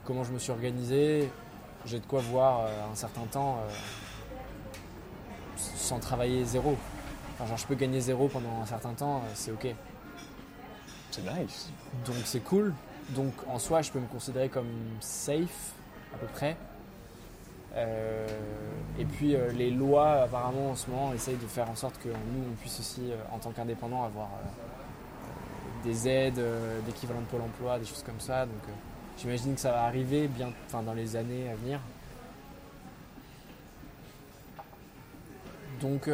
comment 0.06 0.24
je 0.24 0.32
me 0.32 0.40
suis 0.40 0.52
organisé, 0.52 1.30
j'ai 1.86 2.00
de 2.00 2.06
quoi 2.06 2.22
voir 2.22 2.68
un 2.92 2.96
certain 2.96 3.26
temps 3.32 3.60
sans 5.58 6.00
travailler 6.00 6.44
zéro. 6.46 6.78
Enfin, 7.34 7.46
genre, 7.48 7.58
je 7.58 7.66
peux 7.68 7.76
gagner 7.76 8.00
zéro 8.02 8.28
pendant 8.28 8.62
un 8.62 8.66
certain 8.66 8.94
temps, 8.94 9.22
c'est 9.34 9.52
ok. 9.52 9.68
C'est 11.12 11.24
nice. 11.24 11.70
Donc 12.06 12.16
c'est 12.26 12.44
cool. 12.44 12.74
Donc 13.10 13.34
en 13.48 13.60
soi, 13.60 13.82
je 13.82 13.92
peux 13.92 14.00
me 14.00 14.08
considérer 14.08 14.50
comme 14.50 14.70
safe 15.00 15.74
à 16.14 16.18
peu 16.18 16.28
près. 16.28 16.58
Euh, 17.76 18.28
et 18.98 19.06
puis 19.06 19.36
euh, 19.36 19.52
les 19.52 19.70
lois 19.70 20.24
apparemment 20.24 20.72
en 20.72 20.76
ce 20.76 20.90
moment 20.90 21.14
essayent 21.14 21.38
de 21.38 21.46
faire 21.46 21.70
en 21.70 21.76
sorte 21.76 22.00
que 22.00 22.10
nous 22.10 22.44
on 22.52 22.56
puisse 22.56 22.80
aussi 22.80 23.12
euh, 23.12 23.16
en 23.32 23.38
tant 23.38 23.52
qu'indépendant 23.52 24.04
avoir 24.04 24.30
des 25.84 26.08
aides, 26.08 26.42
d'équivalent 26.86 27.22
de 27.22 27.26
Pôle 27.26 27.42
Emploi, 27.42 27.80
des 27.80 27.86
choses 27.86 28.04
comme 28.04 28.20
ça. 28.20 28.46
Donc 28.46 28.62
j'imagine 29.18 29.54
que 29.54 29.62
ça 29.62 29.72
va 29.72 29.84
arriver 29.84 30.28
bien, 30.28 30.52
dans 30.74 30.94
les 30.94 31.16
années 31.16 31.50
à 31.50 31.56
venir. 31.56 31.80
Donc 35.80 36.10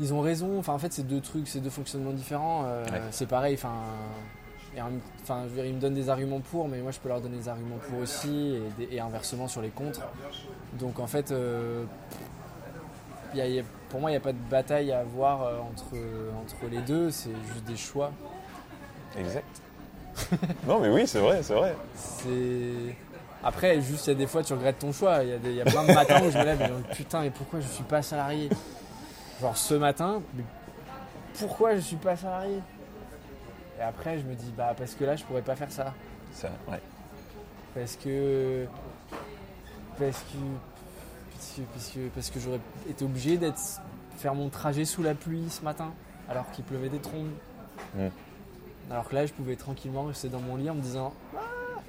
ils 0.00 0.12
ont 0.14 0.20
raison. 0.20 0.58
Enfin, 0.58 0.72
en 0.72 0.78
fait, 0.78 0.92
c'est 0.92 1.06
deux 1.06 1.20
trucs, 1.20 1.46
c'est 1.48 1.60
deux 1.60 1.70
fonctionnements 1.70 2.12
différents. 2.12 2.64
Euh, 2.66 2.84
Ouais. 2.86 3.00
C'est 3.10 3.26
pareil. 3.26 3.54
Enfin, 3.54 3.74
et 4.76 4.80
enfin, 4.80 5.42
je 5.44 5.48
veux 5.48 5.54
dire, 5.56 5.64
ils 5.66 5.74
me 5.74 5.80
donnent 5.80 5.94
des 5.94 6.08
arguments 6.08 6.40
pour, 6.40 6.68
mais 6.68 6.78
moi, 6.78 6.90
je 6.92 6.98
peux 7.00 7.08
leur 7.08 7.20
donner 7.20 7.36
des 7.38 7.48
arguments 7.48 7.78
pour 7.88 7.98
aussi, 8.00 8.54
et, 8.56 8.62
des- 8.86 8.94
et 8.96 9.00
inversement 9.00 9.46
sur 9.48 9.60
les 9.62 9.68
contre. 9.70 10.00
Donc, 10.74 10.98
en 11.00 11.06
fait, 11.06 11.30
euh, 11.32 11.84
il 13.34 13.38
y 13.38 13.40
a- 13.42 13.46
il 13.46 13.54
y 13.54 13.60
a- 13.60 13.64
pour 13.88 14.00
moi, 14.00 14.10
il 14.10 14.14
n'y 14.14 14.18
a 14.18 14.20
pas 14.20 14.32
de 14.32 14.38
bataille 14.50 14.92
à 14.92 15.00
avoir 15.00 15.42
euh, 15.42 15.58
entre, 15.58 15.96
entre 16.40 16.70
les 16.70 16.80
deux. 16.82 17.10
C'est 17.10 17.30
juste 17.52 17.64
des 17.66 17.76
choix. 17.76 18.12
Exact. 19.18 19.60
non, 20.66 20.80
mais 20.80 20.88
oui, 20.88 21.06
c'est 21.06 21.20
vrai, 21.20 21.42
c'est 21.42 21.54
vrai. 21.54 21.74
C'est 21.96 22.94
après, 23.42 23.80
juste 23.80 24.06
il 24.06 24.10
y 24.10 24.12
a 24.12 24.16
des 24.16 24.26
fois, 24.26 24.42
tu 24.42 24.52
regrettes 24.52 24.78
ton 24.78 24.92
choix. 24.92 25.22
Il 25.24 25.50
y, 25.52 25.54
y 25.56 25.60
a 25.60 25.64
plein 25.64 25.84
de 25.84 25.92
matins 25.92 26.20
où 26.24 26.30
je 26.30 26.38
me 26.38 26.44
lève 26.44 26.60
et 26.62 26.66
je 26.66 26.72
me 26.72 26.78
dis, 26.78 26.84
putain, 26.96 27.22
mais 27.22 27.30
pourquoi 27.30 27.60
je 27.60 27.66
suis 27.68 27.84
pas 27.84 28.02
salarié? 28.02 28.48
Genre 29.40 29.56
ce 29.56 29.74
matin, 29.74 30.22
mais 30.34 30.44
pourquoi 31.38 31.74
je 31.76 31.80
suis 31.80 31.96
pas 31.96 32.16
salarié 32.16 32.58
Et 33.78 33.82
après, 33.82 34.18
je 34.18 34.24
me 34.24 34.34
dis, 34.34 34.52
bah 34.56 34.74
parce 34.76 34.94
que 34.94 35.04
là, 35.04 35.16
je 35.16 35.24
pourrais 35.24 35.42
pas 35.42 35.56
faire 35.56 35.72
ça. 35.72 35.94
Ça, 36.32 36.50
ouais. 36.68 36.80
Parce 37.74 37.96
que. 37.96 38.66
Parce 39.98 40.18
que. 40.18 40.36
Parce 41.32 41.52
que, 41.56 41.62
parce 41.72 41.88
que, 41.88 42.08
parce 42.14 42.30
que 42.30 42.40
j'aurais 42.40 42.60
été 42.88 43.04
obligé 43.04 43.38
d'être 43.38 43.58
faire 44.18 44.34
mon 44.34 44.50
trajet 44.50 44.84
sous 44.84 45.02
la 45.02 45.14
pluie 45.14 45.48
ce 45.48 45.62
matin, 45.62 45.90
alors 46.28 46.50
qu'il 46.50 46.64
pleuvait 46.64 46.90
des 46.90 46.98
trombes. 46.98 47.30
Alors 48.90 49.08
que 49.08 49.14
là, 49.14 49.24
je 49.24 49.32
pouvais 49.32 49.56
tranquillement 49.56 50.04
rester 50.04 50.28
dans 50.28 50.40
mon 50.40 50.56
lit 50.56 50.68
en 50.68 50.74
me 50.74 50.80
disant 50.82 51.14
Ah, 51.34 51.40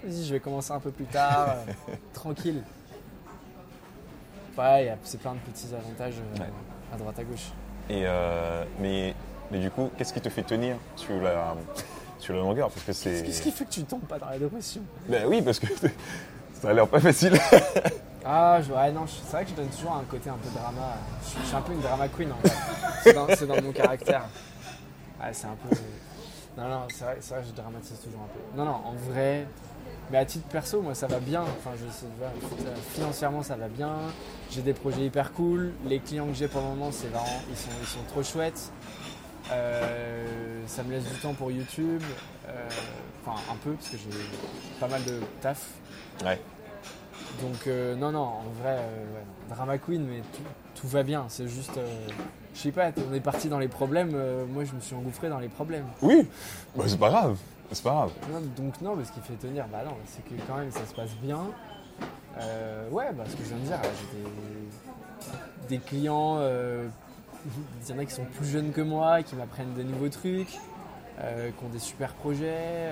Vas-y, 0.03 0.23
je 0.23 0.33
vais 0.33 0.39
commencer 0.39 0.71
un 0.71 0.79
peu 0.79 0.91
plus 0.91 1.05
tard, 1.05 1.49
euh, 1.89 1.93
tranquille. 2.13 2.63
Ouais, 4.57 4.83
il 4.83 4.85
y 4.87 4.89
a- 4.89 4.97
c'est 5.03 5.19
plein 5.19 5.33
de 5.33 5.39
petits 5.39 5.67
avantages 5.75 6.15
euh, 6.17 6.39
Ouais. 6.39 6.49
À 6.93 6.97
droite 6.97 7.19
à 7.19 7.23
gauche. 7.23 7.51
Et 7.89 8.03
euh, 8.05 8.63
mais, 8.79 9.13
mais 9.51 9.59
du 9.59 9.69
coup, 9.69 9.89
qu'est-ce 9.97 10.13
qui 10.13 10.21
te 10.21 10.29
fait 10.29 10.43
tenir 10.43 10.75
sur 10.95 11.19
la, 11.21 11.55
sur 12.19 12.33
la 12.33 12.39
longueur? 12.41 12.69
Parce 12.69 12.85
que 12.85 12.93
c'est. 12.93 13.23
Qu'est-ce 13.23 13.41
qui 13.41 13.51
fait 13.51 13.65
que 13.65 13.71
tu 13.71 13.83
tombes 13.83 14.01
pas 14.01 14.19
dans 14.19 14.29
la 14.29 14.37
dépression 14.39 14.81
Ben 15.07 15.25
oui, 15.27 15.41
parce 15.41 15.59
que 15.59 15.67
Ça 16.61 16.69
a 16.69 16.73
l'air 16.73 16.87
pas 16.87 16.99
facile. 16.99 17.33
Ah, 18.23 18.59
je- 18.61 18.71
ouais, 18.71 18.91
non, 18.91 19.05
c'est 19.07 19.31
vrai 19.31 19.43
que 19.45 19.49
je 19.49 19.55
donne 19.55 19.69
toujours 19.69 19.93
un 19.93 20.03
côté 20.03 20.29
un 20.29 20.35
peu 20.37 20.47
drama. 20.53 20.93
Je, 21.23 21.41
je 21.41 21.47
suis 21.47 21.55
un 21.55 21.61
peu 21.61 21.73
une 21.73 21.81
drama 21.81 22.07
queen, 22.07 22.31
en 22.31 22.35
fait. 22.47 22.53
C'est 23.35 23.47
dans, 23.47 23.59
mon 23.63 23.71
caractère. 23.71 24.25
Ouais, 25.19 25.29
c'est 25.31 25.47
un 25.47 25.55
peu. 25.55 25.75
Non, 26.55 26.69
non, 26.69 26.81
c'est 26.93 27.03
vrai, 27.03 27.17
c'est 27.19 27.33
vrai 27.33 27.41
que 27.41 27.49
je 27.49 27.53
dramatise 27.53 27.99
toujours 27.99 28.21
un 28.21 28.27
peu. 28.27 28.57
Non, 28.57 28.65
non, 28.65 28.79
en 28.85 28.93
vrai. 29.11 29.47
Mais 30.11 30.19
à 30.19 30.25
titre 30.25 30.47
perso, 30.49 30.83
moi, 30.83 30.93
ça 30.93 31.07
va 31.07 31.19
bien. 31.19 31.41
Enfin, 31.41 31.71
je 31.75 31.91
sais, 31.91 32.05
euh, 32.21 32.75
financièrement, 32.93 33.41
ça 33.41 33.55
va 33.55 33.67
bien. 33.67 33.89
J'ai 34.51 34.61
des 34.61 34.73
projets 34.73 35.05
hyper 35.05 35.33
cool. 35.33 35.71
Les 35.85 35.99
clients 35.99 36.27
que 36.27 36.33
j'ai 36.33 36.47
pour 36.47 36.61
le 36.61 36.67
moment, 36.67 36.91
c'est 36.91 37.07
vraiment. 37.07 37.41
Ils 37.49 37.57
sont, 37.57 37.69
ils 37.81 37.87
sont 37.87 38.03
trop 38.07 38.21
chouettes. 38.21 38.71
Euh, 39.51 40.61
ça 40.67 40.83
me 40.83 40.91
laisse 40.91 41.03
du 41.03 41.17
temps 41.19 41.33
pour 41.33 41.51
YouTube. 41.51 42.03
Euh, 42.47 42.69
Enfin, 43.25 43.39
un 43.51 43.55
peu, 43.57 43.71
parce 43.73 43.89
que 43.89 43.97
j'ai 43.97 44.79
pas 44.79 44.87
mal 44.87 45.03
de 45.03 45.19
taf. 45.41 45.67
Ouais. 46.23 46.39
Donc 47.41 47.67
euh, 47.67 47.95
non, 47.95 48.11
non, 48.11 48.19
en 48.19 48.43
vrai, 48.61 48.77
euh, 48.79 49.13
ouais, 49.13 49.23
drama 49.49 49.77
queen, 49.77 50.05
mais 50.05 50.21
tout, 50.33 50.41
tout 50.81 50.87
va 50.87 51.03
bien. 51.03 51.25
C'est 51.29 51.47
juste, 51.47 51.77
euh, 51.77 52.07
je 52.55 52.59
sais 52.59 52.71
pas, 52.71 52.91
on 53.09 53.13
est 53.13 53.19
parti 53.21 53.47
dans 53.47 53.59
les 53.59 53.67
problèmes. 53.67 54.11
moi, 54.51 54.63
je 54.65 54.73
me 54.73 54.79
suis 54.79 54.95
engouffré 54.95 55.29
dans 55.29 55.39
les 55.39 55.49
problèmes. 55.49 55.85
Oui, 56.01 56.27
bah, 56.75 56.85
c'est 56.87 56.99
pas 56.99 57.09
grave. 57.09 57.37
C'est 57.71 57.83
pas 57.83 57.91
grave. 57.91 58.11
Non, 58.31 58.41
donc 58.57 58.81
non, 58.81 58.95
mais 58.95 59.05
ce 59.05 59.11
qui 59.11 59.19
fait 59.21 59.35
tenir, 59.35 59.65
bah 59.71 59.83
non, 59.85 59.95
c'est 60.07 60.25
que 60.25 60.33
quand 60.47 60.57
même 60.57 60.71
ça 60.71 60.85
se 60.85 60.93
passe 60.93 61.13
bien. 61.21 61.39
Euh, 62.37 62.89
ouais, 62.89 63.11
bah 63.13 63.23
ce 63.27 63.35
que 63.35 63.43
je 63.43 63.49
viens 63.49 63.57
de 63.57 63.63
dire, 63.63 63.79
j'ai 63.83 64.17
des, 64.17 65.77
des 65.77 65.83
clients, 65.83 66.37
euh, 66.39 66.87
il 67.45 67.89
y 67.89 67.93
en 67.93 67.99
a 67.99 68.05
qui 68.05 68.13
sont 68.13 68.25
plus 68.25 68.47
jeunes 68.47 68.71
que 68.71 68.81
moi, 68.81 69.23
qui 69.23 69.35
m'apprennent 69.35 69.73
des 69.73 69.83
nouveaux 69.83 70.09
trucs, 70.09 70.57
euh, 71.19 71.49
qui 71.51 71.65
ont 71.65 71.69
des 71.69 71.79
super 71.79 72.13
projets, 72.13 72.89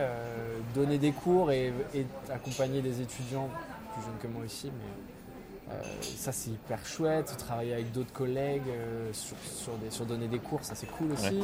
donner 0.75 0.97
des 0.97 1.11
cours 1.11 1.51
et, 1.51 1.73
et 1.93 2.05
accompagner 2.31 2.81
des 2.81 3.01
étudiants 3.01 3.49
plus 3.93 4.03
jeunes 4.03 4.17
que 4.21 4.27
moi 4.27 4.43
aussi, 4.45 4.67
mais 4.67 5.75
ça 6.01 6.31
c'est 6.31 6.49
hyper 6.51 6.83
chouette, 6.85 7.35
travailler 7.37 7.73
avec 7.73 7.91
d'autres 7.91 8.11
collègues 8.11 8.71
sur, 9.13 9.37
sur, 9.43 9.77
des, 9.77 9.89
sur 9.89 10.05
donner 10.05 10.27
des 10.27 10.39
cours, 10.39 10.63
ça 10.63 10.75
c'est 10.75 10.87
cool 10.87 11.11
aussi. 11.13 11.41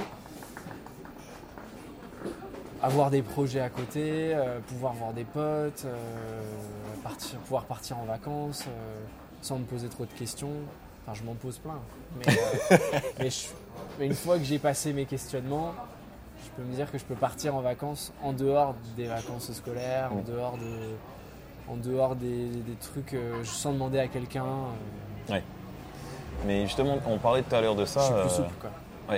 Avoir 2.86 3.10
des 3.10 3.24
projets 3.24 3.62
à 3.62 3.70
côté, 3.70 4.32
euh, 4.36 4.60
pouvoir 4.68 4.94
voir 4.94 5.12
des 5.12 5.24
potes, 5.24 5.86
euh, 5.86 6.42
partir, 7.04 7.40
pouvoir 7.40 7.64
partir 7.64 7.98
en 7.98 8.04
vacances 8.04 8.66
euh, 8.68 8.94
sans 9.42 9.58
me 9.58 9.64
poser 9.64 9.88
trop 9.90 10.06
de 10.06 10.12
questions. 10.12 10.52
Enfin, 11.04 11.20
je 11.20 11.24
m'en 11.28 11.34
pose 11.34 11.58
plein. 11.58 11.80
Mais, 12.20 12.34
mais, 13.20 13.30
je- 13.32 13.48
mais 13.98 14.06
une 14.06 14.14
fois 14.14 14.38
que 14.38 14.44
j'ai 14.44 14.60
passé 14.60 14.94
mes 14.94 15.06
questionnements, 15.06 15.72
je 16.44 16.50
peux 16.56 16.62
me 16.70 16.76
dire 16.76 16.92
que 16.92 17.00
je 17.00 17.06
peux 17.06 17.16
partir 17.16 17.56
en 17.56 17.62
vacances 17.62 18.14
en 18.22 18.34
dehors 18.34 18.76
des 18.96 19.08
vacances 19.08 19.52
scolaires, 19.52 20.12
en 20.14 20.22
dehors, 20.22 20.58
de, 20.58 21.72
en 21.74 21.78
dehors 21.78 22.16
des, 22.16 22.46
des 22.50 22.76
trucs 22.80 23.16
euh, 23.16 23.44
sans 23.46 23.74
demander 23.74 23.98
à 23.98 24.08
quelqu'un. 24.08 24.46
euh, 24.46 25.32
Mais 26.46 26.66
justement, 26.68 27.00
on 27.08 27.18
parlait 27.18 27.42
tout 27.42 27.56
à 27.56 27.62
l'heure 27.62 27.76
de 27.76 27.86
ça. 27.86 28.02
je 28.02 28.06
suis 28.06 28.14
plus 28.22 28.30
souple. 28.30 28.54
Quoi. 28.62 29.18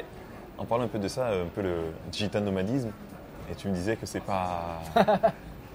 on 0.57 0.63
parlait 0.63 0.85
un 0.85 0.89
peu 0.89 0.99
de 0.99 1.09
ça, 1.09 1.27
un 1.27 1.47
peu 1.53 1.61
le 1.63 1.75
digital 2.13 2.45
nomadisme. 2.45 2.91
Et 3.51 3.55
tu 3.55 3.67
me 3.69 3.73
disais 3.73 3.95
que 3.95 4.05
c'est 4.05 4.21
pas. 4.23 4.81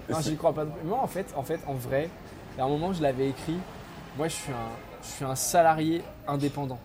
Non, 0.09 0.19
j'y 0.19 0.35
crois 0.35 0.53
pas. 0.53 0.65
Moi, 0.83 0.99
en 1.01 1.07
fait, 1.07 1.33
en 1.35 1.43
fait, 1.43 1.59
en 1.65 1.75
vrai, 1.75 2.09
à 2.59 2.63
un 2.63 2.67
moment, 2.67 2.91
je 2.91 3.01
l'avais 3.01 3.29
écrit. 3.29 3.55
Moi, 4.17 4.27
je 4.27 4.33
suis 4.33 4.51
un, 4.51 5.01
je 5.01 5.07
suis 5.07 5.25
un 5.25 5.35
salarié 5.35 6.01
indépendant. 6.27 6.79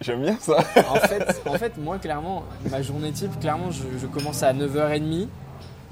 J'aime 0.00 0.22
bien 0.22 0.36
ça. 0.38 0.56
En 0.88 0.94
fait, 0.94 1.42
en 1.46 1.58
fait, 1.58 1.76
moi, 1.76 1.98
clairement, 1.98 2.44
ma 2.70 2.80
journée 2.80 3.12
type, 3.12 3.38
clairement, 3.38 3.70
je, 3.70 3.82
je 4.00 4.06
commence 4.06 4.42
à 4.42 4.54
9h30. 4.54 5.28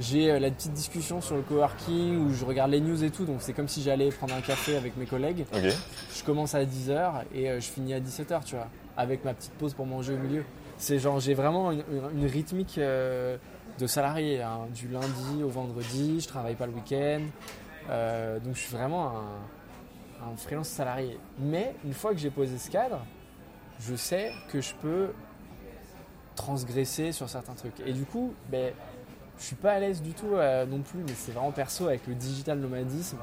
J'ai 0.01 0.31
euh, 0.31 0.39
la 0.39 0.51
petite 0.51 0.73
discussion 0.73 1.21
sur 1.21 1.37
le 1.37 1.43
coworking 1.43 2.19
où 2.25 2.33
je 2.33 2.45
regarde 2.45 2.71
les 2.71 2.81
news 2.81 3.03
et 3.05 3.11
tout. 3.11 3.25
Donc, 3.25 3.39
c'est 3.41 3.53
comme 3.53 3.69
si 3.69 3.83
j'allais 3.83 4.09
prendre 4.11 4.35
un 4.35 4.41
café 4.41 4.77
avec 4.77 4.97
mes 4.97 5.07
collègues. 5.07 5.45
Je 5.53 6.25
commence 6.25 6.55
à 6.55 6.65
10h 6.65 7.25
et 7.35 7.51
euh, 7.51 7.61
je 7.61 7.67
finis 7.67 7.93
à 7.93 8.01
17h, 8.01 8.45
tu 8.45 8.55
vois, 8.55 8.69
avec 8.97 9.25
ma 9.27 9.35
petite 9.35 9.53
pause 9.53 9.75
pour 9.75 9.85
manger 9.87 10.15
au 10.15 10.19
milieu. 10.19 10.45
C'est 10.79 10.99
genre, 11.01 11.19
j'ai 11.21 11.35
vraiment 11.35 11.73
une 11.73 12.27
rythmique 12.27 12.79
euh, 12.79 13.37
de 13.79 13.87
salarié, 13.87 14.43
hein, 14.43 14.67
du 14.75 14.89
lundi 14.89 15.43
au 15.43 15.49
vendredi, 15.49 16.21
je 16.21 16.29
travaille 16.29 16.57
pas 16.57 16.67
le 16.67 16.73
week-end. 16.73 17.23
Euh, 17.89 18.39
donc, 18.41 18.55
je 18.55 18.61
suis 18.61 18.77
vraiment 18.77 19.13
un, 20.23 20.37
freelance 20.37 20.69
salarié. 20.69 21.19
Mais 21.39 21.75
une 21.85 21.95
fois 21.95 22.13
que 22.13 22.19
j'ai 22.19 22.31
posé 22.31 22.59
ce 22.59 22.71
cadre, 22.71 23.01
je 23.81 23.95
sais 23.95 24.33
que 24.51 24.61
je 24.61 24.75
peux 24.75 25.13
transgresser 26.35 27.13
sur 27.13 27.29
certains 27.29 27.55
trucs. 27.55 27.81
Et 27.87 27.93
du 27.93 28.05
coup, 28.05 28.35
ben, 28.51 28.73
je 29.39 29.45
suis 29.45 29.57
pas 29.57 29.73
à 29.73 29.79
l'aise 29.79 30.03
du 30.03 30.13
tout 30.13 30.35
euh, 30.35 30.67
non 30.67 30.81
plus, 30.81 31.01
mais 31.01 31.15
c'est 31.15 31.33
vraiment 31.33 31.53
perso 31.53 31.87
avec 31.87 32.07
le 32.07 32.15
digital 32.15 32.59
nomadisme. 32.59 33.19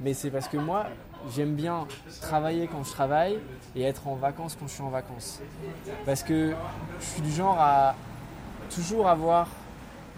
Mais 0.00 0.12
c'est 0.12 0.30
parce 0.30 0.48
que 0.48 0.58
moi, 0.58 0.86
j'aime 1.34 1.54
bien 1.54 1.86
travailler 2.20 2.68
quand 2.68 2.84
je 2.84 2.90
travaille 2.90 3.38
et 3.74 3.82
être 3.82 4.06
en 4.06 4.14
vacances 4.14 4.56
quand 4.58 4.66
je 4.66 4.74
suis 4.74 4.82
en 4.82 4.90
vacances. 4.90 5.40
Parce 6.04 6.22
que 6.22 6.54
je 7.00 7.04
suis 7.04 7.22
du 7.22 7.32
genre 7.32 7.56
à 7.58 7.94
toujours 8.70 9.08
avoir 9.08 9.48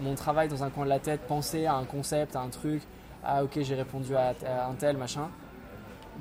mon 0.01 0.15
travail 0.15 0.47
dans 0.47 0.63
un 0.63 0.69
coin 0.69 0.83
de 0.83 0.89
la 0.89 0.99
tête, 0.99 1.21
penser 1.21 1.65
à 1.65 1.75
un 1.75 1.85
concept, 1.85 2.35
à 2.35 2.41
un 2.41 2.49
truc. 2.49 2.81
Ah 3.23 3.43
ok, 3.43 3.59
j'ai 3.61 3.75
répondu 3.75 4.15
à, 4.15 4.33
à 4.45 4.67
un 4.67 4.73
tel, 4.73 4.97
machin. 4.97 5.29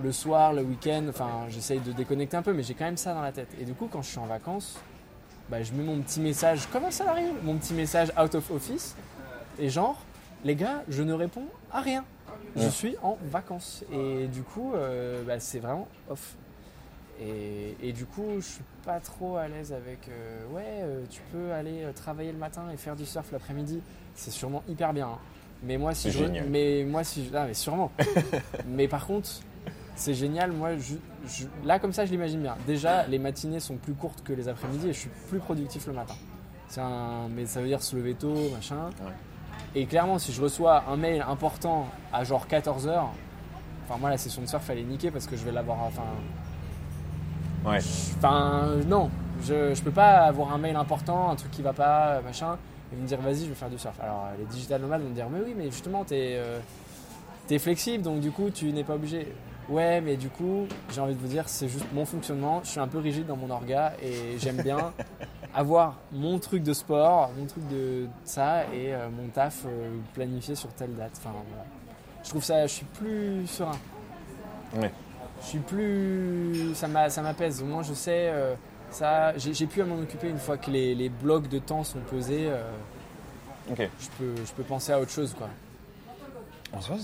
Le 0.03 0.13
soir, 0.13 0.53
le 0.53 0.63
week-end, 0.63 1.07
enfin 1.09 1.47
j'essaye 1.49 1.81
de 1.81 1.93
déconnecter 1.93 2.37
un 2.37 2.43
peu, 2.43 2.53
mais 2.53 2.63
j'ai 2.63 2.75
quand 2.75 2.85
même 2.85 2.97
ça 2.97 3.15
dans 3.15 3.23
la 3.23 3.33
tête. 3.33 3.49
Et 3.61 3.65
du 3.65 3.75
coup, 3.75 3.89
quand 3.91 4.03
je 4.03 4.09
suis 4.11 4.19
en 4.19 4.27
vacances, 4.27 4.79
bah, 5.49 5.63
je 5.63 5.73
mets 5.73 5.83
mon 5.83 5.99
petit 6.01 6.21
message, 6.21 6.69
comme 6.73 6.85
un 6.85 6.91
salarié, 6.91 7.27
mon 7.43 7.57
petit 7.57 7.75
message 7.75 8.13
out 8.21 8.35
of 8.35 8.51
office. 8.51 8.95
Et 9.59 9.69
genre, 9.69 9.99
les 10.45 10.55
gars, 10.55 10.85
je 10.89 11.03
ne 11.03 11.13
réponds 11.13 11.47
à 11.73 11.81
rien. 11.81 12.05
Je 12.57 12.69
suis 12.69 12.97
en 13.03 13.19
vacances. 13.25 13.85
Et 13.93 14.27
du 14.27 14.43
coup, 14.43 14.75
euh, 14.75 15.23
bah, 15.25 15.41
c'est 15.41 15.59
vraiment 15.59 15.89
off. 16.09 16.37
Et, 17.23 17.77
et 17.83 17.93
du 17.93 18.07
coup, 18.07 18.25
je 18.37 18.47
suis 18.47 18.65
pas 18.85 18.99
trop 19.01 19.37
à 19.37 19.47
l'aise 19.49 19.73
avec. 19.73 20.09
euh, 20.09 20.47
ouais, 20.55 20.65
euh, 20.83 21.05
tu 21.11 21.21
peux 21.33 21.53
aller 21.53 21.83
euh, 21.83 21.93
travailler 21.93 22.33
le 22.33 22.39
matin 22.39 22.63
et 22.73 22.77
faire 22.77 22.97
du 22.97 23.05
surf 23.05 23.31
l'après-midi. 23.33 23.83
C'est 24.15 24.31
sûrement 24.31 24.63
hyper 24.69 24.93
bien. 24.93 25.07
hein. 25.09 25.19
Mais 25.63 25.77
moi, 25.77 25.93
si 25.95 26.11
je. 26.11 26.19
Mais 26.49 26.85
moi, 26.89 27.05
si 27.05 27.27
je. 27.27 27.37
Ah, 27.37 27.45
mais 27.47 27.53
sûrement. 27.55 27.91
mais 28.67 28.89
par 28.89 29.07
contre, 29.07 29.29
c'est 29.97 30.15
génial. 30.15 30.53
Moi, 30.53 30.77
je, 30.79 30.95
je- 31.29 31.47
là, 31.67 31.79
comme 31.79 31.93
ça, 31.93 32.07
je 32.07 32.11
l'imagine 32.11 32.41
bien. 32.41 32.57
Déjà, 32.67 33.07
les 33.07 33.19
matinées 33.19 33.61
sont 33.61 33.77
plus 33.77 33.93
courtes 33.93 34.23
que 34.25 34.33
les 34.33 34.49
après-midi 34.49 34.89
et 34.89 34.93
je 34.95 34.99
suis 35.01 35.11
plus 35.29 35.39
productif 35.41 35.87
le 35.87 35.93
matin. 35.93 36.15
C'est 36.69 36.81
un, 36.81 37.29
mais 37.29 37.45
ça 37.45 37.61
veut 37.61 37.67
dire 37.67 37.83
se 37.83 37.95
lever 37.97 38.15
tôt, 38.15 38.35
machin. 38.55 38.87
Ouais. 39.05 39.13
Et 39.75 39.85
clairement, 39.85 40.19
si 40.19 40.33
je 40.33 40.41
reçois 40.41 40.85
un 40.89 40.97
mail 40.97 41.23
important 41.29 41.87
à 42.13 42.25
genre 42.25 42.47
14h, 42.47 43.03
enfin, 43.85 43.99
moi, 44.01 44.09
la 44.09 44.17
session 44.17 44.41
de 44.41 44.47
surf, 44.47 44.69
elle 44.71 44.79
est 44.79 44.85
niquée 44.85 45.11
parce 45.11 45.27
que 45.27 45.37
je 45.37 45.45
vais 45.45 45.53
l'avoir. 45.53 45.81
Enfin, 45.81 46.05
Ouais. 47.65 47.79
Enfin, 48.17 48.69
non, 48.87 49.11
je, 49.43 49.75
je 49.75 49.83
peux 49.83 49.91
pas 49.91 50.21
avoir 50.21 50.53
un 50.53 50.59
mail 50.59 50.77
important, 50.77 51.31
un 51.31 51.37
truc 51.37 51.51
qui 51.51 51.63
va 51.63 51.73
pas, 51.73 52.09
euh, 52.09 52.23
machin, 52.23 52.57
et 52.93 52.97
me 52.97 53.07
dire 53.07 53.21
vas-y, 53.21 53.45
je 53.45 53.49
vais 53.51 53.55
faire 53.55 53.71
du 53.71 53.79
surf. 53.79 53.99
Alors, 54.03 54.27
euh, 54.27 54.37
les 54.39 54.45
digital 54.47 54.81
nomades 54.81 55.03
vont 55.03 55.11
me 55.11 55.15
dire 55.15 55.29
mais 55.31 55.41
oui, 55.45 55.55
mais 55.57 55.67
justement, 55.71 56.05
t'es 56.05 56.39
es 57.51 57.59
flexible, 57.59 58.05
donc 58.05 58.21
du 58.21 58.31
coup, 58.31 58.51
tu 58.51 58.73
n'es 58.73 58.85
pas 58.85 58.95
obligé. 58.95 59.27
Ouais, 59.69 60.01
mais 60.01 60.17
du 60.17 60.29
coup, 60.29 60.67
j'ai 60.93 61.01
envie 61.01 61.15
de 61.15 61.21
vous 61.21 61.29
dire, 61.29 61.49
c'est 61.49 61.69
juste 61.69 61.87
mon 61.93 62.05
fonctionnement. 62.05 62.61
Je 62.65 62.71
suis 62.71 62.81
un 62.81 62.89
peu 62.89 62.99
rigide 62.99 63.27
dans 63.27 63.37
mon 63.37 63.51
orga 63.51 63.93
et 64.03 64.37
j'aime 64.39 64.61
bien 64.63 64.93
avoir 65.55 65.97
mon 66.13 66.41
truc 66.41 66.65
de 66.65 66.73
sport, 66.73 67.31
mon 67.39 67.47
truc 67.47 67.67
de 67.69 68.09
ça 68.25 68.65
et 68.75 68.93
euh, 68.93 69.09
mon 69.11 69.29
taf 69.29 69.65
euh, 69.67 69.91
planifié 70.13 70.57
sur 70.57 70.71
telle 70.71 70.97
date. 70.97 71.13
Enfin, 71.19 71.31
voilà. 71.49 71.65
Je 72.25 72.31
trouve 72.31 72.43
ça, 72.43 72.67
je 72.67 72.73
suis 72.73 72.85
plus 72.85 73.47
serein. 73.47 73.79
Ouais. 74.77 74.91
Je 75.43 75.47
suis 75.47 75.59
plus. 75.59 76.75
Ça 76.75 76.89
m'a- 76.89 77.11
ça 77.11 77.23
m'apaise. 77.23 77.63
Au 77.63 77.67
moins, 77.67 77.83
je 77.83 77.95
sais. 77.95 78.29
euh, 78.31 78.55
ça, 78.91 79.37
j'ai 79.39 79.67
pu 79.67 79.83
à 79.83 79.85
m'en 79.87 80.01
occuper 80.01 80.29
une 80.29 80.39
fois 80.39 80.57
que 80.59 80.71
les, 80.71 80.95
les 80.95 81.09
blocs 81.09 81.49
de 81.49 81.59
temps 81.59 81.85
sont 81.85 82.01
pesés. 82.01 82.47
euh, 82.51 82.63
Ok. 83.71 83.79
je, 84.01 84.09
peux, 84.19 84.35
je 84.45 84.53
peux 84.53 84.63
penser 84.65 84.93
à 84.93 85.01
autre 85.01 85.11
chose. 85.13 85.35
Quoi. 85.37 85.49
En 86.73 86.81
soi. 86.81 86.97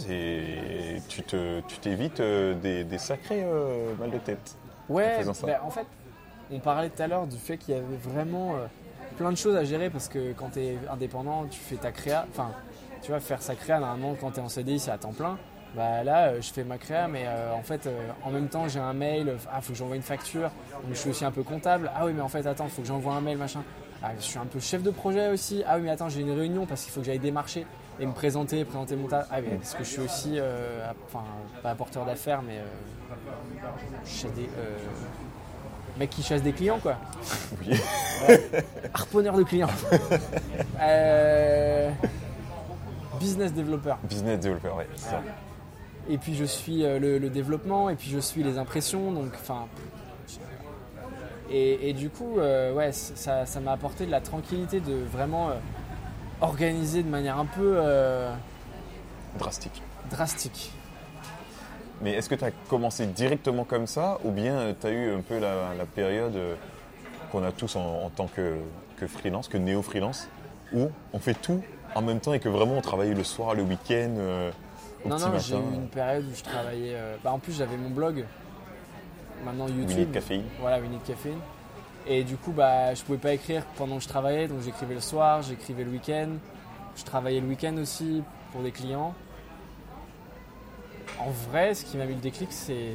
Tu 1.09 1.23
te, 1.23 1.61
tu 1.61 1.79
t'évites 1.79 2.21
euh, 2.21 2.55
des, 2.55 2.85
des 2.85 2.99
sacrés 2.99 3.43
euh, 3.45 3.95
mal 3.99 4.11
de 4.11 4.19
tête. 4.19 4.57
Ouais, 4.89 5.15
En 5.17 5.19
faisant 5.21 5.35
ça. 5.35 5.47
bah, 5.47 5.61
en 5.65 5.71
fait, 5.71 5.87
on 6.51 6.59
parlait 6.59 6.91
tout 6.91 7.03
à 7.03 7.07
l'heure 7.07 7.27
du 7.27 7.37
fait 7.37 7.57
qu'il 7.57 7.75
y 7.75 7.79
avait 7.79 7.97
vraiment 8.03 8.55
plein 9.17 9.31
de 9.33 9.37
choses 9.37 9.57
à 9.57 9.65
gérer 9.65 9.89
parce 9.91 10.09
que 10.09 10.33
quand 10.33 10.51
tu 10.53 10.61
es 10.61 10.79
indépendant, 10.91 11.47
tu 11.51 11.59
fais 11.59 11.77
ta 11.77 11.91
créa. 11.93 12.27
Enfin, 12.31 12.51
tu 13.03 13.11
vas 13.13 13.21
faire 13.21 13.43
sa 13.43 13.55
créa 13.55 13.79
normalement 13.81 14.15
quand 14.21 14.33
tu 14.33 14.41
es 14.41 14.43
en 14.43 14.49
CDI, 14.49 14.79
c'est 14.79 14.91
à 14.91 14.99
temps 14.99 15.13
plein. 15.13 15.39
Bah 15.77 16.03
là, 16.03 16.29
euh, 16.29 16.41
je 16.41 16.51
fais 16.53 16.65
ma 16.65 16.79
créa, 16.79 17.07
mais 17.07 17.25
euh, 17.27 17.53
en 17.53 17.63
fait, 17.63 17.87
euh, 17.87 18.09
en 18.25 18.31
même 18.31 18.49
temps, 18.49 18.67
j'ai 18.67 18.81
un 18.81 18.95
mail. 18.95 19.37
Ah, 19.53 19.61
faut 19.61 19.73
que 19.73 19.79
j'envoie 19.79 19.97
une 19.97 20.03
facture. 20.03 20.51
Donc, 20.73 20.93
je 20.93 20.95
suis 20.95 21.11
aussi 21.11 21.25
un 21.25 21.31
peu 21.31 21.43
comptable. 21.43 21.91
Ah 21.95 22.07
oui, 22.07 22.13
mais 22.15 22.23
en 22.23 22.29
fait, 22.29 22.47
attends, 22.47 22.67
faut 22.69 22.81
que 22.81 22.89
j'envoie 22.89 23.15
un 23.15 23.21
mail, 23.21 23.37
machin. 23.37 23.63
Ah, 24.03 24.13
je 24.19 24.25
suis 24.25 24.39
un 24.39 24.47
peu 24.47 24.59
chef 24.59 24.83
de 24.83 24.91
projet 24.91 25.29
aussi. 25.29 25.63
Ah 25.67 25.77
oui, 25.77 25.83
mais 25.83 25.91
attends, 25.91 26.09
j'ai 26.09 26.23
une 26.23 26.33
réunion 26.33 26.65
parce 26.65 26.83
qu'il 26.83 26.93
faut 26.93 27.01
que 27.01 27.07
j'aille 27.07 27.19
démarcher 27.19 27.67
et 28.01 28.07
me 28.07 28.13
présenter, 28.13 28.65
présenter 28.65 28.97
mon 28.97 29.07
tas. 29.07 29.27
Ah 29.31 29.37
oui, 29.41 29.49
parce 29.59 29.75
que 29.75 29.85
je 29.85 29.91
suis 29.91 30.01
aussi, 30.01 30.39
euh, 30.39 30.91
enfin, 31.07 31.25
pas 31.63 31.71
apporteur 31.71 32.07
d'affaires, 32.07 32.41
mais 32.43 32.61
chez 34.05 34.29
des, 34.29 34.49
mec 35.99 36.11
qui 36.11 36.23
chasse 36.23 36.43
des 36.43 36.53
clients, 36.53 36.79
quoi. 36.79 36.97
Oui. 37.67 37.79
Harponneur 38.95 39.37
de 39.37 39.43
clients. 39.43 39.69
Euh, 40.79 41.91
business 43.19 43.51
développeur. 43.51 43.99
Business 44.03 44.39
c'est 44.43 45.11
ça. 45.11 45.23
Et 46.09 46.19
puis 46.19 46.35
je 46.35 46.45
suis 46.45 46.85
euh, 46.85 46.99
le, 46.99 47.19
le 47.19 47.31
développement, 47.31 47.91
et 47.91 47.97
puis 47.97 48.11
je 48.11 48.19
suis 48.19 48.43
les 48.43 48.59
impressions, 48.59 49.13
donc 49.13 49.33
enfin. 49.35 49.67
Et, 51.51 51.91
et 51.91 51.93
du 51.93 52.11
coup, 52.11 52.39
euh, 52.39 52.73
ouais, 52.75 52.91
ça 52.93 53.47
ça 53.47 53.61
m'a 53.61 53.73
apporté 53.73 54.05
de 54.07 54.11
la 54.11 54.21
tranquillité 54.21 54.81
de 54.81 54.95
vraiment 55.13 55.51
euh, 55.51 55.55
organiser 56.41 57.03
de 57.03 57.09
manière 57.09 57.39
un 57.39 57.47
peu 57.47 57.75
euh, 57.77 58.33
Drastique. 59.39 59.83
drastique. 60.11 60.73
Mais 62.03 62.13
est-ce 62.13 62.29
que 62.29 62.35
tu 62.35 62.45
as 62.45 62.51
commencé 62.69 63.07
directement 63.07 63.65
comme 63.65 63.87
ça 63.87 64.19
ou 64.25 64.31
bien 64.31 64.75
tu 64.79 64.87
as 64.87 64.91
eu 64.91 65.15
un 65.15 65.21
peu 65.21 65.39
la, 65.39 65.75
la 65.79 65.87
période 65.87 66.35
qu'on 67.33 67.43
a 67.43 67.53
tous 67.53 67.77
en, 67.77 68.05
en 68.05 68.11
tant 68.11 68.27
que, 68.27 68.57
que 68.99 69.07
freelance, 69.07 69.49
que 69.49 69.57
néo-freelance, 69.57 70.29
où 70.75 70.89
on 71.13 71.19
fait 71.19 71.35
tout 71.35 71.63
en 71.95 72.03
même 72.03 72.21
temps 72.21 72.35
et 72.35 72.41
que 72.41 72.49
vraiment 72.51 72.77
on 72.77 72.83
travaille 72.83 73.15
le 73.15 73.25
soir, 73.25 73.55
le 73.55 73.63
week-end, 73.63 74.51
Non, 75.09 75.19
non, 75.19 75.39
j'ai 75.39 75.55
eu 75.55 75.59
une 75.59 75.89
période 75.89 76.25
où 76.31 76.35
je 76.35 76.43
travaillais. 76.43 76.93
euh, 76.95 77.17
bah, 77.23 77.33
en 77.33 77.39
plus, 77.39 77.53
j'avais 77.57 77.77
mon 77.77 77.91
blog, 77.91 78.25
maintenant 79.45 79.67
Minute 79.67 79.91
YouTube. 79.91 80.13
caféine. 80.13 80.45
Voilà, 80.61 80.81
Minute 80.81 81.05
Caféine. 81.05 81.39
Et 82.07 82.23
du 82.23 82.37
coup, 82.37 82.53
bah, 82.53 82.95
je 82.95 83.03
pouvais 83.03 83.19
pas 83.19 83.33
écrire 83.33 83.65
pendant 83.77 83.97
que 83.97 84.03
je 84.05 84.09
travaillais, 84.09 84.47
donc 84.49 84.61
j'écrivais 84.63 84.95
le 84.95 85.01
soir, 85.01 85.43
j'écrivais 85.43 85.83
le 85.85 85.91
week-end. 85.91 86.29
Je 86.97 87.05
travaillais 87.05 87.41
le 87.41 87.47
week-end 87.49 87.77
aussi 87.79 88.23
pour 88.53 88.63
des 88.63 88.71
clients. 88.71 89.13
En 91.19 91.31
vrai, 91.51 91.75
ce 91.75 91.85
qui 91.85 91.97
m'a 91.97 92.05
mis 92.05 92.15
le 92.15 92.21
déclic, 92.21 92.49
c'est 92.53 92.95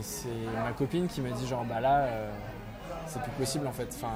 ma 0.64 0.72
copine 0.72 1.08
qui 1.08 1.22
m'a 1.22 1.32
dit 1.32 1.48
genre 1.48 1.66
bah 1.66 1.80
là, 1.82 2.02
euh, 2.04 2.32
c'est 3.08 3.22
plus 3.22 3.32
possible 3.32 3.66
en 3.68 3.72
fait. 3.72 3.88
Enfin, 3.96 4.14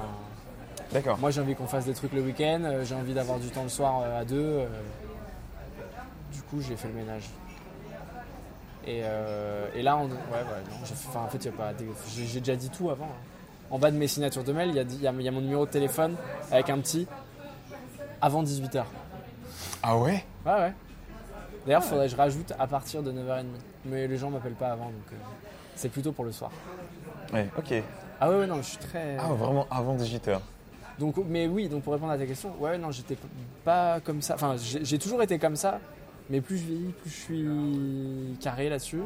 D'accord. 0.92 1.18
moi 1.18 1.30
j'ai 1.30 1.40
envie 1.40 1.54
qu'on 1.56 1.66
fasse 1.66 1.86
des 1.86 1.94
trucs 1.94 2.12
le 2.12 2.22
week-end, 2.22 2.60
euh, 2.64 2.84
j'ai 2.84 2.94
envie 2.94 3.14
d'avoir 3.14 3.38
du 3.38 3.48
temps 3.48 3.64
le 3.64 3.68
soir 3.68 4.02
euh, 4.04 4.20
à 4.20 4.24
deux. 4.24 4.36
euh. 4.40 4.66
du 6.32 6.40
coup, 6.42 6.60
j'ai 6.60 6.76
fait 6.76 6.88
le 6.88 6.94
ménage. 6.94 7.24
Et, 8.86 9.00
euh, 9.02 9.66
et 9.74 9.82
là, 9.82 9.96
on, 9.96 10.04
ouais, 10.04 10.10
ouais, 10.32 10.62
non, 10.70 11.20
en 11.20 11.28
fait, 11.28 11.44
y 11.44 11.48
a 11.48 11.52
pas, 11.52 11.72
des- 11.72 11.86
j'ai 12.14 12.38
déjà 12.40 12.54
dit 12.56 12.70
tout 12.70 12.88
avant. 12.90 13.06
hein. 13.06 13.68
En 13.70 13.78
bas 13.80 13.90
de 13.90 13.96
mes 13.96 14.06
signatures 14.06 14.44
de 14.44 14.52
mail, 14.52 14.68
il 14.68 14.76
y, 14.76 14.78
a 14.78 14.84
dit- 14.84 14.94
il 14.96 15.02
y 15.02 15.08
a- 15.08 15.12
il 15.12 15.22
y 15.22 15.28
a 15.28 15.32
mon 15.32 15.40
numéro 15.40 15.66
de 15.66 15.70
téléphone 15.70 16.14
avec 16.52 16.70
un 16.70 16.78
petit 16.78 17.08
avant 18.20 18.44
18h. 18.44 18.84
Ah 19.82 19.96
ouais? 19.98 20.24
Ouais, 20.44 20.52
ouais. 20.52 20.72
D'ailleurs, 21.66 21.82
il 21.84 21.88
faudrait 21.88 22.06
que 22.06 22.12
je 22.12 22.16
rajoute 22.16 22.52
à 22.58 22.66
partir 22.68 23.02
de 23.02 23.10
9h30. 23.10 23.46
Mais 23.86 24.06
les 24.06 24.16
gens 24.18 24.30
m'appellent 24.30 24.52
pas 24.52 24.68
avant, 24.70 24.86
donc 24.86 24.94
euh, 25.12 25.16
c'est 25.74 25.88
plutôt 25.88 26.12
pour 26.12 26.24
le 26.24 26.30
soir. 26.32 26.50
Ouais, 27.32 27.48
ok. 27.58 27.82
Ah 28.20 28.30
ouais, 28.30 28.36
ouais, 28.38 28.46
non, 28.46 28.56
je 28.58 28.62
suis 28.68 28.78
très. 28.78 29.16
Ah 29.18 29.26
vraiment 29.32 29.66
avant 29.70 29.96
18h. 29.96 30.38
Donc, 31.00 31.16
mais 31.28 31.46
oui, 31.48 31.68
donc 31.68 31.82
pour 31.82 31.92
répondre 31.92 32.12
à 32.12 32.18
ta 32.18 32.24
question, 32.24 32.52
ouais, 32.60 32.78
non, 32.78 32.90
j'étais 32.92 33.16
pas 33.64 34.00
comme 34.00 34.22
ça. 34.22 34.34
Enfin, 34.34 34.54
j'ai 34.58 34.98
toujours 34.98 35.22
été 35.22 35.38
comme 35.40 35.56
ça, 35.56 35.80
mais 36.30 36.40
plus 36.40 36.58
je 36.58 36.64
vieillis, 36.64 36.92
plus 37.00 37.10
je 37.10 37.14
suis 37.16 38.38
carré 38.40 38.68
là-dessus. 38.68 39.00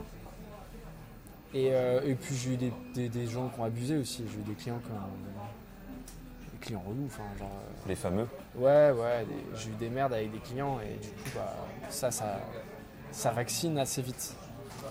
Et, 1.53 1.69
euh, 1.73 2.01
et 2.05 2.15
puis 2.15 2.35
j'ai 2.37 2.53
eu 2.53 2.57
des, 2.57 2.73
des- 2.95 3.09
des 3.09 3.27
gens 3.27 3.49
qui 3.49 3.59
ont 3.61 3.65
abusé 3.65 3.97
aussi. 3.97 4.25
J'ai 4.33 4.39
eu 4.39 4.43
des 4.43 4.55
clients 4.55 4.79
qui 4.85 4.91
ont. 4.93 5.01
Des 6.53 6.59
clients 6.67 6.83
relous, 6.87 7.07
enfin, 7.07 7.25
genre. 7.39 7.49
euh, 7.51 7.89
Les 7.89 7.97
fameux. 7.97 8.27
Ouais, 8.55 8.91
ouais, 8.93 9.27
j'ai 9.57 9.71
eu 9.71 9.75
des 9.75 9.89
merdes 9.89 10.13
avec 10.13 10.31
des 10.31 10.39
clients 10.39 10.79
et 10.81 10.99
du 11.03 11.09
coup, 11.09 11.31
bah, 11.35 11.57
ça, 11.89 12.11
ça, 12.11 12.39
ça 13.11 13.31
vaccine 13.33 13.79
assez 13.79 14.03
vite. 14.03 14.35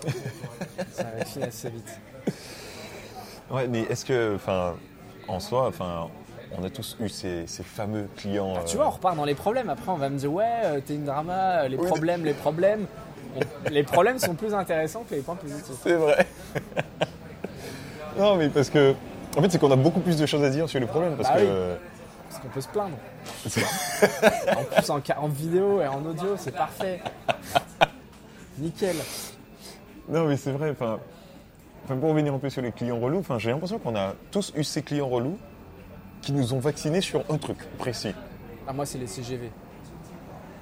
ça 0.92 1.04
vaccine 1.04 1.42
assez 1.44 1.70
vite. 1.70 1.98
Ouais, 3.50 3.66
mais 3.66 3.80
est-ce 3.84 4.04
que, 4.04 4.34
enfin, 4.36 4.76
en 5.28 5.40
soi, 5.40 5.66
enfin, 5.68 6.08
on 6.58 6.64
a 6.64 6.70
tous 6.70 6.96
eu 7.00 7.08
ces, 7.08 7.46
ces 7.46 7.62
fameux 7.62 8.08
clients. 8.16 8.54
Ah, 8.56 8.62
tu 8.64 8.76
vois, 8.76 8.86
on 8.88 8.90
repart 8.90 9.16
dans 9.16 9.24
les 9.24 9.34
problèmes. 9.34 9.70
Après, 9.70 9.90
on 9.90 9.96
va 9.96 10.08
me 10.08 10.18
dire, 10.18 10.32
ouais, 10.32 10.44
euh, 10.64 10.80
t'es 10.84 10.94
une 10.94 11.04
drama, 11.04 11.62
euh, 11.62 11.68
les 11.68 11.76
Oui, 11.76 11.86
problèmes, 11.86 12.24
les 12.24 12.34
problèmes. 12.34 12.86
Les 13.70 13.84
problèmes 13.84 14.18
sont 14.18 14.34
plus 14.34 14.52
intéressants 14.54 15.04
que 15.08 15.14
les 15.14 15.20
points 15.20 15.36
positifs. 15.36 15.76
C'est 15.82 15.94
vrai. 15.94 16.26
non, 18.18 18.34
mais 18.36 18.48
parce 18.48 18.70
que, 18.70 18.94
en 19.36 19.42
fait, 19.42 19.50
c'est 19.50 19.58
qu'on 19.60 19.70
a 19.70 19.76
beaucoup 19.76 20.00
plus 20.00 20.16
de 20.16 20.26
choses 20.26 20.42
à 20.42 20.50
dire 20.50 20.68
sur 20.68 20.80
les 20.80 20.86
problèmes 20.86 21.16
parce 21.16 21.28
Bah 21.28 21.36
que. 21.36 21.42
oui. 21.44 21.76
Parce 22.28 22.42
qu'on 22.42 22.48
peut 22.48 22.60
se 22.60 22.68
plaindre. 22.68 22.96
En 24.56 24.64
plus, 24.64 24.90
en, 24.90 25.00
en 25.24 25.28
vidéo 25.28 25.80
et 25.80 25.86
en 25.86 26.04
audio, 26.04 26.36
c'est 26.36 26.54
parfait. 26.54 27.00
Nickel. 28.58 28.96
Non, 30.08 30.26
mais 30.26 30.36
c'est 30.36 30.52
vrai. 30.52 30.70
Enfin, 30.70 30.98
pour 31.86 32.10
revenir 32.10 32.34
un 32.34 32.38
peu 32.38 32.50
sur 32.50 32.62
les 32.62 32.70
clients 32.72 32.98
relous, 33.00 33.24
j'ai 33.38 33.50
l'impression 33.50 33.78
qu'on 33.78 33.96
a 33.96 34.14
tous 34.30 34.52
eu 34.56 34.62
ces 34.64 34.82
clients 34.82 35.08
relous 35.08 35.38
qui 36.22 36.32
nous 36.32 36.54
ont 36.54 36.58
vaccinés 36.58 37.00
sur 37.00 37.24
un 37.30 37.38
truc 37.38 37.58
précis. 37.78 38.14
Ah, 38.66 38.72
moi, 38.72 38.86
c'est 38.86 38.98
les 38.98 39.06
CGV. 39.06 39.50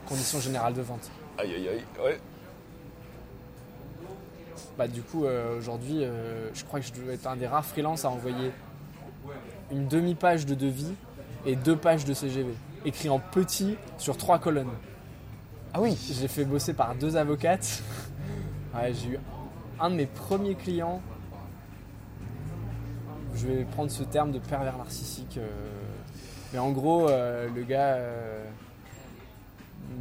Conditions 0.06 0.40
générales 0.40 0.74
de 0.74 0.82
vente. 0.82 1.10
Aïe, 1.38 1.54
aïe, 1.54 1.68
aïe. 1.68 1.84
Ouais. 2.02 2.20
Bah, 4.76 4.88
du 4.88 5.02
coup, 5.02 5.24
euh, 5.24 5.58
aujourd'hui, 5.58 6.04
euh, 6.04 6.48
je 6.54 6.64
crois 6.64 6.80
que 6.80 6.86
je 6.86 6.92
dois 6.92 7.12
être 7.12 7.26
un 7.26 7.36
des 7.36 7.46
rares 7.46 7.64
freelances 7.64 8.04
à 8.04 8.10
envoyer 8.10 8.52
une 9.70 9.88
demi-page 9.88 10.46
de 10.46 10.54
devis 10.54 10.94
et 11.44 11.56
deux 11.56 11.76
pages 11.76 12.04
de 12.04 12.14
CGV, 12.14 12.54
écrit 12.84 13.08
en 13.08 13.18
petit 13.18 13.76
sur 13.98 14.16
trois 14.16 14.38
colonnes. 14.38 14.70
Ah 15.74 15.80
oui. 15.80 15.98
J'ai 16.10 16.28
fait 16.28 16.44
bosser 16.44 16.72
par 16.74 16.94
deux 16.94 17.16
avocates. 17.16 17.82
Ouais, 18.74 18.92
j'ai 18.94 19.10
eu 19.10 19.18
un 19.80 19.90
de 19.90 19.96
mes 19.96 20.06
premiers 20.06 20.54
clients. 20.54 21.00
Je 23.40 23.46
vais 23.46 23.64
prendre 23.64 23.90
ce 23.90 24.02
terme 24.02 24.32
de 24.32 24.38
pervers 24.38 24.76
narcissique. 24.76 25.38
euh, 25.38 25.46
mais 26.52 26.58
en 26.58 26.70
gros, 26.72 27.08
euh, 27.08 27.48
le 27.54 27.62
gars 27.62 27.94
euh, 27.96 28.44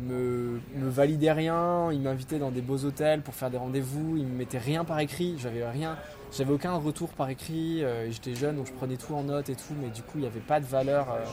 me, 0.08 0.60
me 0.76 0.90
validait 0.90 1.32
rien. 1.32 1.92
Il 1.92 2.02
m'invitait 2.02 2.40
dans 2.40 2.52
des 2.52 2.62
beaux 2.62 2.84
hôtels 2.86 3.22
pour 3.22 3.34
faire 3.34 3.50
des 3.52 3.58
rendez-vous. 3.58 4.18
Il 4.18 4.26
me 4.26 4.38
mettait 4.38 4.58
rien 4.58 4.84
par 4.86 5.00
écrit. 5.00 5.36
J'avais 5.40 5.68
rien. 5.70 5.98
J'avais 6.36 6.52
aucun 6.54 6.74
retour 6.76 7.10
par 7.10 7.30
écrit. 7.30 7.84
euh, 7.84 8.10
J'étais 8.12 8.34
jeune, 8.36 8.56
donc 8.58 8.68
je 8.68 8.74
prenais 8.74 8.98
tout 8.98 9.14
en 9.14 9.24
note 9.24 9.50
et 9.50 9.56
tout. 9.56 9.74
Mais 9.82 9.90
du 9.90 10.02
coup, 10.02 10.14
il 10.18 10.22
n'y 10.22 10.28
avait 10.28 10.40
pas 10.40 10.60
de 10.60 10.66
valeur. 10.66 11.08
euh, 11.12 11.26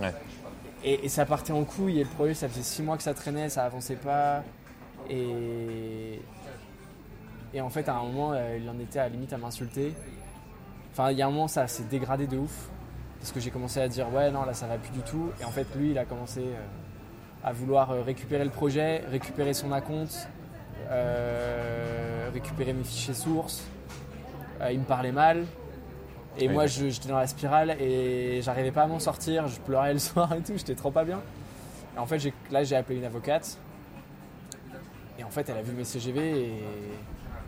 Ouais. 0.00 0.14
et, 0.84 1.04
et 1.04 1.08
ça 1.10 1.26
partait 1.26 1.52
en 1.52 1.64
couille 1.64 2.00
et 2.00 2.04
le 2.04 2.08
projet 2.08 2.32
ça 2.32 2.48
faisait 2.48 2.62
six 2.62 2.82
mois 2.82 2.96
que 2.96 3.02
ça 3.02 3.12
traînait, 3.12 3.50
ça 3.50 3.64
avançait 3.64 3.96
pas. 3.96 4.42
Et, 5.10 6.18
et 7.52 7.60
en 7.60 7.68
fait 7.68 7.86
à 7.90 7.96
un 7.96 8.04
moment 8.04 8.32
euh, 8.32 8.56
il 8.58 8.66
en 8.70 8.78
était 8.80 9.00
à 9.00 9.02
la 9.02 9.08
limite 9.10 9.34
à 9.34 9.36
m'insulter. 9.36 9.92
Enfin 10.92 11.10
il 11.10 11.18
y 11.18 11.22
a 11.22 11.26
un 11.26 11.30
moment 11.30 11.48
ça 11.48 11.66
s'est 11.66 11.84
dégradé 11.84 12.26
de 12.26 12.38
ouf. 12.38 12.68
Parce 13.18 13.32
que 13.32 13.40
j'ai 13.40 13.50
commencé 13.50 13.80
à 13.80 13.88
dire 13.88 14.12
ouais 14.12 14.30
non 14.30 14.44
là 14.44 14.54
ça 14.54 14.66
va 14.66 14.76
plus 14.76 14.92
du 14.92 15.00
tout. 15.00 15.30
Et 15.40 15.44
en 15.44 15.50
fait 15.50 15.66
lui 15.76 15.90
il 15.90 15.98
a 15.98 16.04
commencé 16.04 16.40
euh, 16.40 16.60
à 17.44 17.52
vouloir 17.52 17.90
euh, 17.90 18.02
récupérer 18.02 18.44
le 18.44 18.50
projet, 18.50 19.02
récupérer 19.10 19.54
son 19.54 19.72
acompte, 19.72 20.28
euh, 20.90 22.30
récupérer 22.32 22.72
mes 22.72 22.84
fichiers 22.84 23.14
sources. 23.14 23.64
Euh, 24.60 24.72
il 24.72 24.80
me 24.80 24.84
parlait 24.84 25.12
mal. 25.12 25.44
Et 26.38 26.48
Oui, 26.48 26.54
moi, 26.54 26.66
j'étais 26.66 27.08
dans 27.08 27.18
la 27.18 27.26
spirale 27.26 27.76
et 27.78 28.40
j'arrivais 28.42 28.70
pas 28.70 28.84
à 28.84 28.86
m'en 28.86 28.98
sortir. 28.98 29.48
Je 29.48 29.60
pleurais 29.60 29.92
le 29.92 29.98
soir 29.98 30.32
et 30.32 30.40
tout, 30.40 30.54
j'étais 30.56 30.74
trop 30.74 30.90
pas 30.90 31.04
bien. 31.04 31.20
Et 31.94 31.98
en 31.98 32.06
fait, 32.06 32.32
là, 32.50 32.64
j'ai 32.64 32.76
appelé 32.76 32.98
une 32.98 33.04
avocate. 33.04 33.58
Et 35.18 35.24
en 35.24 35.30
fait, 35.30 35.48
elle 35.48 35.58
a 35.58 35.62
vu 35.62 35.72
mes 35.72 35.84
CGV 35.84 36.40
et 36.40 36.64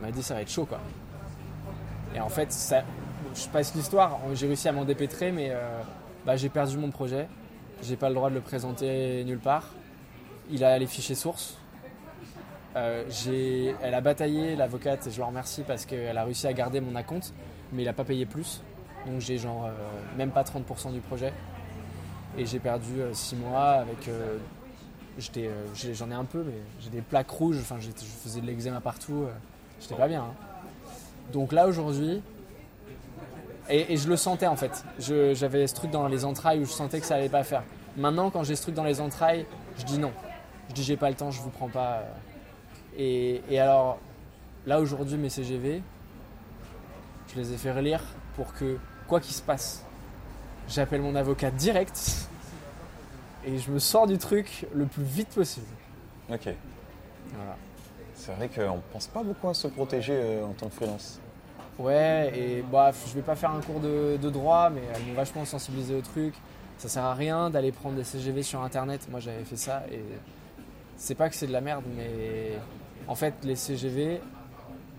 m'a 0.00 0.10
dit 0.10 0.22
ça 0.22 0.34
va 0.34 0.42
être 0.42 0.50
chaud 0.50 0.66
quoi. 0.66 0.80
Et 2.14 2.20
en 2.20 2.28
fait, 2.28 2.52
ça, 2.52 2.82
je 3.34 3.48
passe 3.48 3.74
l'histoire. 3.74 4.18
J'ai 4.34 4.46
réussi 4.46 4.68
à 4.68 4.72
m'en 4.72 4.84
dépêtrer, 4.84 5.32
mais 5.32 5.50
euh, 5.50 5.80
bah, 6.24 6.36
j'ai 6.36 6.48
perdu 6.48 6.76
mon 6.76 6.90
projet. 6.90 7.28
J'ai 7.82 7.96
pas 7.96 8.08
le 8.08 8.14
droit 8.14 8.30
de 8.30 8.34
le 8.34 8.40
présenter 8.40 9.24
nulle 9.24 9.38
part. 9.38 9.70
Il 10.50 10.64
a 10.64 10.78
les 10.78 10.86
fichiers 10.86 11.14
sources. 11.14 11.56
Euh, 12.76 13.04
elle 13.82 13.94
a 13.94 14.00
bataillé, 14.00 14.56
l'avocate, 14.56 15.06
et 15.06 15.10
je 15.10 15.20
la 15.20 15.26
remercie 15.26 15.62
parce 15.62 15.86
qu'elle 15.86 16.16
a 16.16 16.24
réussi 16.24 16.46
à 16.46 16.52
garder 16.52 16.80
mon 16.80 16.96
acompte, 16.96 17.32
mais 17.72 17.82
il 17.82 17.88
a 17.88 17.92
pas 17.92 18.04
payé 18.04 18.26
plus. 18.26 18.62
Donc 19.06 19.20
j'ai 19.20 19.38
genre 19.38 19.66
euh, 19.66 19.72
même 20.16 20.30
pas 20.30 20.42
30% 20.42 20.92
du 20.92 21.00
projet. 21.00 21.32
Et 22.36 22.46
j'ai 22.46 22.58
perdu 22.58 23.00
6 23.12 23.36
mois 23.36 23.70
avec. 23.74 24.10
J'en 25.18 26.10
ai 26.10 26.14
un 26.14 26.24
peu, 26.24 26.42
mais 26.42 26.54
j'ai 26.80 26.90
des 26.90 27.00
plaques 27.00 27.30
rouges, 27.30 27.58
enfin 27.60 27.76
je 27.78 27.90
faisais 27.92 28.40
de 28.40 28.46
l'eczéma 28.46 28.80
partout. 28.80 29.26
J'étais 29.80 29.94
pas 29.94 30.08
bien. 30.08 30.22
hein. 30.22 30.34
Donc 31.32 31.52
là 31.52 31.68
aujourd'hui. 31.68 32.22
Et, 33.68 33.92
et 33.92 33.96
je 33.96 34.08
le 34.08 34.16
sentais 34.16 34.46
en 34.46 34.56
fait. 34.56 34.84
J'avais 34.98 35.66
ce 35.66 35.74
truc 35.74 35.90
dans 35.90 36.06
les 36.08 36.24
entrailles 36.24 36.60
où 36.60 36.64
je 36.64 36.72
sentais 36.72 37.00
que 37.00 37.06
ça 37.06 37.16
allait 37.16 37.28
pas 37.28 37.44
faire. 37.44 37.62
Maintenant, 37.96 38.30
quand 38.30 38.42
j'ai 38.44 38.56
ce 38.56 38.62
truc 38.62 38.74
dans 38.74 38.84
les 38.84 39.00
entrailles, 39.00 39.46
je 39.78 39.84
dis 39.84 39.98
non. 39.98 40.12
Je 40.68 40.74
dis 40.74 40.82
j'ai 40.82 40.96
pas 40.96 41.08
le 41.08 41.16
temps, 41.16 41.30
je 41.30 41.40
vous 41.40 41.50
prends 41.50 41.68
pas. 41.68 41.98
euh. 41.98 42.04
Et, 42.96 43.42
et 43.50 43.58
alors, 43.58 43.98
là 44.66 44.80
aujourd'hui, 44.80 45.16
mes 45.16 45.28
CGV, 45.30 45.82
je 47.32 47.40
les 47.40 47.52
ai 47.52 47.56
fait 47.56 47.72
relire 47.72 48.02
pour 48.36 48.52
que, 48.52 48.78
quoi 49.08 49.20
qu'il 49.20 49.34
se 49.34 49.42
passe, 49.42 49.84
j'appelle 50.68 51.02
mon 51.02 51.14
avocat 51.14 51.50
direct 51.50 52.28
et 53.46 53.58
je 53.58 53.70
me 53.70 53.78
sors 53.78 54.06
du 54.06 54.18
truc 54.18 54.66
le 54.74 54.86
plus 54.86 55.02
vite 55.04 55.28
possible. 55.30 55.66
Ok. 56.30 56.48
Voilà. 57.34 57.56
C'est 58.14 58.32
vrai 58.32 58.48
qu'on 58.48 58.80
pense 58.92 59.06
pas 59.08 59.22
beaucoup 59.22 59.48
à 59.48 59.54
se 59.54 59.66
protéger 59.66 60.14
euh, 60.14 60.46
en 60.46 60.52
tant 60.52 60.68
que 60.68 60.74
freelance. 60.74 61.20
Ouais, 61.78 62.32
et 62.36 62.62
bah, 62.62 62.92
je 63.08 63.14
vais 63.14 63.22
pas 63.22 63.34
faire 63.34 63.50
un 63.50 63.60
cours 63.60 63.80
de, 63.80 64.16
de 64.16 64.30
droit, 64.30 64.70
mais 64.70 64.82
elles 64.94 65.02
m'ont 65.06 65.14
vachement 65.14 65.44
sensibilisé 65.44 65.94
au 65.94 66.00
truc. 66.00 66.34
Ça 66.78 66.88
sert 66.88 67.04
à 67.04 67.14
rien 67.14 67.50
d'aller 67.50 67.72
prendre 67.72 67.96
des 67.96 68.04
CGV 68.04 68.42
sur 68.42 68.62
internet. 68.62 69.08
Moi, 69.10 69.20
j'avais 69.20 69.44
fait 69.44 69.56
ça 69.56 69.84
et 69.90 70.02
c'est 70.96 71.14
pas 71.14 71.28
que 71.28 71.34
c'est 71.34 71.46
de 71.46 71.52
la 71.52 71.60
merde, 71.60 71.84
mais 71.96 72.52
en 73.08 73.14
fait, 73.14 73.34
les 73.42 73.56
CGV, 73.56 74.20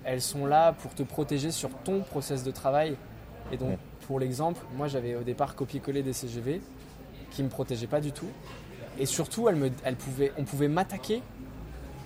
elles 0.04 0.22
sont 0.22 0.46
là 0.46 0.74
pour 0.74 0.94
te 0.94 1.04
protéger 1.04 1.52
sur 1.52 1.70
ton 1.84 2.02
process 2.02 2.44
de 2.44 2.52
travail. 2.52 2.96
Et 3.52 3.58
donc, 3.58 3.78
pour 4.08 4.20
l'exemple, 4.20 4.62
moi 4.76 4.88
j'avais 4.88 5.16
au 5.16 5.24
départ 5.24 5.56
copié-collé 5.56 6.04
des 6.04 6.14
CGV 6.14 6.62
qui 7.32 7.44
me 7.44 7.50
protégeaient 7.50 7.88
pas 7.88 8.02
du 8.02 8.12
tout. 8.12 8.30
Et 9.00 9.06
surtout, 9.06 9.50
elles 9.50 9.56
me, 9.56 9.72
elles 9.84 9.96
pouvaient, 9.96 10.32
on 10.38 10.44
pouvait 10.44 10.68
m'attaquer 10.68 11.22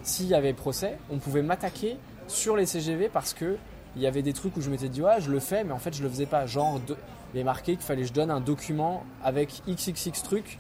s'il 0.04 0.28
y 0.28 0.34
avait 0.34 0.54
procès. 0.54 0.98
On 1.10 1.18
pouvait 1.18 1.42
m'attaquer 1.42 1.98
sur 2.28 2.56
les 2.56 2.66
CGV 2.66 3.10
parce 3.10 3.34
que 3.34 3.58
il 3.96 4.02
y 4.02 4.08
avait 4.08 4.22
des 4.22 4.34
trucs 4.34 4.56
où 4.58 4.62
je 4.62 4.70
m'étais 4.70 4.90
dit 4.90 5.02
ouais 5.02 5.20
je 5.20 5.32
le 5.32 5.40
fais 5.40 5.64
mais 5.64 5.72
en 5.74 5.80
fait 5.80 5.94
je 5.96 6.04
le 6.04 6.10
faisais 6.10 6.26
pas. 6.26 6.46
Genre 6.46 6.80
de- 6.88 6.96
il 7.34 7.40
est 7.40 7.44
marqué 7.44 7.74
qu'il 7.76 7.84
fallait 7.86 8.02
que 8.02 8.08
je 8.08 8.14
donne 8.14 8.32
un 8.32 8.40
document 8.42 9.04
avec 9.24 9.62
xxx 9.68 10.24
trucs 10.24 10.58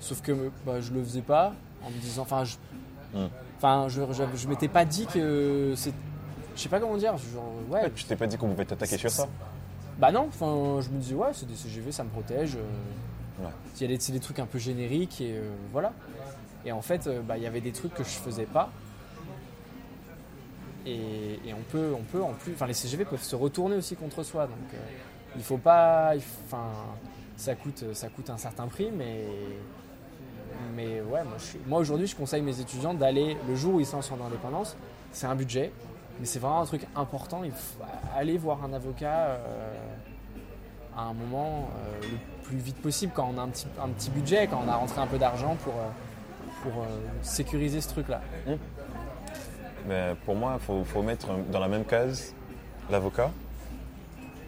sauf 0.00 0.20
que 0.22 0.50
bah, 0.66 0.80
je 0.80 0.92
le 0.92 1.02
faisais 1.02 1.22
pas 1.22 1.52
en 1.84 1.90
me 1.90 1.96
disant 1.98 2.22
enfin 2.22 2.44
je 2.44 2.56
enfin 3.58 3.86
je, 3.88 4.02
je, 4.12 4.22
je 4.36 4.48
m'étais 4.48 4.68
pas 4.68 4.84
dit 4.84 5.06
que 5.06 5.72
c'est 5.76 5.92
je 6.56 6.60
sais 6.62 6.68
pas 6.68 6.78
comment 6.78 6.96
dire 6.96 7.16
genre 7.16 7.52
ouais. 7.70 7.90
Tu 7.96 8.04
t'es 8.04 8.14
pas 8.16 8.26
dit 8.26 8.36
qu'on 8.36 8.48
pouvait 8.50 8.64
t'attaquer 8.64 8.96
sur 8.98 9.10
ça? 9.10 9.26
Bah 9.98 10.12
non 10.12 10.26
enfin 10.28 10.80
je 10.80 10.88
me 10.90 10.98
disais 11.00 11.14
ouais 11.14 11.28
c'est 11.32 11.46
des 11.46 11.54
CGV 11.56 11.90
ça 11.92 12.04
me 12.04 12.10
protège 12.10 12.56
euh, 12.56 12.60
Ouais. 13.42 13.50
il 13.74 13.82
y 13.82 13.84
a 13.86 13.88
des, 13.88 14.00
c'est 14.00 14.12
des 14.12 14.20
trucs 14.20 14.38
un 14.38 14.46
peu 14.46 14.60
génériques 14.60 15.20
et 15.20 15.32
euh, 15.36 15.50
voilà. 15.72 15.92
Et 16.64 16.70
en 16.70 16.82
fait 16.82 17.08
euh, 17.08 17.20
bah, 17.20 17.36
il 17.36 17.42
y 17.42 17.48
avait 17.48 17.60
des 17.60 17.72
trucs 17.72 17.92
que 17.92 18.04
je 18.04 18.08
faisais 18.10 18.44
pas 18.46 18.70
et, 20.86 21.38
on 21.52 21.62
peut 21.70 21.92
on 21.98 22.02
peut 22.02 22.22
en 22.22 22.32
plus 22.32 22.52
enfin 22.52 22.66
les 22.66 22.74
CGV 22.74 23.04
peuvent 23.04 23.22
se 23.22 23.36
retourner 23.36 23.76
aussi 23.76 23.96
contre 23.96 24.22
soi 24.22 24.46
donc 24.46 24.56
euh, 24.74 24.78
il 25.36 25.42
faut 25.42 25.56
pas 25.56 26.12
enfin 26.46 26.70
ça 27.36 27.54
coûte 27.54 27.84
ça 27.92 28.08
coûte 28.08 28.30
un 28.30 28.36
certain 28.36 28.66
prix 28.66 28.90
mais 28.90 29.24
mais 30.76 31.00
ouais 31.00 31.20
moi, 31.66 31.80
aujourd'hui 31.80 32.06
je 32.06 32.14
conseille 32.14 32.42
mes 32.42 32.60
étudiants 32.60 32.94
d'aller 32.94 33.36
le 33.48 33.56
jour 33.56 33.74
où 33.74 33.80
ils 33.80 33.86
sont 33.86 33.98
en 33.98 34.26
indépendance 34.26 34.76
c'est 35.12 35.26
un 35.26 35.34
budget 35.34 35.72
mais 36.20 36.26
c'est 36.26 36.38
vraiment 36.38 36.60
un 36.60 36.66
truc 36.66 36.86
important 36.94 37.42
il 37.44 37.52
faut 37.52 37.82
aller 38.14 38.38
voir 38.38 38.62
un 38.64 38.72
avocat 38.72 39.26
euh, 39.30 39.74
à 40.96 41.02
un 41.02 41.12
moment 41.12 41.68
euh, 41.76 42.00
le 42.02 42.44
plus 42.44 42.58
vite 42.58 42.76
possible 42.76 43.12
quand 43.14 43.30
on 43.34 43.38
a 43.38 43.42
un 43.42 43.48
petit, 43.48 43.66
un 43.82 43.88
petit 43.88 44.10
budget 44.10 44.46
quand 44.46 44.62
on 44.64 44.68
a 44.68 44.76
rentré 44.76 45.00
un 45.00 45.06
peu 45.06 45.18
d'argent 45.18 45.56
pour 45.56 45.74
pour 46.62 46.86
sécuriser 47.22 47.80
ce 47.80 47.88
truc 47.88 48.08
là 48.08 48.22
Mais 49.86 50.14
pour 50.24 50.34
moi, 50.34 50.56
il 50.60 50.64
faut, 50.64 50.84
faut 50.84 51.02
mettre 51.02 51.28
dans 51.50 51.60
la 51.60 51.68
même 51.68 51.84
case 51.84 52.34
l'avocat 52.90 53.30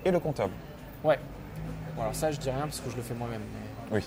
et 0.04 0.10
le 0.10 0.18
comptable. 0.20 0.52
ouais 1.04 1.18
Bon, 1.94 2.02
alors 2.02 2.14
ça 2.14 2.30
je 2.30 2.38
dis 2.38 2.50
rien 2.50 2.62
parce 2.62 2.80
que 2.80 2.90
je 2.90 2.96
le 2.96 3.02
fais 3.02 3.14
moi-même 3.14 3.40
mais 3.90 3.96
Oui. 3.98 4.04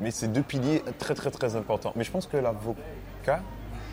Mais 0.00 0.10
c'est 0.10 0.28
deux 0.28 0.42
piliers 0.42 0.82
très 0.98 1.14
très 1.14 1.30
très 1.30 1.56
importants. 1.56 1.92
Mais 1.96 2.04
je 2.04 2.10
pense 2.10 2.26
que 2.26 2.36
l'avocat 2.36 3.40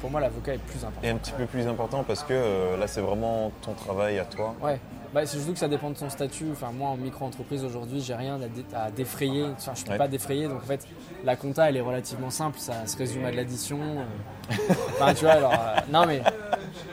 pour 0.02 0.12
moi 0.12 0.20
l'avocat 0.22 0.54
est 0.54 0.60
plus 0.60 0.84
important 0.84 1.02
est 1.08 1.10
un 1.10 1.18
petit 1.18 1.32
peu 1.32 1.46
plus 1.46 1.68
important 1.68 2.04
parce 2.04 2.24
que 2.24 2.34
euh, 2.34 2.78
là, 2.78 2.88
c'est 2.88 3.02
vraiment 3.02 3.52
ton 3.62 3.74
travail 3.74 4.20
à 4.20 4.26
toi. 4.26 4.56
Ouais, 4.62 4.80
bah, 5.14 5.26
c'est 5.26 5.38
surtout 5.38 5.54
que 5.54 5.60
ça 5.60 5.68
dépend 5.68 5.90
de 5.90 5.96
ton 5.96 6.10
statut. 6.10 6.46
Enfin, 6.52 6.72
moi, 6.72 6.90
en 6.90 6.98
micro-entreprise 6.98 7.64
aujourd'hui, 7.64 8.02
j'ai 8.02 8.14
rien 8.16 8.36
à, 8.36 8.48
dé- 8.48 8.66
à 8.76 8.92
défrayer. 8.92 9.46
Enfin, 9.58 9.74
je 9.76 9.84
peux 9.84 9.92
Ouais. 9.92 9.98
pas 9.98 10.08
défrayer. 10.08 10.48
Donc, 10.48 10.58
en 10.64 10.66
fait, 10.66 10.86
la 11.24 11.36
compta, 11.36 11.70
elle 11.70 11.78
est 11.78 11.82
relativement 11.82 12.30
simple. 12.30 12.60
Ça 12.60 12.86
se 12.88 12.98
résume 12.98 13.26
à 13.26 13.32
de 13.32 13.38
l'addition. 13.38 13.80
euh. 13.82 14.54
Enfin, 15.00 15.14
tu 15.14 15.26
vois, 15.26 15.34
alors. 15.34 15.54
euh, 15.54 15.76
non, 15.92 16.06
mais 16.06 16.22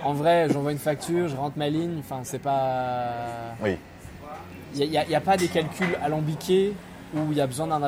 en 0.03 0.13
vrai, 0.15 0.49
j'envoie 0.51 0.73
une 0.73 0.79
facture, 0.79 1.29
je 1.29 1.37
rentre 1.37 1.59
ma 1.59 1.69
ligne. 1.69 1.97
Enfin, 2.01 2.21
c'est 2.25 2.39
pas. 2.39 3.11
Oui. 3.63 3.77
Il 4.77 4.91
n'y 4.91 4.99
a, 4.99 5.05
y 5.07 5.15
a 5.15 5.21
pas 5.21 5.37
des 5.37 5.49
calculs 5.49 5.97
alambiqués 6.03 6.73
où 7.15 7.31
il 7.31 7.37
y 7.37 7.41
a 7.41 7.47
besoin 7.47 7.69
d'un 7.69 7.81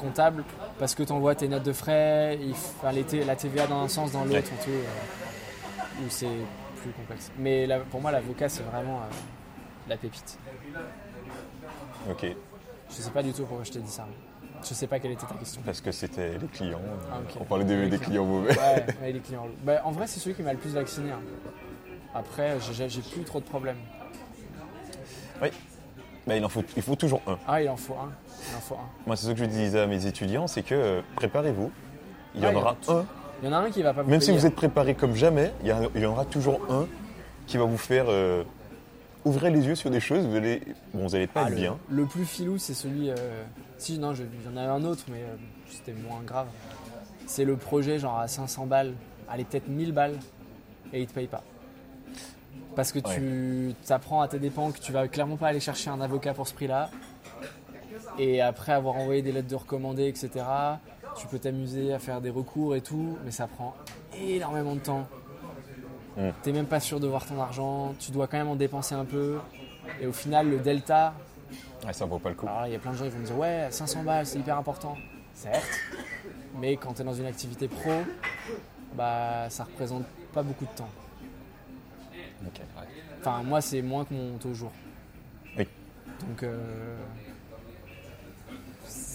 comptable 0.00 0.44
parce 0.78 0.94
que 0.94 1.02
tu 1.02 1.10
envoies 1.12 1.34
tes 1.34 1.48
notes 1.48 1.64
de 1.64 1.72
frais, 1.72 2.38
il 2.40 2.52
enfin, 2.52 2.92
la 3.26 3.34
TVA 3.34 3.66
dans 3.66 3.80
un 3.82 3.88
sens, 3.88 4.12
dans 4.12 4.24
l'autre, 4.24 4.38
et 4.38 4.64
tout. 4.64 4.70
euh, 4.70 6.04
où 6.04 6.08
c'est 6.08 6.26
plus 6.78 6.90
complexe. 6.92 7.30
Mais 7.38 7.66
la- 7.66 7.80
pour 7.80 8.00
moi, 8.00 8.10
l'avocat, 8.10 8.48
c'est 8.48 8.62
vraiment 8.62 8.98
euh, 8.98 9.04
la 9.88 9.96
pépite. 9.96 10.38
Ok. 12.10 12.26
Je 12.90 12.94
sais 12.94 13.10
pas 13.10 13.22
du 13.22 13.32
tout 13.32 13.44
pourquoi 13.44 13.64
je 13.64 13.72
t'ai 13.72 13.80
dit 13.80 13.90
ça. 13.90 14.06
Je 14.62 14.74
sais 14.74 14.86
pas 14.86 14.98
quelle 14.98 15.12
était 15.12 15.26
ta 15.26 15.34
question. 15.34 15.60
Parce 15.64 15.80
que 15.80 15.92
c'était 15.92 16.36
les 16.38 16.46
clients. 16.48 16.80
Ah. 17.12 17.18
On 17.40 17.44
parlait 17.44 17.64
des, 17.64 17.76
des 17.88 17.98
clients. 17.98 18.00
clients 18.00 18.24
mauvais. 18.24 18.58
Ouais, 18.58 18.86
ouais, 19.02 19.12
les 19.12 19.20
clients. 19.20 19.46
Bah, 19.62 19.80
en 19.84 19.92
vrai, 19.92 20.06
c'est 20.06 20.18
celui 20.20 20.34
qui 20.34 20.42
m'a 20.42 20.52
le 20.52 20.58
plus 20.58 20.74
vacciné. 20.74 21.12
hein. 21.12 21.20
Après, 22.14 22.56
j'ai- 22.60 22.88
plus 23.02 23.22
trop 23.24 23.38
de 23.40 23.44
problèmes. 23.44 23.76
Mais 26.26 26.36
il 26.38 26.44
en 26.44 26.48
faut, 26.50 26.62
il 26.76 26.82
faut 26.82 26.94
toujours 26.96 27.22
un. 27.26 27.38
Ah, 27.46 27.62
il 27.62 27.68
en 27.70 27.76
faut 27.76 27.94
un. 27.94 28.10
Il 28.50 28.56
en 28.56 28.60
faut 28.60 28.74
un. 28.74 28.86
Moi, 29.06 29.16
c'est 29.16 29.26
ce 29.28 29.32
que 29.32 29.38
je 29.38 29.44
disais 29.46 29.80
à 29.80 29.86
mes 29.86 30.04
étudiants, 30.04 30.46
c'est 30.46 30.62
que 30.62 30.74
euh, 30.74 31.00
préparez-vous. 31.16 31.70
Il 32.34 32.42
y 32.42 32.44
Ouais, 32.44 32.48
en 32.48 32.52
il 32.52 32.54
y 32.54 32.60
aura 32.60 32.76
en 32.86 32.92
a 32.92 32.96
un. 33.00 33.06
Il 33.42 33.46
y 33.46 33.48
en 33.48 33.52
a 33.52 33.58
un 33.58 33.70
qui 33.70 33.82
va 33.82 33.94
pas 33.94 34.02
vous 34.02 34.10
Même 34.10 34.20
si 34.20 34.28
payer. 34.28 34.38
vous 34.38 34.46
êtes 34.46 34.54
préparé 34.56 34.94
comme 34.94 35.14
jamais, 35.14 35.52
il 35.62 35.68
y, 35.68 35.70
a- 35.70 35.80
il 35.94 36.00
y 36.00 36.06
en 36.06 36.10
aura 36.12 36.24
toujours 36.24 36.60
un 36.70 36.86
qui 37.46 37.56
va 37.56 37.64
vous 37.64 37.78
faire 37.78 38.06
euh, 38.08 38.42
ouvrir 39.24 39.52
les 39.52 39.64
yeux 39.66 39.74
sur 39.74 39.90
des 39.90 40.00
choses. 40.00 40.26
Vous 40.26 40.36
allez, 40.36 40.62
bon, 40.92 41.06
vous 41.06 41.14
allez 41.14 41.26
pas 41.28 41.42
Ah, 41.44 41.48
être 41.48 41.50
le, 41.54 41.56
bien. 41.56 41.78
le 41.88 42.04
plus 42.04 42.24
filou, 42.24 42.58
c'est 42.58 42.74
celui. 42.74 43.10
euh, 43.10 43.14
si, 43.78 43.98
non, 43.98 44.12
je- 44.14 44.24
il 44.24 44.50
y 44.50 44.52
en 44.52 44.56
a 44.56 44.62
un 44.68 44.82
autre, 44.84 45.04
mais 45.10 45.18
euh, 45.22 45.36
c'était 45.70 45.92
moins 45.92 46.20
grave. 46.24 46.48
C'est 47.26 47.44
le 47.44 47.56
projet, 47.56 47.98
genre 47.98 48.18
à 48.18 48.26
500 48.26 48.66
balles, 48.66 48.94
allez, 49.28 49.44
peut-être 49.44 49.68
1000 49.68 49.92
balles, 49.92 50.18
et 50.92 51.00
il 51.02 51.06
te 51.06 51.12
paye 51.12 51.26
pas. 51.28 51.42
Parce 52.74 52.92
que 52.92 52.98
tu 52.98 53.74
t'apprends 53.86 54.20
à 54.20 54.28
tes 54.28 54.38
dépens 54.38 54.70
que 54.72 54.78
tu 54.78 54.92
vas 54.92 55.06
clairement 55.08 55.36
pas 55.36 55.48
aller 55.48 55.60
chercher 55.60 55.90
un 55.90 56.00
avocat 56.00 56.32
pour 56.34 56.46
ce 56.48 56.54
prix-là. 56.54 56.90
Et 58.18 58.40
après 58.40 58.72
avoir 58.72 58.96
envoyé 58.96 59.22
des 59.22 59.30
lettres 59.32 59.48
de 59.48 59.54
recommandés, 59.56 60.06
etc., 60.08 60.44
tu 61.16 61.26
peux 61.26 61.38
t'amuser 61.38 61.92
à 61.92 61.98
faire 61.98 62.20
des 62.20 62.30
recours 62.30 62.74
et 62.76 62.80
tout, 62.80 63.18
mais 63.24 63.30
ça 63.30 63.46
prend 63.46 63.74
énormément 64.20 64.74
de 64.74 64.80
temps. 64.80 65.06
Mm. 66.16 66.28
T'es 66.42 66.52
même 66.52 66.66
pas 66.66 66.80
sûr 66.80 67.00
de 67.00 67.06
voir 67.06 67.24
ton 67.26 67.40
argent, 67.40 67.94
tu 67.98 68.10
dois 68.10 68.26
quand 68.26 68.38
même 68.38 68.48
en 68.48 68.56
dépenser 68.56 68.94
un 68.94 69.04
peu. 69.04 69.38
Et 70.00 70.06
au 70.06 70.12
final, 70.12 70.48
le 70.50 70.58
delta, 70.58 71.14
Ouais, 71.86 71.92
ça 71.92 72.04
vaut 72.04 72.18
pas 72.18 72.28
le 72.30 72.34
coup. 72.34 72.46
alors 72.46 72.66
il 72.66 72.72
y 72.72 72.76
a 72.76 72.78
plein 72.78 72.90
de 72.92 72.96
gens 72.96 73.04
qui 73.04 73.10
vont 73.10 73.20
me 73.20 73.24
dire 73.24 73.38
ouais, 73.38 73.68
500 73.70 74.02
balles, 74.02 74.26
c'est 74.26 74.38
hyper 74.38 74.58
important. 74.58 74.96
Certes, 75.34 75.62
mais 76.60 76.76
quand 76.76 76.92
tu 76.94 77.02
es 77.02 77.04
dans 77.04 77.14
une 77.14 77.26
activité 77.26 77.68
pro, 77.68 77.90
bah 78.94 79.48
ça 79.48 79.64
représente 79.64 80.04
pas 80.34 80.42
beaucoup 80.42 80.64
de 80.64 80.70
temps. 80.76 80.88
Ouais. 82.42 82.50
Enfin, 83.20 83.42
moi, 83.44 83.60
c'est 83.60 83.82
moins 83.82 84.04
que 84.04 84.14
mon 84.14 84.36
taux 84.38 84.54
jour. 84.54 84.72
Oui. 85.56 85.66
Donc, 86.28 86.42
euh, 86.42 86.96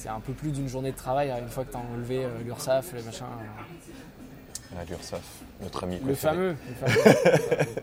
c'est 0.04 0.10
un 0.10 0.20
peu 0.20 0.34
plus 0.34 0.52
d'une 0.52 0.68
journée 0.68 0.92
de 0.92 0.98
travail 0.98 1.32
hein, 1.32 1.38
une 1.40 1.48
fois 1.48 1.64
que 1.64 1.72
tu 1.72 1.78
as 1.78 1.80
enlevé 1.80 2.26
euh, 2.26 2.30
l'URSSAF, 2.44 2.92
le 2.92 3.04
machin. 3.04 3.24
euh, 3.26 4.76
Ah, 4.78 4.84
l'URSSAF, 4.90 5.22
notre 5.62 5.84
ami 5.86 5.98
le 6.06 6.14
fameux. 6.14 6.58
Le 6.68 6.88
fameux. 6.88 7.26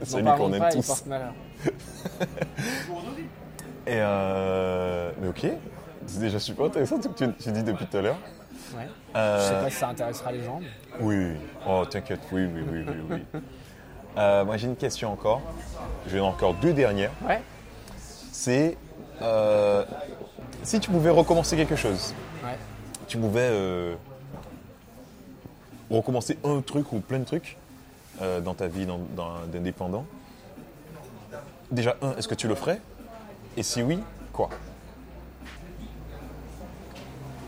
C'est 0.03 0.13
N'en 0.13 0.19
lui 0.19 0.25
parlons 0.25 0.47
qu'on 0.49 0.53
aime 0.53 0.59
pas, 0.61 0.69
il 0.71 0.77
tous. 0.77 0.87
porte 0.87 1.07
malheur. 1.07 1.33
Et 3.87 3.95
euh, 3.97 5.11
mais 5.21 5.29
ok, 5.29 5.47
c'est 6.07 6.21
déjà 6.21 6.39
super 6.39 6.67
intéressant 6.67 7.01
ce 7.01 7.09
que 7.09 7.25
tu, 7.25 7.33
tu 7.43 7.53
dis 7.53 7.63
depuis 7.63 7.87
tout 7.87 7.97
à 7.97 8.03
l'heure. 8.03 8.19
Ouais. 8.77 8.87
Euh, 9.17 9.39
Je 9.39 9.55
sais 9.55 9.61
pas 9.65 9.71
si 9.71 9.77
ça 9.77 9.89
intéressera 9.89 10.33
les 10.33 10.43
gens. 10.45 10.61
mais- 10.61 10.67
Oui, 11.01 11.17
oui. 11.17 11.37
Oh, 11.67 11.85
t'inquiète, 11.89 12.21
oui, 12.33 12.45
oui, 12.45 12.63
oui, 12.71 12.85
oui, 12.87 12.95
oui. 13.33 13.41
Euh, 14.19 14.45
moi, 14.45 14.57
j'ai 14.59 14.67
une 14.67 14.77
question 14.77 15.11
encore. 15.13 15.41
J'ai 16.07 16.21
encore 16.21 16.53
deux 16.55 16.75
dernières. 16.75 17.13
Ouais. 17.27 17.41
C'est 18.31 18.77
euh, 19.23 19.85
si 20.63 20.81
tu 20.81 20.91
pouvais 20.91 21.11
recommencer 21.11 21.57
quelque 21.57 21.77
chose, 21.77 22.15
Ouais. 22.45 22.57
tu 23.09 23.19
pouvais 23.19 23.49
euh, 23.51 23.95
recommencer 25.91 26.39
un 26.45 26.61
truc 26.61 26.93
ou 26.93 27.01
plein 27.01 27.19
de 27.19 27.25
trucs 27.25 27.57
euh, 28.21 28.41
dans 28.41 28.55
ta 28.55 28.67
vie 28.69 28.87
d'indépendant. 29.53 30.05
Déjà, 31.71 31.97
un, 32.03 32.17
est-ce 32.17 32.29
que 32.29 32.35
tu 32.35 32.49
le 32.49 32.55
ferais? 32.55 32.81
Et 33.57 33.63
si 33.63 33.83
oui, 33.83 34.01
quoi? 34.33 34.51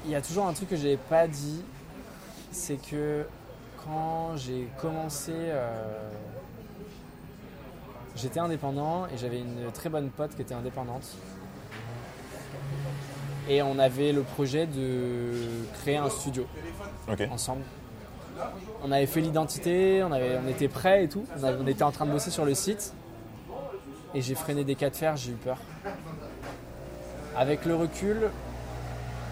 Il 0.04 0.10
y 0.10 0.14
a 0.14 0.22
toujours 0.22 0.46
un 0.46 0.52
truc 0.52 0.68
que 0.68 0.76
j'ai 0.76 0.96
pas 0.96 1.28
dit, 1.28 1.62
c'est 2.50 2.76
que 2.76 3.24
quand 3.84 4.36
j'ai 4.36 4.68
commencé, 4.80 5.32
euh, 5.34 6.10
j'étais 8.16 8.40
indépendant 8.40 9.06
et 9.06 9.16
j'avais 9.16 9.40
une 9.40 9.70
très 9.72 9.88
bonne 9.88 10.10
pote 10.10 10.34
qui 10.34 10.42
était 10.42 10.54
indépendante. 10.54 11.04
Et 13.48 13.60
on 13.62 13.78
avait 13.78 14.12
le 14.12 14.22
projet 14.22 14.66
de 14.66 15.32
créer 15.80 15.96
un 15.96 16.08
studio 16.08 16.46
ensemble. 17.30 17.62
On 18.84 18.90
avait 18.92 19.06
fait 19.06 19.20
l'identité, 19.20 20.02
on, 20.02 20.12
avait, 20.12 20.38
on 20.44 20.48
était 20.48 20.68
prêts 20.68 21.04
et 21.04 21.08
tout. 21.08 21.24
On, 21.38 21.44
avait- 21.44 21.58
on 21.62 21.66
était 21.66 21.82
en 21.82 21.90
train 21.92 22.06
de 22.06 22.12
bosser 22.12 22.30
sur 22.30 22.44
le 22.44 22.54
site. 22.54 22.94
Et 24.14 24.20
j'ai 24.22 24.34
freiné 24.34 24.64
des 24.64 24.74
cas 24.74 24.90
de 24.90 24.96
fer, 24.96 25.16
j'ai 25.16 25.32
eu 25.32 25.36
peur. 25.36 25.58
Avec 27.36 27.64
le 27.64 27.74
recul, 27.74 28.30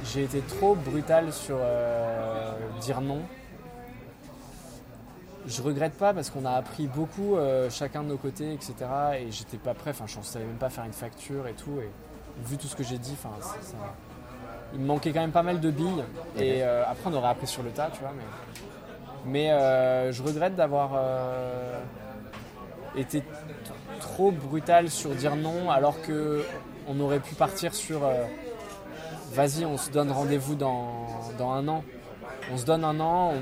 j'ai 0.05 0.25
été 0.25 0.41
trop 0.41 0.75
brutal 0.75 1.33
sur 1.33 1.57
euh, 1.61 2.53
dire 2.81 3.01
non. 3.01 3.21
Je 5.47 5.63
regrette 5.63 5.95
pas 5.95 6.13
parce 6.15 6.31
qu'on 6.31 6.45
a 6.45 6.53
appris 6.53 6.87
beaucoup 6.87 7.37
euh, 7.37 7.69
chacun 7.71 8.03
de 8.03 8.09
nos 8.09 8.17
côtés, 8.17 8.53
etc. 8.53 8.75
Et 9.21 9.31
j'étais 9.31 9.57
pas 9.57 9.75
prêt, 9.75 9.91
enfin 9.91 10.05
je 10.07 10.19
ne 10.19 10.23
savais 10.25 10.45
même 10.45 10.57
pas 10.57 10.71
faire 10.71 10.85
une 10.85 10.93
facture 10.93 11.47
et 11.47 11.55
tout. 11.55 11.81
Et 11.81 11.89
vu 12.45 12.57
tout 12.57 12.66
ce 12.66 12.76
que 12.76 12.82
j'ai 12.84 12.99
dit, 12.99 13.14
enfin, 13.22 13.34
c'est- 13.41 13.70
ça- 13.72 13.76
il 14.74 14.80
me 14.80 14.86
manquait 14.86 15.12
quand 15.12 15.20
même 15.20 15.32
pas 15.32 15.43
mal 15.43 15.61
de 15.61 15.70
billes. 15.70 16.05
Et 16.38 16.62
euh, 16.62 16.82
après 16.88 17.11
on 17.11 17.14
aurait 17.14 17.28
appris 17.30 17.47
sur 17.47 17.62
le 17.62 17.70
tas, 17.70 17.91
tu 17.93 18.01
vois. 18.01 18.12
Mais, 18.16 18.22
mais 19.26 19.51
euh, 19.53 20.12
je 20.12 20.22
regrette 20.22 20.55
d'avoir 20.57 20.91
euh, 20.95 21.78
t- 23.09 23.22
trop 24.01 24.30
brutal 24.30 24.88
sur 24.91 25.11
dire 25.11 25.36
non, 25.36 25.70
alors 25.70 26.01
que 26.03 26.45
on 26.88 26.99
aurait 27.01 27.20
pu 27.20 27.34
partir 27.34 27.74
sur 27.74 28.01
vas-y, 29.32 29.64
on 29.64 29.76
se 29.76 29.91
donne 29.91 30.11
rendez-vous 30.11 30.55
dans, 30.55 31.07
dans 31.38 31.53
un 31.53 31.66
an. 31.68 31.84
On 32.53 32.57
se 32.57 32.64
donne 32.64 32.84
un 32.84 32.99
an, 33.01 33.32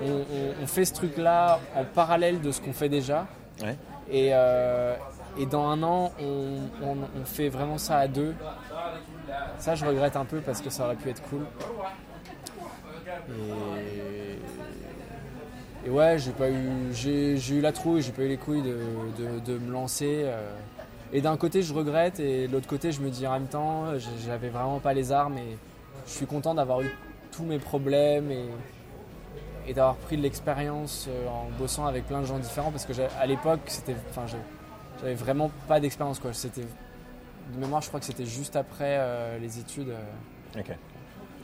on, 0.00 0.04
on- 0.06 0.10
on- 0.20 0.54
on 0.62 0.66
fait 0.66 0.84
ce 0.84 0.94
truc-là 0.94 1.60
en 1.76 1.84
parallèle 1.84 2.40
de 2.40 2.50
ce 2.50 2.60
qu'on 2.60 2.72
fait 2.72 2.88
déjà. 2.88 3.26
Ouais. 3.62 3.76
Et, 4.10 4.32
et 5.38 5.46
dans 5.46 5.66
un 5.66 5.82
an, 5.82 6.12
on, 6.20 7.24
fait 7.24 7.48
vraiment 7.48 7.78
ça 7.78 7.98
à 7.98 8.08
deux. 8.08 8.34
Ça, 9.58 9.74
je 9.74 9.84
regrette 9.84 10.16
un 10.16 10.24
peu 10.24 10.40
parce 10.40 10.60
que 10.60 10.70
ça 10.70 10.84
aurait 10.84 10.96
pu 10.96 11.10
être 11.10 11.22
cool. 11.24 11.44
Et, 15.84 15.90
ouais, 15.90 16.18
j'ai 16.18 16.32
pas 16.32 16.50
eu, 16.50 16.92
j'ai, 16.92 17.36
eu 17.54 17.60
la 17.60 17.72
trouille, 17.72 18.02
j'ai 18.02 18.12
pas 18.12 18.22
eu 18.22 18.28
les 18.28 18.36
couilles 18.36 18.62
de, 18.62 19.58
me 19.58 19.70
lancer. 19.70 20.22
euh. 20.24 20.50
Et 21.12 21.20
d'un 21.20 21.36
côté, 21.36 21.62
je 21.62 21.72
regrette, 21.72 22.18
et 22.18 22.48
de 22.48 22.52
l'autre 22.52 22.66
côté, 22.66 22.90
je 22.90 23.00
me 23.00 23.10
dis 23.10 23.26
en 23.26 23.32
même 23.34 23.46
temps, 23.46 23.92
j'avais 24.26 24.48
vraiment 24.48 24.80
pas 24.80 24.92
les 24.92 25.12
armes, 25.12 25.38
et 25.38 25.56
je 26.06 26.12
suis 26.12 26.26
content 26.26 26.54
d'avoir 26.54 26.80
eu 26.80 26.90
tous 27.30 27.44
mes 27.44 27.58
problèmes 27.58 28.30
et, 28.30 29.72
d'avoir 29.72 29.96
pris 29.96 30.16
de 30.16 30.22
l'expérience 30.22 31.06
euh, 31.08 31.28
en 31.28 31.48
bossant 31.58 31.86
avec 31.86 32.06
plein 32.06 32.20
de 32.20 32.26
gens 32.26 32.38
différents, 32.38 32.70
parce 32.70 32.84
que 32.84 32.92
à 33.20 33.26
l'époque, 33.26 33.60
c'était, 33.66 33.96
enfin, 34.10 34.26
j'avais 35.00 35.14
vraiment 35.14 35.50
pas 35.68 35.80
d'expérience, 35.80 36.18
quoi. 36.18 36.32
C'était, 36.32 36.62
de 36.62 37.58
mémoire, 37.60 37.80
je 37.82 37.88
crois 37.88 38.00
que 38.00 38.06
c'était 38.06 38.26
juste 38.26 38.56
après 38.56 38.96
euh, 38.98 39.38
les 39.38 39.58
études. 39.58 39.90
euh, 39.90 40.60
Ok. 40.60 40.68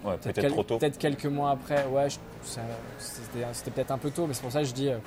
Ouais, 0.05 0.17
peut-être 0.17 0.41
quel- 0.41 0.51
trop 0.53 0.63
tôt. 0.65 0.79
Peut-être 0.79 0.99
quelques 0.99 1.27
mois 1.27 1.51
après, 1.53 1.87
ouais, 1.87 2.09
c'était 2.99 3.71
peut-être 3.71 3.91
un 3.93 3.99
peu 3.99 4.11
tôt, 4.11 4.27
mais 4.27 4.35
c'est 4.35 4.43
pour 4.43 4.51
ça 4.51 4.61
que 4.61 4.67
je 4.67 4.75
dis, 4.75 4.89
euh, 4.89 4.99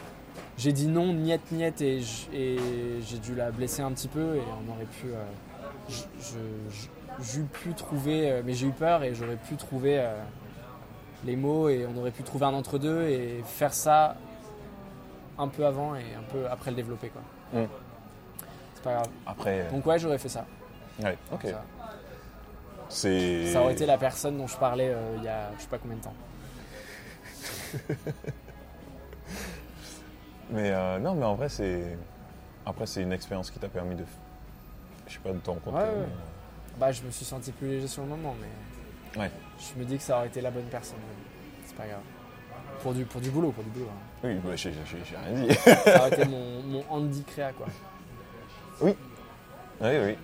j'ai 0.57 0.71
dit 0.71 0.87
non, 0.87 1.11
niet, 1.11 1.51
niet, 1.51 1.81
et 1.81 1.99
j- 1.99 2.29
et 2.33 2.57
j'ai 3.01 3.17
dû 3.17 3.35
la 3.35 3.51
blesser 3.51 3.81
un 3.81 3.91
petit 3.91 4.07
peu, 4.07 4.35
et 4.37 4.41
on 4.65 4.71
aurait 4.71 4.85
pu, 4.85 5.07
j'ai 7.21 7.41
pu 7.41 7.73
trouver, 7.73 8.41
mais 8.45 8.53
j'ai 8.53 8.67
eu 8.67 8.71
peur, 8.71 9.03
et 9.03 9.13
j'aurais 9.13 9.35
pu 9.37 9.55
trouver 9.55 10.01
les 11.25 11.35
mots, 11.35 11.67
et 11.69 11.85
on 11.93 11.97
aurait 11.99 12.11
pu 12.11 12.23
trouver 12.23 12.45
un 12.45 12.53
entre-deux, 12.53 13.03
et 13.03 13.43
faire 13.45 13.73
ça 13.73 14.15
un 15.37 15.47
peu 15.49 15.65
avant 15.65 15.95
et 15.95 16.03
un 16.17 16.23
peu 16.31 16.47
après 16.49 16.69
le 16.71 16.77
développer, 16.77 17.09
quoi. 17.09 17.21
Mm. 17.61 17.65
C'est 18.85 18.91
pas 18.91 18.97
grave. 18.97 19.09
Après, 19.25 19.61
euh, 19.61 19.71
Donc 19.71 19.83
ouais, 19.87 19.97
j'aurais 19.97 20.19
fait 20.19 20.29
ça. 20.29 20.45
ouais, 21.01 21.17
ok. 21.31 21.41
Ça, 21.47 21.63
C'est. 22.87 23.47
ça 23.51 23.61
aurait 23.63 23.73
été 23.73 23.85
la 23.87 23.97
personne 23.97 24.37
dont 24.37 24.45
je 24.47 24.57
parlais 24.57 24.89
euh, 24.89 25.15
il 25.17 25.23
y 25.23 25.27
a 25.27 25.49
je 25.57 25.61
sais 25.63 25.67
pas 25.67 25.79
combien 25.79 25.97
de 25.97 26.03
temps. 26.03 26.13
Mais 30.51 30.71
euh, 30.71 30.99
non, 30.99 31.15
mais 31.15 31.25
en 31.25 31.33
vrai, 31.35 31.49
c'est. 31.49 31.97
Après, 32.65 32.85
c'est 32.85 33.01
une 33.01 33.11
expérience 33.13 33.49
qui 33.49 33.57
t'a 33.59 33.67
permis 33.67 33.95
de. 33.95 34.03
Je 35.07 35.13
sais 35.13 35.19
pas, 35.19 35.31
de 35.31 35.39
te 35.39 35.49
rencontrer. 35.49 35.81
Ouais, 35.83 35.89
ouais. 35.89 36.05
Bah, 36.79 36.91
je 36.91 37.01
me 37.03 37.09
suis 37.11 37.25
senti 37.25 37.51
plus 37.51 37.67
léger 37.67 37.87
sur 37.87 38.03
le 38.03 38.09
moment, 38.09 38.35
mais 38.39 39.19
Ouais. 39.21 39.31
je 39.59 39.79
me 39.79 39.85
dis 39.85 39.97
que 39.97 40.03
ça 40.03 40.17
aurait 40.17 40.27
été 40.27 40.41
la 40.41 40.51
bonne 40.51 40.65
personne. 40.65 40.97
C'est 41.65 41.75
pas 41.75 41.87
grave. 41.87 42.01
Pour 42.83 42.93
du, 42.93 43.05
pour 43.05 43.21
du 43.21 43.31
boulot, 43.31 43.51
pour 43.51 43.63
du 43.63 43.69
boulot. 43.71 43.87
hein. 43.89 43.97
Oui, 44.23 44.35
bah, 44.43 44.55
j'ai 44.55 44.69
rien 44.71 45.47
dit. 45.47 45.53
Ça 45.55 45.99
aurait 45.99 46.09
été 46.13 46.25
mon, 46.25 46.61
mon 46.67 46.83
Andy 46.91 47.23
Créa, 47.23 47.51
quoi. 47.53 47.65
Oui, 48.81 48.95
oui. 49.81 50.15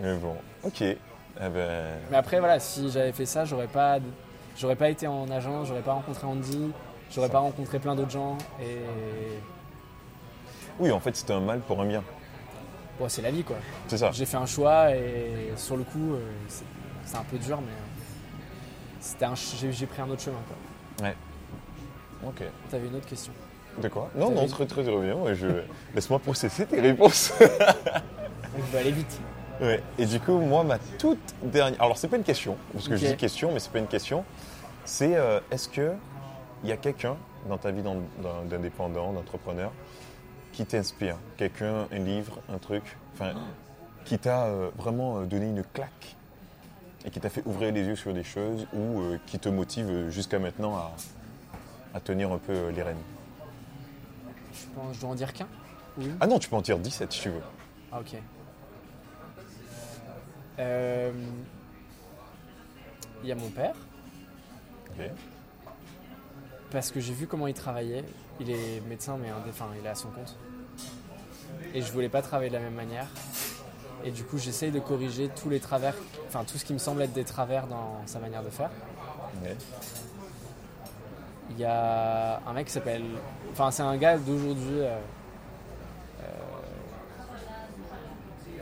Mais 0.00 0.16
bon, 0.16 0.36
ok. 0.64 0.80
Eh 0.80 0.96
ben, 1.40 1.98
Mais 2.10 2.16
après, 2.16 2.38
voilà, 2.38 2.58
si 2.60 2.90
j'avais 2.90 3.12
fait 3.12 3.26
ça, 3.26 3.44
j'aurais 3.44 3.66
pas, 3.68 3.98
j'aurais 4.56 4.76
pas 4.76 4.88
été 4.90 5.06
en 5.06 5.30
agence, 5.30 5.68
j'aurais 5.68 5.82
pas 5.82 5.92
rencontré 5.92 6.26
Andy, 6.26 6.70
j'aurais 7.10 7.28
pas 7.28 7.38
rencontré 7.40 7.78
plein 7.78 7.94
d'autres 7.94 8.10
gens. 8.10 8.36
Et 8.60 8.78
oui, 10.78 10.90
en 10.90 11.00
fait, 11.00 11.14
c'était 11.16 11.32
un 11.32 11.40
mal 11.40 11.60
pour 11.60 11.80
un 11.80 11.86
bien. 11.86 12.02
bon, 12.98 13.08
c'est 13.08 13.22
la 13.22 13.30
vie, 13.30 13.44
quoi. 13.44 13.56
C'est 13.88 13.98
ça. 13.98 14.10
J'ai 14.12 14.26
fait 14.26 14.36
un 14.36 14.46
choix 14.46 14.94
et 14.94 15.52
sur 15.56 15.76
le 15.76 15.84
coup, 15.84 16.14
euh, 16.14 16.20
c'est 16.48 16.64
c'est 17.04 17.16
un 17.16 17.24
peu 17.24 17.38
dur, 17.38 17.58
mais 17.62 17.72
c'était 19.00 19.24
un, 19.24 19.34
ch- 19.34 19.64
j'ai 19.72 19.86
pris 19.86 20.02
un 20.02 20.10
autre 20.10 20.20
chemin, 20.22 20.36
quoi. 20.46 21.08
Ok. 22.28 22.42
T'avais 22.70 22.86
une 22.88 22.96
autre 22.96 23.06
question. 23.06 23.32
De 23.80 23.88
quoi? 23.88 24.10
Non, 24.14 24.30
non, 24.30 24.46
très 24.46 24.66
très 24.66 24.82
très 24.82 25.00
bien. 25.00 25.14
Ouais, 25.14 25.34
je... 25.34 25.46
Laisse-moi 25.94 26.18
processer 26.18 26.66
tes 26.66 26.80
réponses. 26.80 27.32
Je 27.40 28.72
vais 28.72 28.78
aller 28.78 28.92
vite. 28.92 29.20
Ouais. 29.60 29.82
Et 29.98 30.06
du 30.06 30.20
coup, 30.20 30.38
moi, 30.38 30.64
ma 30.64 30.78
toute 30.98 31.18
dernière. 31.42 31.80
Alors, 31.82 31.96
c'est 31.96 32.08
pas 32.08 32.16
une 32.16 32.22
question, 32.24 32.56
parce 32.72 32.88
que 32.88 32.96
je 32.96 33.06
dis 33.06 33.16
question, 33.16 33.50
mais 33.52 33.60
c'est 33.60 33.72
pas 33.72 33.78
une 33.78 33.86
question. 33.86 34.24
C'est 34.84 35.16
euh, 35.16 35.40
est-ce 35.50 35.68
que 35.68 35.92
il 36.64 36.70
y 36.70 36.72
a 36.72 36.76
quelqu'un 36.76 37.16
dans 37.48 37.58
ta 37.58 37.70
vie 37.70 37.82
d'indépendant, 38.50 39.12
d'entrepreneur, 39.12 39.70
qui 40.52 40.64
t'inspire? 40.64 41.16
Quelqu'un, 41.36 41.86
un 41.92 41.98
livre, 41.98 42.38
un 42.52 42.58
truc, 42.58 42.82
enfin, 43.14 43.32
qui 44.04 44.18
t'a 44.18 44.46
euh, 44.46 44.70
vraiment 44.76 45.18
euh, 45.18 45.24
donné 45.24 45.46
une 45.46 45.62
claque 45.62 46.16
et 47.04 47.10
qui 47.10 47.20
t'a 47.20 47.28
fait 47.28 47.42
ouvrir 47.46 47.72
les 47.72 47.82
yeux 47.84 47.96
sur 47.96 48.12
des 48.12 48.24
choses 48.24 48.66
ou 48.72 49.00
euh, 49.00 49.18
qui 49.26 49.38
te 49.38 49.48
motive 49.48 49.86
euh, 49.88 50.10
jusqu'à 50.10 50.38
maintenant 50.38 50.74
à, 50.76 50.92
à 51.94 52.00
tenir 52.00 52.32
un 52.32 52.38
peu 52.38 52.52
euh, 52.52 52.70
les 52.72 52.82
rênes? 52.82 52.96
Je 54.60 54.66
pense, 54.80 54.96
je 54.96 55.00
dois 55.00 55.10
en 55.10 55.14
dire 55.14 55.32
qu'un. 55.32 55.46
Oui. 55.96 56.10
Ah 56.20 56.26
non, 56.26 56.38
tu 56.38 56.48
peux 56.48 56.56
en 56.56 56.60
dire 56.60 56.78
17 56.78 57.12
si 57.12 57.20
tu 57.22 57.28
veux. 57.30 57.40
Ah, 57.92 58.00
ok. 58.00 58.16
Euh, 60.58 61.12
Il 63.22 63.28
y 63.28 63.32
a 63.32 63.34
mon 63.34 63.48
père, 63.50 63.74
Ok. 64.90 65.10
parce 66.70 66.90
que 66.92 67.00
j'ai 67.00 67.12
vu 67.12 67.26
comment 67.26 67.46
il 67.48 67.54
travaillait. 67.54 68.04
Il 68.40 68.48
est 68.50 68.80
médecin, 68.88 69.16
mais 69.20 69.28
il 69.80 69.84
est 69.86 69.88
à 69.88 69.94
son 69.96 70.08
compte. 70.10 70.36
Et 71.74 71.82
je 71.82 71.90
voulais 71.92 72.08
pas 72.08 72.22
travailler 72.22 72.50
de 72.50 72.54
la 72.54 72.60
même 72.62 72.74
manière. 72.74 73.06
Et 74.04 74.12
du 74.12 74.22
coup, 74.22 74.38
j'essaye 74.38 74.70
de 74.70 74.78
corriger 74.78 75.28
tous 75.30 75.50
les 75.50 75.58
travers, 75.58 75.94
enfin 76.28 76.44
tout 76.44 76.56
ce 76.58 76.64
qui 76.64 76.72
me 76.72 76.78
semble 76.78 77.02
être 77.02 77.12
des 77.12 77.24
travers 77.24 77.66
dans 77.66 78.00
sa 78.06 78.20
manière 78.20 78.44
de 78.44 78.50
faire. 78.50 78.70
Ok. 79.42 79.50
Il 81.50 81.58
y 81.58 81.64
a 81.64 82.40
un 82.46 82.52
mec 82.52 82.66
qui 82.66 82.72
s'appelle. 82.72 83.02
Enfin, 83.52 83.70
c'est 83.70 83.82
un 83.82 83.96
gars 83.96 84.18
d'aujourd'hui. 84.18 84.80
euh, 84.80 84.98
euh, 86.22 86.24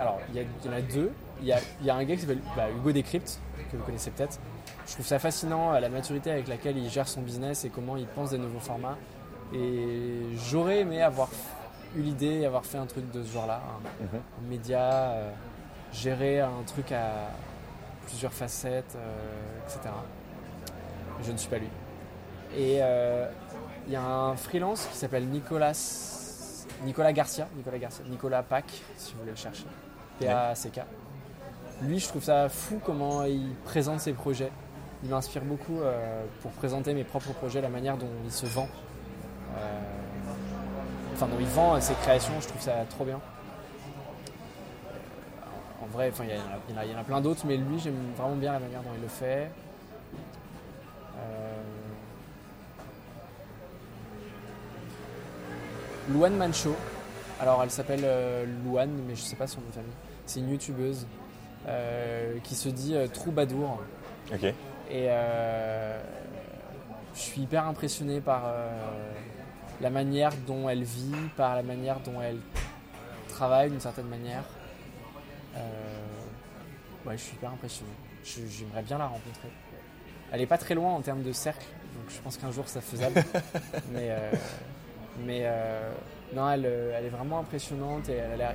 alors, 0.01 0.19
il 0.29 0.37
y, 0.37 0.39
a- 0.39 0.43
il 0.43 0.71
y 0.71 0.75
en 0.75 0.77
a 0.77 0.81
deux. 0.81 1.13
Il 1.41 1.47
y 1.47 1.53
a, 1.53 1.59
il 1.81 1.87
y 1.87 1.91
a 1.91 1.95
un 1.97 2.05
gars 2.05 2.15
qui 2.15 2.21
s'appelle 2.23 2.41
bah, 2.57 2.71
Hugo 2.71 2.93
Décrypte, 2.93 3.41
que 3.71 3.77
vous 3.77 3.83
connaissez 3.85 4.11
peut-être. 4.11 4.39
Je 4.87 4.93
trouve 4.93 5.07
ça 5.07 5.19
fascinant, 5.19 5.75
euh, 5.75 5.81
la 5.81 5.89
maturité 5.89 6.31
avec 6.31 6.49
laquelle 6.49 6.79
il 6.79 6.89
gère 6.89 7.09
son 7.09 7.23
business 7.23 7.65
et 7.65 7.71
comment 7.71 7.97
il 7.97 8.07
pense 8.07 8.31
des 8.31 8.39
nouveaux 8.39 8.61
formats. 8.61 8.97
Et 9.53 10.23
j'aurais 10.51 10.81
aimé 10.81 11.03
avoir 11.03 11.29
eu 11.97 12.01
l'idée, 12.03 12.45
avoir 12.47 12.65
fait 12.65 12.79
un 12.79 12.87
truc 12.87 13.11
de 13.11 13.23
ce 13.23 13.33
genre-là. 13.33 13.61
un- 14.01 14.05
Mhm. 14.05 14.23
un 14.45 14.49
média, 14.49 14.81
euh, 15.11 15.31
gérer 15.93 16.41
un 16.41 16.63
truc 16.67 16.93
à 16.93 17.31
plusieurs 18.07 18.33
facettes, 18.33 18.97
etc. 19.67 19.91
Je 21.23 21.33
ne 21.33 21.37
suis 21.37 21.49
pas 21.49 21.59
lui. 21.59 21.69
Et 22.55 22.79
euh, 22.81 23.29
il 23.87 23.93
y 23.93 23.97
a 23.97 24.03
un 24.03 24.37
freelance 24.37 24.87
qui 24.91 24.97
s'appelle 24.97 25.27
Nicolas, 25.27 25.73
Nicolas 26.85 27.13
Garcia, 27.13 27.49
Nicolas 27.57 27.79
Garcia, 27.79 28.05
Nicolas 28.09 28.43
Pac, 28.43 28.65
si 28.97 29.13
vous 29.13 29.21
voulez 29.21 29.31
le 29.33 29.37
chercher. 29.37 29.65
P-A-C-K. 30.21 30.81
Lui, 31.83 31.99
je 31.99 32.09
trouve 32.09 32.23
ça 32.23 32.49
fou 32.49 32.81
comment 32.85 33.25
il 33.25 33.55
présente 33.65 34.01
ses 34.01 34.13
projets. 34.15 34.51
Il 35.05 35.11
m'inspire 35.11 35.43
beaucoup 35.43 35.81
euh, 35.81 36.25
pour 36.41 36.51
présenter 36.53 36.95
mes 36.95 37.05
propres 37.05 37.33
projets, 37.35 37.61
la 37.61 37.69
manière 37.69 37.99
dont 37.99 38.09
il 38.25 38.33
se 38.33 38.47
vend. 38.47 38.69
Euh, 39.59 39.81
enfin, 41.15 41.27
dont 41.27 41.37
il 41.39 41.47
vend 41.47 41.79
ses 41.81 41.93
créations, 41.95 42.33
je 42.41 42.49
trouve 42.49 42.63
ça 42.63 42.73
trop 42.89 43.05
bien. 43.05 43.21
En 45.83 45.87
vrai, 45.89 46.11
il 46.19 46.27
y, 46.31 46.33
en 46.75 46.79
a- 46.79 46.97
a- 46.99 47.01
a 47.01 47.05
plein 47.05 47.21
d'autres, 47.21 47.45
mais 47.47 47.59
lui, 47.59 47.79
j'aime 47.79 47.95
vraiment 48.17 48.37
bien 48.37 48.53
la 48.55 48.59
manière 48.59 48.81
dont 48.83 48.91
il 48.97 49.03
le 49.03 49.09
fait. 49.09 49.51
Louane 56.11 56.37
Mancho. 56.37 56.75
Alors, 57.41 57.63
elle 57.63 57.71
s'appelle 57.71 58.03
euh, 58.05 58.47
Louane, 58.65 58.91
mais 59.07 59.15
je 59.15 59.21
sais 59.21 59.37
pas 59.37 59.47
son 59.47 59.61
nom 59.61 59.69
de 59.69 59.75
famille. 59.75 59.93
C'est 60.27 60.41
une 60.41 60.51
youtubeuse 60.51 61.07
euh, 61.69 62.39
qui 62.45 62.55
se 62.55 62.69
dit 62.69 62.95
euh, 62.95 63.09
Troubadour. 63.09 63.81
Ok. 64.33 64.45
Et 64.45 64.55
euh, 64.93 66.01
je 67.15 67.21
suis 67.21 67.43
hyper 67.43 67.67
impressionné 67.67 68.21
par 68.21 68.53
la 69.81 69.91
manière 69.91 70.31
dont 70.47 70.69
elle 70.69 70.85
vit, 70.85 71.13
par 71.37 71.57
la 71.57 71.63
manière 71.63 71.99
dont 72.01 72.21
elle 72.23 72.39
travaille 73.29 73.71
d'une 73.71 73.81
certaine 73.81 74.07
manière. 74.07 74.45
Ouais, 77.05 77.17
je 77.17 77.23
suis 77.23 77.35
hyper 77.37 77.53
impressionné. 77.53 77.91
J'aimerais 78.25 78.83
bien 78.83 78.99
la 78.99 79.07
rencontrer. 79.07 79.49
Elle 80.31 80.41
est 80.41 80.47
pas 80.47 80.59
très 80.59 80.75
loin 80.75 80.93
en 80.93 81.01
termes 81.01 81.23
de 81.23 81.33
cercle, 81.33 81.67
donc 81.95 82.15
je 82.15 82.21
pense 82.21 82.37
qu'un 82.37 82.51
jour 82.51 82.65
c'est 82.67 82.81
faisable. 82.81 83.25
mais 83.93 84.11
mais 85.25 85.43
euh, 85.45 85.93
non, 86.35 86.51
elle, 86.51 86.67
euh, 86.67 86.95
elle 86.99 87.07
est 87.07 87.11
vraiment 87.11 87.39
impressionnante 87.41 88.09
et 88.09 88.15
elle 88.15 88.33
a 88.33 88.37
l'air 88.37 88.55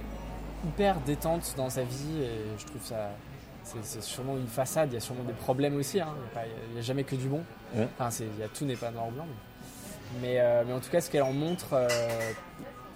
hyper 0.67 0.99
détente 1.01 1.53
dans 1.57 1.69
sa 1.69 1.83
vie 1.83 2.21
et 2.23 2.57
je 2.59 2.65
trouve 2.65 2.83
ça. 2.83 3.09
C'est 3.83 4.01
sûrement 4.01 4.37
une 4.37 4.47
façade, 4.47 4.89
il 4.91 4.95
y 4.95 4.97
a 4.97 4.99
sûrement 4.99 5.23
des 5.23 5.33
problèmes 5.33 5.75
aussi, 5.75 5.99
hein. 6.01 6.13
il 6.67 6.73
n'y 6.73 6.79
a, 6.79 6.81
jamais 6.81 7.03
que 7.03 7.15
du 7.15 7.27
bon. 7.27 7.43
Enfin, 7.99 8.09
y 8.39 8.43
a, 8.43 8.47
tout 8.47 8.65
n'est 8.65 8.75
pas 8.75 8.89
noir 8.91 9.07
ou 9.07 9.11
blanc. 9.11 9.25
Mais, 10.15 10.19
mais, 10.21 10.39
euh, 10.39 10.63
mais 10.65 10.73
en 10.73 10.79
tout 10.79 10.89
cas, 10.89 10.99
ce 10.99 11.09
qu'elle 11.11 11.21
en 11.23 11.31
montre, 11.31 11.67
euh, 11.73 11.87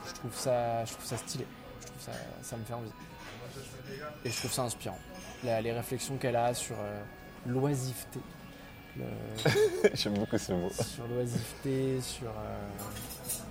je 0.07 0.13
trouve 0.15 0.35
ça, 0.35 0.83
je 0.85 0.93
trouve 0.93 1.05
ça 1.05 1.17
stylé. 1.17 1.45
Je 1.81 1.85
trouve 1.85 2.01
ça, 2.01 2.11
ça 2.41 2.57
me 2.57 2.63
fait 2.63 2.73
envie. 2.73 2.91
Et 4.25 4.29
je 4.31 4.37
trouve 4.37 4.51
ça 4.51 4.63
inspirant. 4.63 4.97
La- 5.43 5.61
les 5.61 5.71
réflexions 5.71 6.17
qu'elle 6.17 6.35
a 6.35 6.53
sur 6.55 6.75
l'oisiveté. 7.45 8.19
le- 8.97 9.03
J'aime 9.93 10.15
beaucoup 10.17 10.37
ce 10.39 10.51
mot. 10.51 10.69
sur 10.71 11.07
l'oisiveté, 11.07 12.01
sur, 12.01 12.27
euh, 12.27 13.43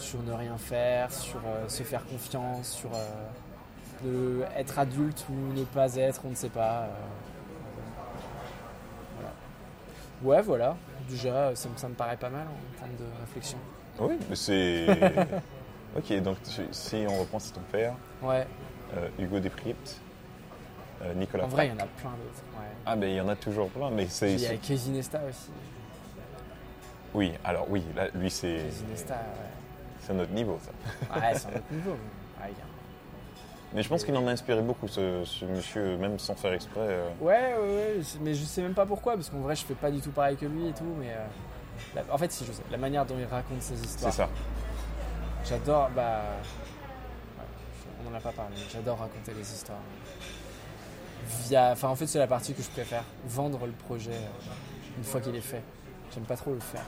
sur 0.00 0.22
ne 0.22 0.32
rien 0.32 0.56
faire, 0.58 1.12
sur 1.12 1.38
euh, 1.46 1.68
se 1.68 1.82
faire 1.82 2.04
confiance, 2.06 2.68
sur 2.70 2.90
euh, 2.94 3.06
de 4.04 4.42
être 4.56 4.78
adulte 4.78 5.24
ou 5.30 5.34
ne 5.54 5.64
pas 5.64 5.94
être, 5.96 6.22
on 6.24 6.30
ne 6.30 6.34
sait 6.34 6.48
pas. 6.48 6.82
euh, 6.82 6.88
voilà. 9.18 9.32
Ouais, 10.22 10.42
voilà. 10.42 10.76
Déjà, 11.08 11.54
ça, 11.54 11.68
me- 11.68 11.76
ça 11.76 11.88
me 11.88 11.94
paraît 11.94 12.16
pas 12.16 12.30
mal 12.30 12.46
en 12.46 12.78
termes 12.78 12.94
de 12.98 13.04
réflexion. 13.20 13.58
Oui, 13.98 14.16
mais 14.28 14.36
c'est. 14.36 14.86
ok, 15.96 16.22
donc 16.22 16.36
si 16.70 17.04
on 17.08 17.20
reprend, 17.20 17.38
c'est 17.38 17.52
ton 17.52 17.60
père, 17.72 17.94
Ouais, 18.22 18.46
Hugo 19.18 19.38
Despripes, 19.40 19.76
euh, 21.02 21.12
Nicolas 21.14 21.44
en 21.44 21.48
vrai, 21.48 21.66
il 21.66 21.70
y 21.70 21.72
en 21.72 21.78
a 21.84 21.86
plein 21.86 22.10
d'autres. 22.10 22.42
Ouais. 22.58 22.66
Ah, 22.86 22.96
mais 22.96 23.12
il 23.12 23.16
y 23.16 23.20
en 23.20 23.28
a 23.28 23.36
toujours 23.36 23.68
plein, 23.70 23.90
mais 23.90 24.06
c'est. 24.08 24.32
Il 24.34 24.40
y 24.40 24.46
a 24.46 24.50
c'est- 24.50 24.56
Casey 24.58 24.90
Nesta 24.92 25.20
aussi. 25.28 25.50
Oui, 27.12 27.32
alors 27.44 27.66
oui, 27.68 27.82
là, 27.96 28.06
lui, 28.14 28.30
c'est 28.30 28.56
Casey 28.56 28.84
Nesta, 28.90 29.14
ouais. 29.14 29.20
C'est 30.10 30.16
un 30.16 30.20
autre 30.20 30.32
niveau, 30.32 30.58
ça. 30.62 30.70
Ouais, 31.20 31.34
c'est 31.34 31.46
un 31.46 31.50
autre 31.50 31.64
niveau. 31.72 31.90
mais- 31.90 32.44
ouais, 32.44 32.50
il 32.52 32.58
y 32.58 32.60
a- 32.62 32.64
Mais 33.72 33.82
je 33.84 33.88
pense 33.88 34.04
qu'il 34.04 34.16
en 34.16 34.26
a 34.26 34.30
inspiré 34.32 34.60
beaucoup, 34.62 34.88
ce, 34.88 35.24
ce 35.24 35.44
monsieur, 35.44 35.96
même 35.96 36.18
sans 36.18 36.34
faire 36.34 36.52
exprès. 36.52 36.80
euh. 36.80 37.08
Ouais, 37.20 37.54
ouais, 37.54 37.58
ouais, 37.98 38.00
mais 38.20 38.34
je 38.34 38.44
sais 38.44 38.62
même 38.62 38.74
pas 38.74 38.84
pourquoi, 38.86 39.14
parce 39.14 39.30
qu'en 39.30 39.38
vrai, 39.38 39.54
je 39.54 39.64
fais 39.64 39.74
pas 39.74 39.90
du 39.92 40.00
tout 40.00 40.10
pareil 40.10 40.36
que 40.36 40.46
lui 40.46 40.68
et 40.68 40.72
tout, 40.72 40.92
mais. 40.98 41.10
euh, 41.10 41.24
la- 41.94 42.12
en 42.14 42.18
fait, 42.18 42.30
si, 42.32 42.44
je 42.44 42.52
sais. 42.52 42.62
La 42.70 42.78
manière 42.78 43.06
dont 43.06 43.14
il 43.18 43.24
raconte 43.26 43.62
ses 43.62 43.76
C'est 43.76 43.84
histoires. 43.84 44.12
ça. 44.12 44.28
J'adore, 45.44 45.88
bah. 45.94 46.20
on 48.04 48.10
en 48.12 48.14
a 48.16 48.20
pas 48.20 48.32
parlé, 48.32 48.54
mais 48.56 48.62
j'adore 48.72 48.98
raconter 48.98 49.32
les 49.34 49.42
histoires. 49.52 49.78
Via. 51.46 51.70
Enfin, 51.72 51.88
en 51.88 51.94
fait, 51.94 52.06
c'est 52.06 52.18
la 52.18 52.26
partie 52.26 52.54
que 52.54 52.62
je 52.62 52.68
préfère. 52.70 53.04
Vendre 53.26 53.64
le 53.66 53.72
projet 53.72 54.10
euh, 54.12 54.50
une 54.98 55.04
fois 55.04 55.20
qu'il 55.20 55.34
est 55.36 55.40
fait. 55.40 55.62
J'aime 56.12 56.24
pas 56.24 56.36
trop 56.36 56.52
le 56.52 56.60
faire. 56.60 56.82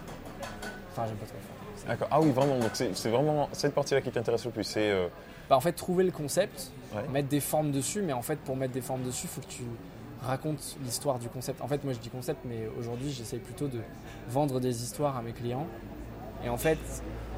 Enfin, 0.91 1.05
j'aime 1.07 1.17
pas 1.17 1.27
trop 1.27 1.37
le 1.37 1.43
faire. 1.43 1.52
D'accord. 1.87 2.09
Ah 2.11 2.21
oui, 2.21 2.31
vraiment. 2.31 2.59
Donc 2.59 2.71
c'est 2.75 3.09
vraiment 3.11 3.49
cette 3.53 3.75
partie-là 3.75 4.01
qui 4.01 4.11
t'intéresse 4.11 4.45
le 4.45 4.51
plus. 4.53 4.65
C'est. 4.65 4.91
euh, 4.91 5.09
Bah, 5.51 5.57
en 5.57 5.61
fait, 5.61 5.73
trouver 5.73 6.05
le 6.05 6.13
concept, 6.13 6.71
ouais. 6.95 7.03
mettre 7.13 7.29
des 7.29 7.41
formes 7.41 7.73
dessus, 7.73 8.03
mais 8.03 8.13
en 8.13 8.23
fait, 8.23 8.37
pour 8.37 8.57
mettre 8.57 8.73
des 8.73 8.81
formes 8.81 9.03
dessus, 9.03 9.25
il 9.27 9.29
faut 9.29 9.41
que 9.41 9.53
tu 9.53 9.63
racontes 10.23 10.77
l'histoire 10.85 11.19
du 11.19 11.29
concept. 11.29 11.61
En 11.61 11.67
fait, 11.69 11.83
moi, 11.83 11.93
je 11.93 11.99
dis 11.99 12.09
concept, 12.09 12.41
mais 12.45 12.69
aujourd'hui, 12.79 13.11
j'essaye 13.11 13.41
plutôt 13.41 13.67
de 13.67 13.81
vendre 14.29 14.61
des 14.61 14.83
histoires 14.85 15.17
à 15.17 15.23
mes 15.23 15.33
clients. 15.33 15.67
Et 16.45 16.49
en 16.49 16.57
fait, 16.57 16.79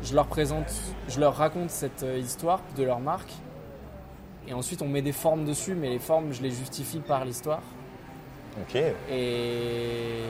je 0.02 0.14
leur 0.14 0.26
présente, 0.26 0.70
je 1.08 1.20
leur 1.20 1.34
raconte 1.36 1.70
cette 1.70 2.02
euh, 2.02 2.18
histoire 2.18 2.60
de 2.76 2.84
leur 2.84 3.00
marque. 3.00 3.32
Et 4.46 4.52
ensuite, 4.52 4.82
on 4.82 4.88
met 4.88 5.00
des 5.00 5.12
formes 5.12 5.46
dessus, 5.46 5.74
mais 5.74 5.88
les 5.88 5.98
formes, 5.98 6.32
je 6.34 6.42
les 6.42 6.50
justifie 6.50 6.98
par 7.00 7.24
l'histoire. 7.24 7.62
Ok. 8.60 8.76
Et. 9.10 10.24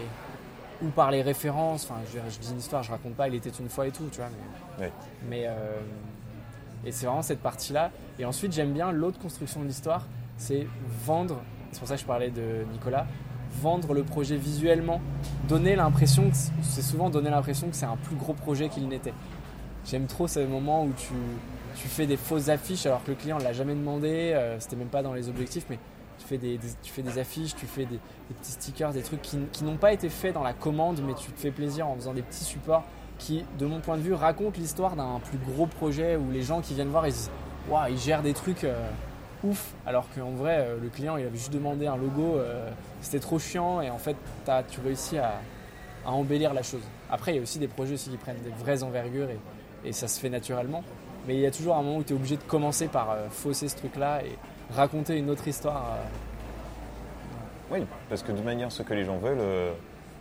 Ou 0.85 0.89
par 0.89 1.11
les 1.11 1.23
références. 1.23 1.85
Enfin, 1.89 2.01
je, 2.13 2.19
je 2.33 2.39
dis 2.41 2.51
une 2.53 2.59
histoire, 2.59 2.83
je 2.83 2.91
raconte 2.91 3.15
pas, 3.15 3.29
il 3.29 3.35
était 3.35 3.51
une 3.51 3.69
fois 3.69 3.87
et 3.87 3.91
tout, 3.91 4.09
tu 4.11 4.19
vois. 4.19 4.29
Mais, 4.79 4.85
Ouais. 4.87 4.93
mais, 5.29 5.45
euh, 5.47 5.53
et 6.85 6.93
c'est 6.93 7.07
vraiment 7.07 7.23
cette 7.23 7.41
partie-là. 7.41 7.91
Et 8.19 8.25
ensuite, 8.25 8.53
j'aime 8.53 8.73
bien 8.73 8.93
l'autre 8.93 9.19
construction 9.19 9.61
de 9.63 9.67
l'histoire, 9.67 10.07
c'est 10.37 10.67
vendre. 11.05 11.41
C'est 11.73 11.79
pour 11.79 11.89
ça 11.89 11.95
que 11.95 12.01
je 12.01 12.07
parlais 12.07 12.31
de 12.31 12.65
Nicolas. 12.73 13.07
Vendre 13.63 13.95
le 13.95 14.03
projet 14.03 14.37
visuellement, 14.37 15.01
donner 15.49 15.77
l'impression 15.77 16.29
que 16.29 16.37
c'est 16.63 16.83
souvent 16.83 17.09
donner 17.09 17.31
l'impression 17.31 17.69
que 17.69 17.77
c'est 17.77 17.87
un 17.87 17.97
plus 17.97 18.17
gros 18.17 18.33
projet 18.35 18.69
qu'il 18.69 18.89
n'était. 18.89 19.15
J'aime 19.87 20.07
trop 20.07 20.27
ce 20.27 20.41
moment 20.41 20.85
où 20.85 20.93
tu, 20.97 21.13
tu 21.77 21.87
fais 21.87 22.07
des 22.07 22.17
fausses 22.17 22.49
affiches 22.49 22.85
alors 22.87 23.05
que 23.05 23.11
le 23.13 23.17
client 23.17 23.39
ne 23.39 23.45
l'a 23.45 23.53
jamais 23.53 23.75
demandé, 23.75 24.33
euh, 24.35 24.59
c'était 24.59 24.75
même 24.75 24.89
pas 24.89 25.03
dans 25.05 25.15
les 25.15 25.29
objectifs, 25.29 25.67
mais 25.71 25.79
tu 26.19 26.27
fais 26.27 26.39
des, 26.39 26.59
tu 26.83 26.93
fais 26.93 27.03
des 27.03 27.19
affiches, 27.19 27.55
tu 27.55 27.67
fais 27.67 27.85
des, 27.85 27.99
petits 28.41 28.53
stickers, 28.53 28.93
des 28.93 29.03
trucs 29.03 29.23
qui, 29.23 29.39
qui 29.53 29.65
n'ont 29.65 29.77
pas 29.77 29.93
été 29.93 30.09
faits 30.09 30.35
dans 30.35 30.43
la 30.43 30.53
commande, 30.53 31.01
mais 31.07 31.15
tu 31.15 31.31
te 31.33 31.41
fais 31.41 31.51
plaisir 31.51 31.87
en 31.89 31.95
faisant 31.97 32.15
des 32.15 32.23
petits 32.23 32.45
supports 32.45 32.85
qui, 33.19 33.45
de 33.59 33.67
mon 33.67 33.81
point 33.81 33.97
de 33.97 34.03
vue, 34.03 34.15
racontent 34.15 34.59
l'histoire 34.59 34.97
d'un 34.97 35.21
plus 35.21 35.39
gros 35.39 35.67
projet 35.67 36.17
où 36.17 36.31
les 36.31 36.43
gens 36.43 36.61
qui 36.61 36.75
viennent 36.75 36.89
voir, 36.89 37.07
ils 37.07 37.13
disent 37.13 37.31
Waouh, 37.69 37.89
ils 37.91 37.99
gèrent 37.99 38.23
des 38.23 38.35
trucs 38.35 38.65
euh, 38.65 38.89
ouf, 39.45 39.73
alors 39.87 40.07
qu'en 40.15 40.31
vrai, 40.33 40.59
euh, 40.61 40.77
le 40.83 40.89
client, 40.89 41.17
il 41.17 41.25
avait 41.27 41.37
juste 41.37 41.53
demandé 41.53 41.87
un 41.87 41.97
logo, 41.97 42.37
euh, 42.37 42.69
c'était 43.01 43.21
trop 43.21 43.39
chiant, 43.39 43.81
et 43.81 43.91
en 43.91 43.99
fait, 43.99 44.17
t'as- 44.45 44.63
tu 44.65 44.81
réussis 44.81 45.17
à, 45.19 45.41
à 46.05 46.11
embellir 46.11 46.53
la 46.53 46.63
chose. 46.63 46.83
Après, 47.11 47.33
il 47.33 47.37
y 47.37 47.39
a 47.39 47.43
aussi 47.43 47.59
des 47.59 47.69
projets 47.69 47.95
aussi 47.95 48.11
qui 48.11 48.17
prennent 48.17 48.43
des 48.43 48.51
vraies 48.51 48.83
envergures 48.83 49.31
et, 49.31 49.39
et 49.85 49.93
ça 49.93 50.09
se 50.09 50.19
fait 50.21 50.29
naturellement. 50.29 50.83
Mais 51.27 51.35
il 51.37 51.41
y 51.41 51.47
a 51.47 51.51
toujours 51.51 51.77
un 51.77 51.83
moment 51.83 51.99
où 51.99 52.03
tu 52.03 52.13
es 52.13 52.17
obligé 52.17 52.37
de 52.37 52.43
commencer 52.43 52.87
par 52.87 53.17
fausser 53.31 53.69
ce 53.69 53.77
truc-là 53.77 54.23
et 54.25 54.37
raconter 54.77 55.19
une 55.19 55.31
autre 55.31 55.47
histoire. 55.47 55.85
euh. 55.97 56.05
Oui, 57.71 57.87
parce 58.09 58.23
que 58.23 58.33
de 58.33 58.41
manière, 58.43 58.71
ce 58.71 58.83
que 58.83 58.95
les 58.95 59.05
gens 59.05 59.17
veulent, 59.19 59.39
euh, 59.41 59.73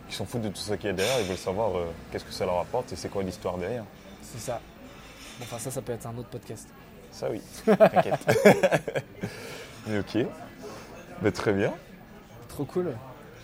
ils 0.08 0.14
s'en 0.14 0.24
foutent 0.24 0.42
de 0.42 0.48
tout 0.48 0.56
ça 0.56 0.76
qu'il 0.76 0.86
y 0.86 0.90
a 0.90 0.92
derrière, 0.92 1.20
ils 1.20 1.26
veulent 1.26 1.36
savoir 1.36 1.76
euh, 1.76 1.86
qu'est-ce 2.10 2.24
que 2.24 2.32
ça 2.32 2.44
leur 2.46 2.58
apporte 2.60 2.92
et 2.92 2.96
c'est 2.96 3.08
quoi 3.08 3.22
l'histoire 3.22 3.56
derrière. 3.58 3.84
c'est 4.22 4.40
ça. 4.40 4.60
Bon, 5.38 5.44
enfin, 5.44 5.58
ça, 5.58 5.70
ça 5.70 5.82
peut 5.82 5.92
être 5.92 6.06
un 6.06 6.16
autre 6.16 6.28
podcast. 6.30 6.68
Ça 7.10 7.28
oui, 7.30 7.40
t'inquiète. 7.64 8.94
Mais 9.86 9.98
ok. 9.98 10.26
Ben, 11.22 11.32
très 11.32 11.52
bien. 11.52 11.72
Trop 12.48 12.64
cool. 12.64 12.92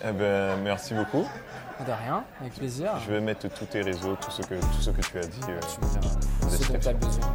Eh 0.02 0.12
ben, 0.12 0.56
merci 0.62 0.94
beaucoup. 0.94 1.26
De 1.86 1.92
rien, 1.92 2.24
avec 2.40 2.54
plaisir. 2.54 2.92
Je 3.06 3.12
vais 3.12 3.20
mettre 3.20 3.48
tous 3.48 3.64
tes 3.66 3.80
réseaux, 3.82 4.14
tout 4.16 4.30
ce 4.30 4.42
que, 4.42 4.54
tout 4.54 4.80
ce 4.82 4.90
que 4.90 5.00
tu 5.00 5.18
as 5.18 5.26
dit. 5.26 5.40
euh, 5.48 5.60
Tu 5.74 5.80
me 5.80 5.90
diras 6.00 6.14
ce 6.50 6.72
dont 6.72 6.78
tu 6.78 6.88
as 6.88 6.92
besoin. 6.92 7.32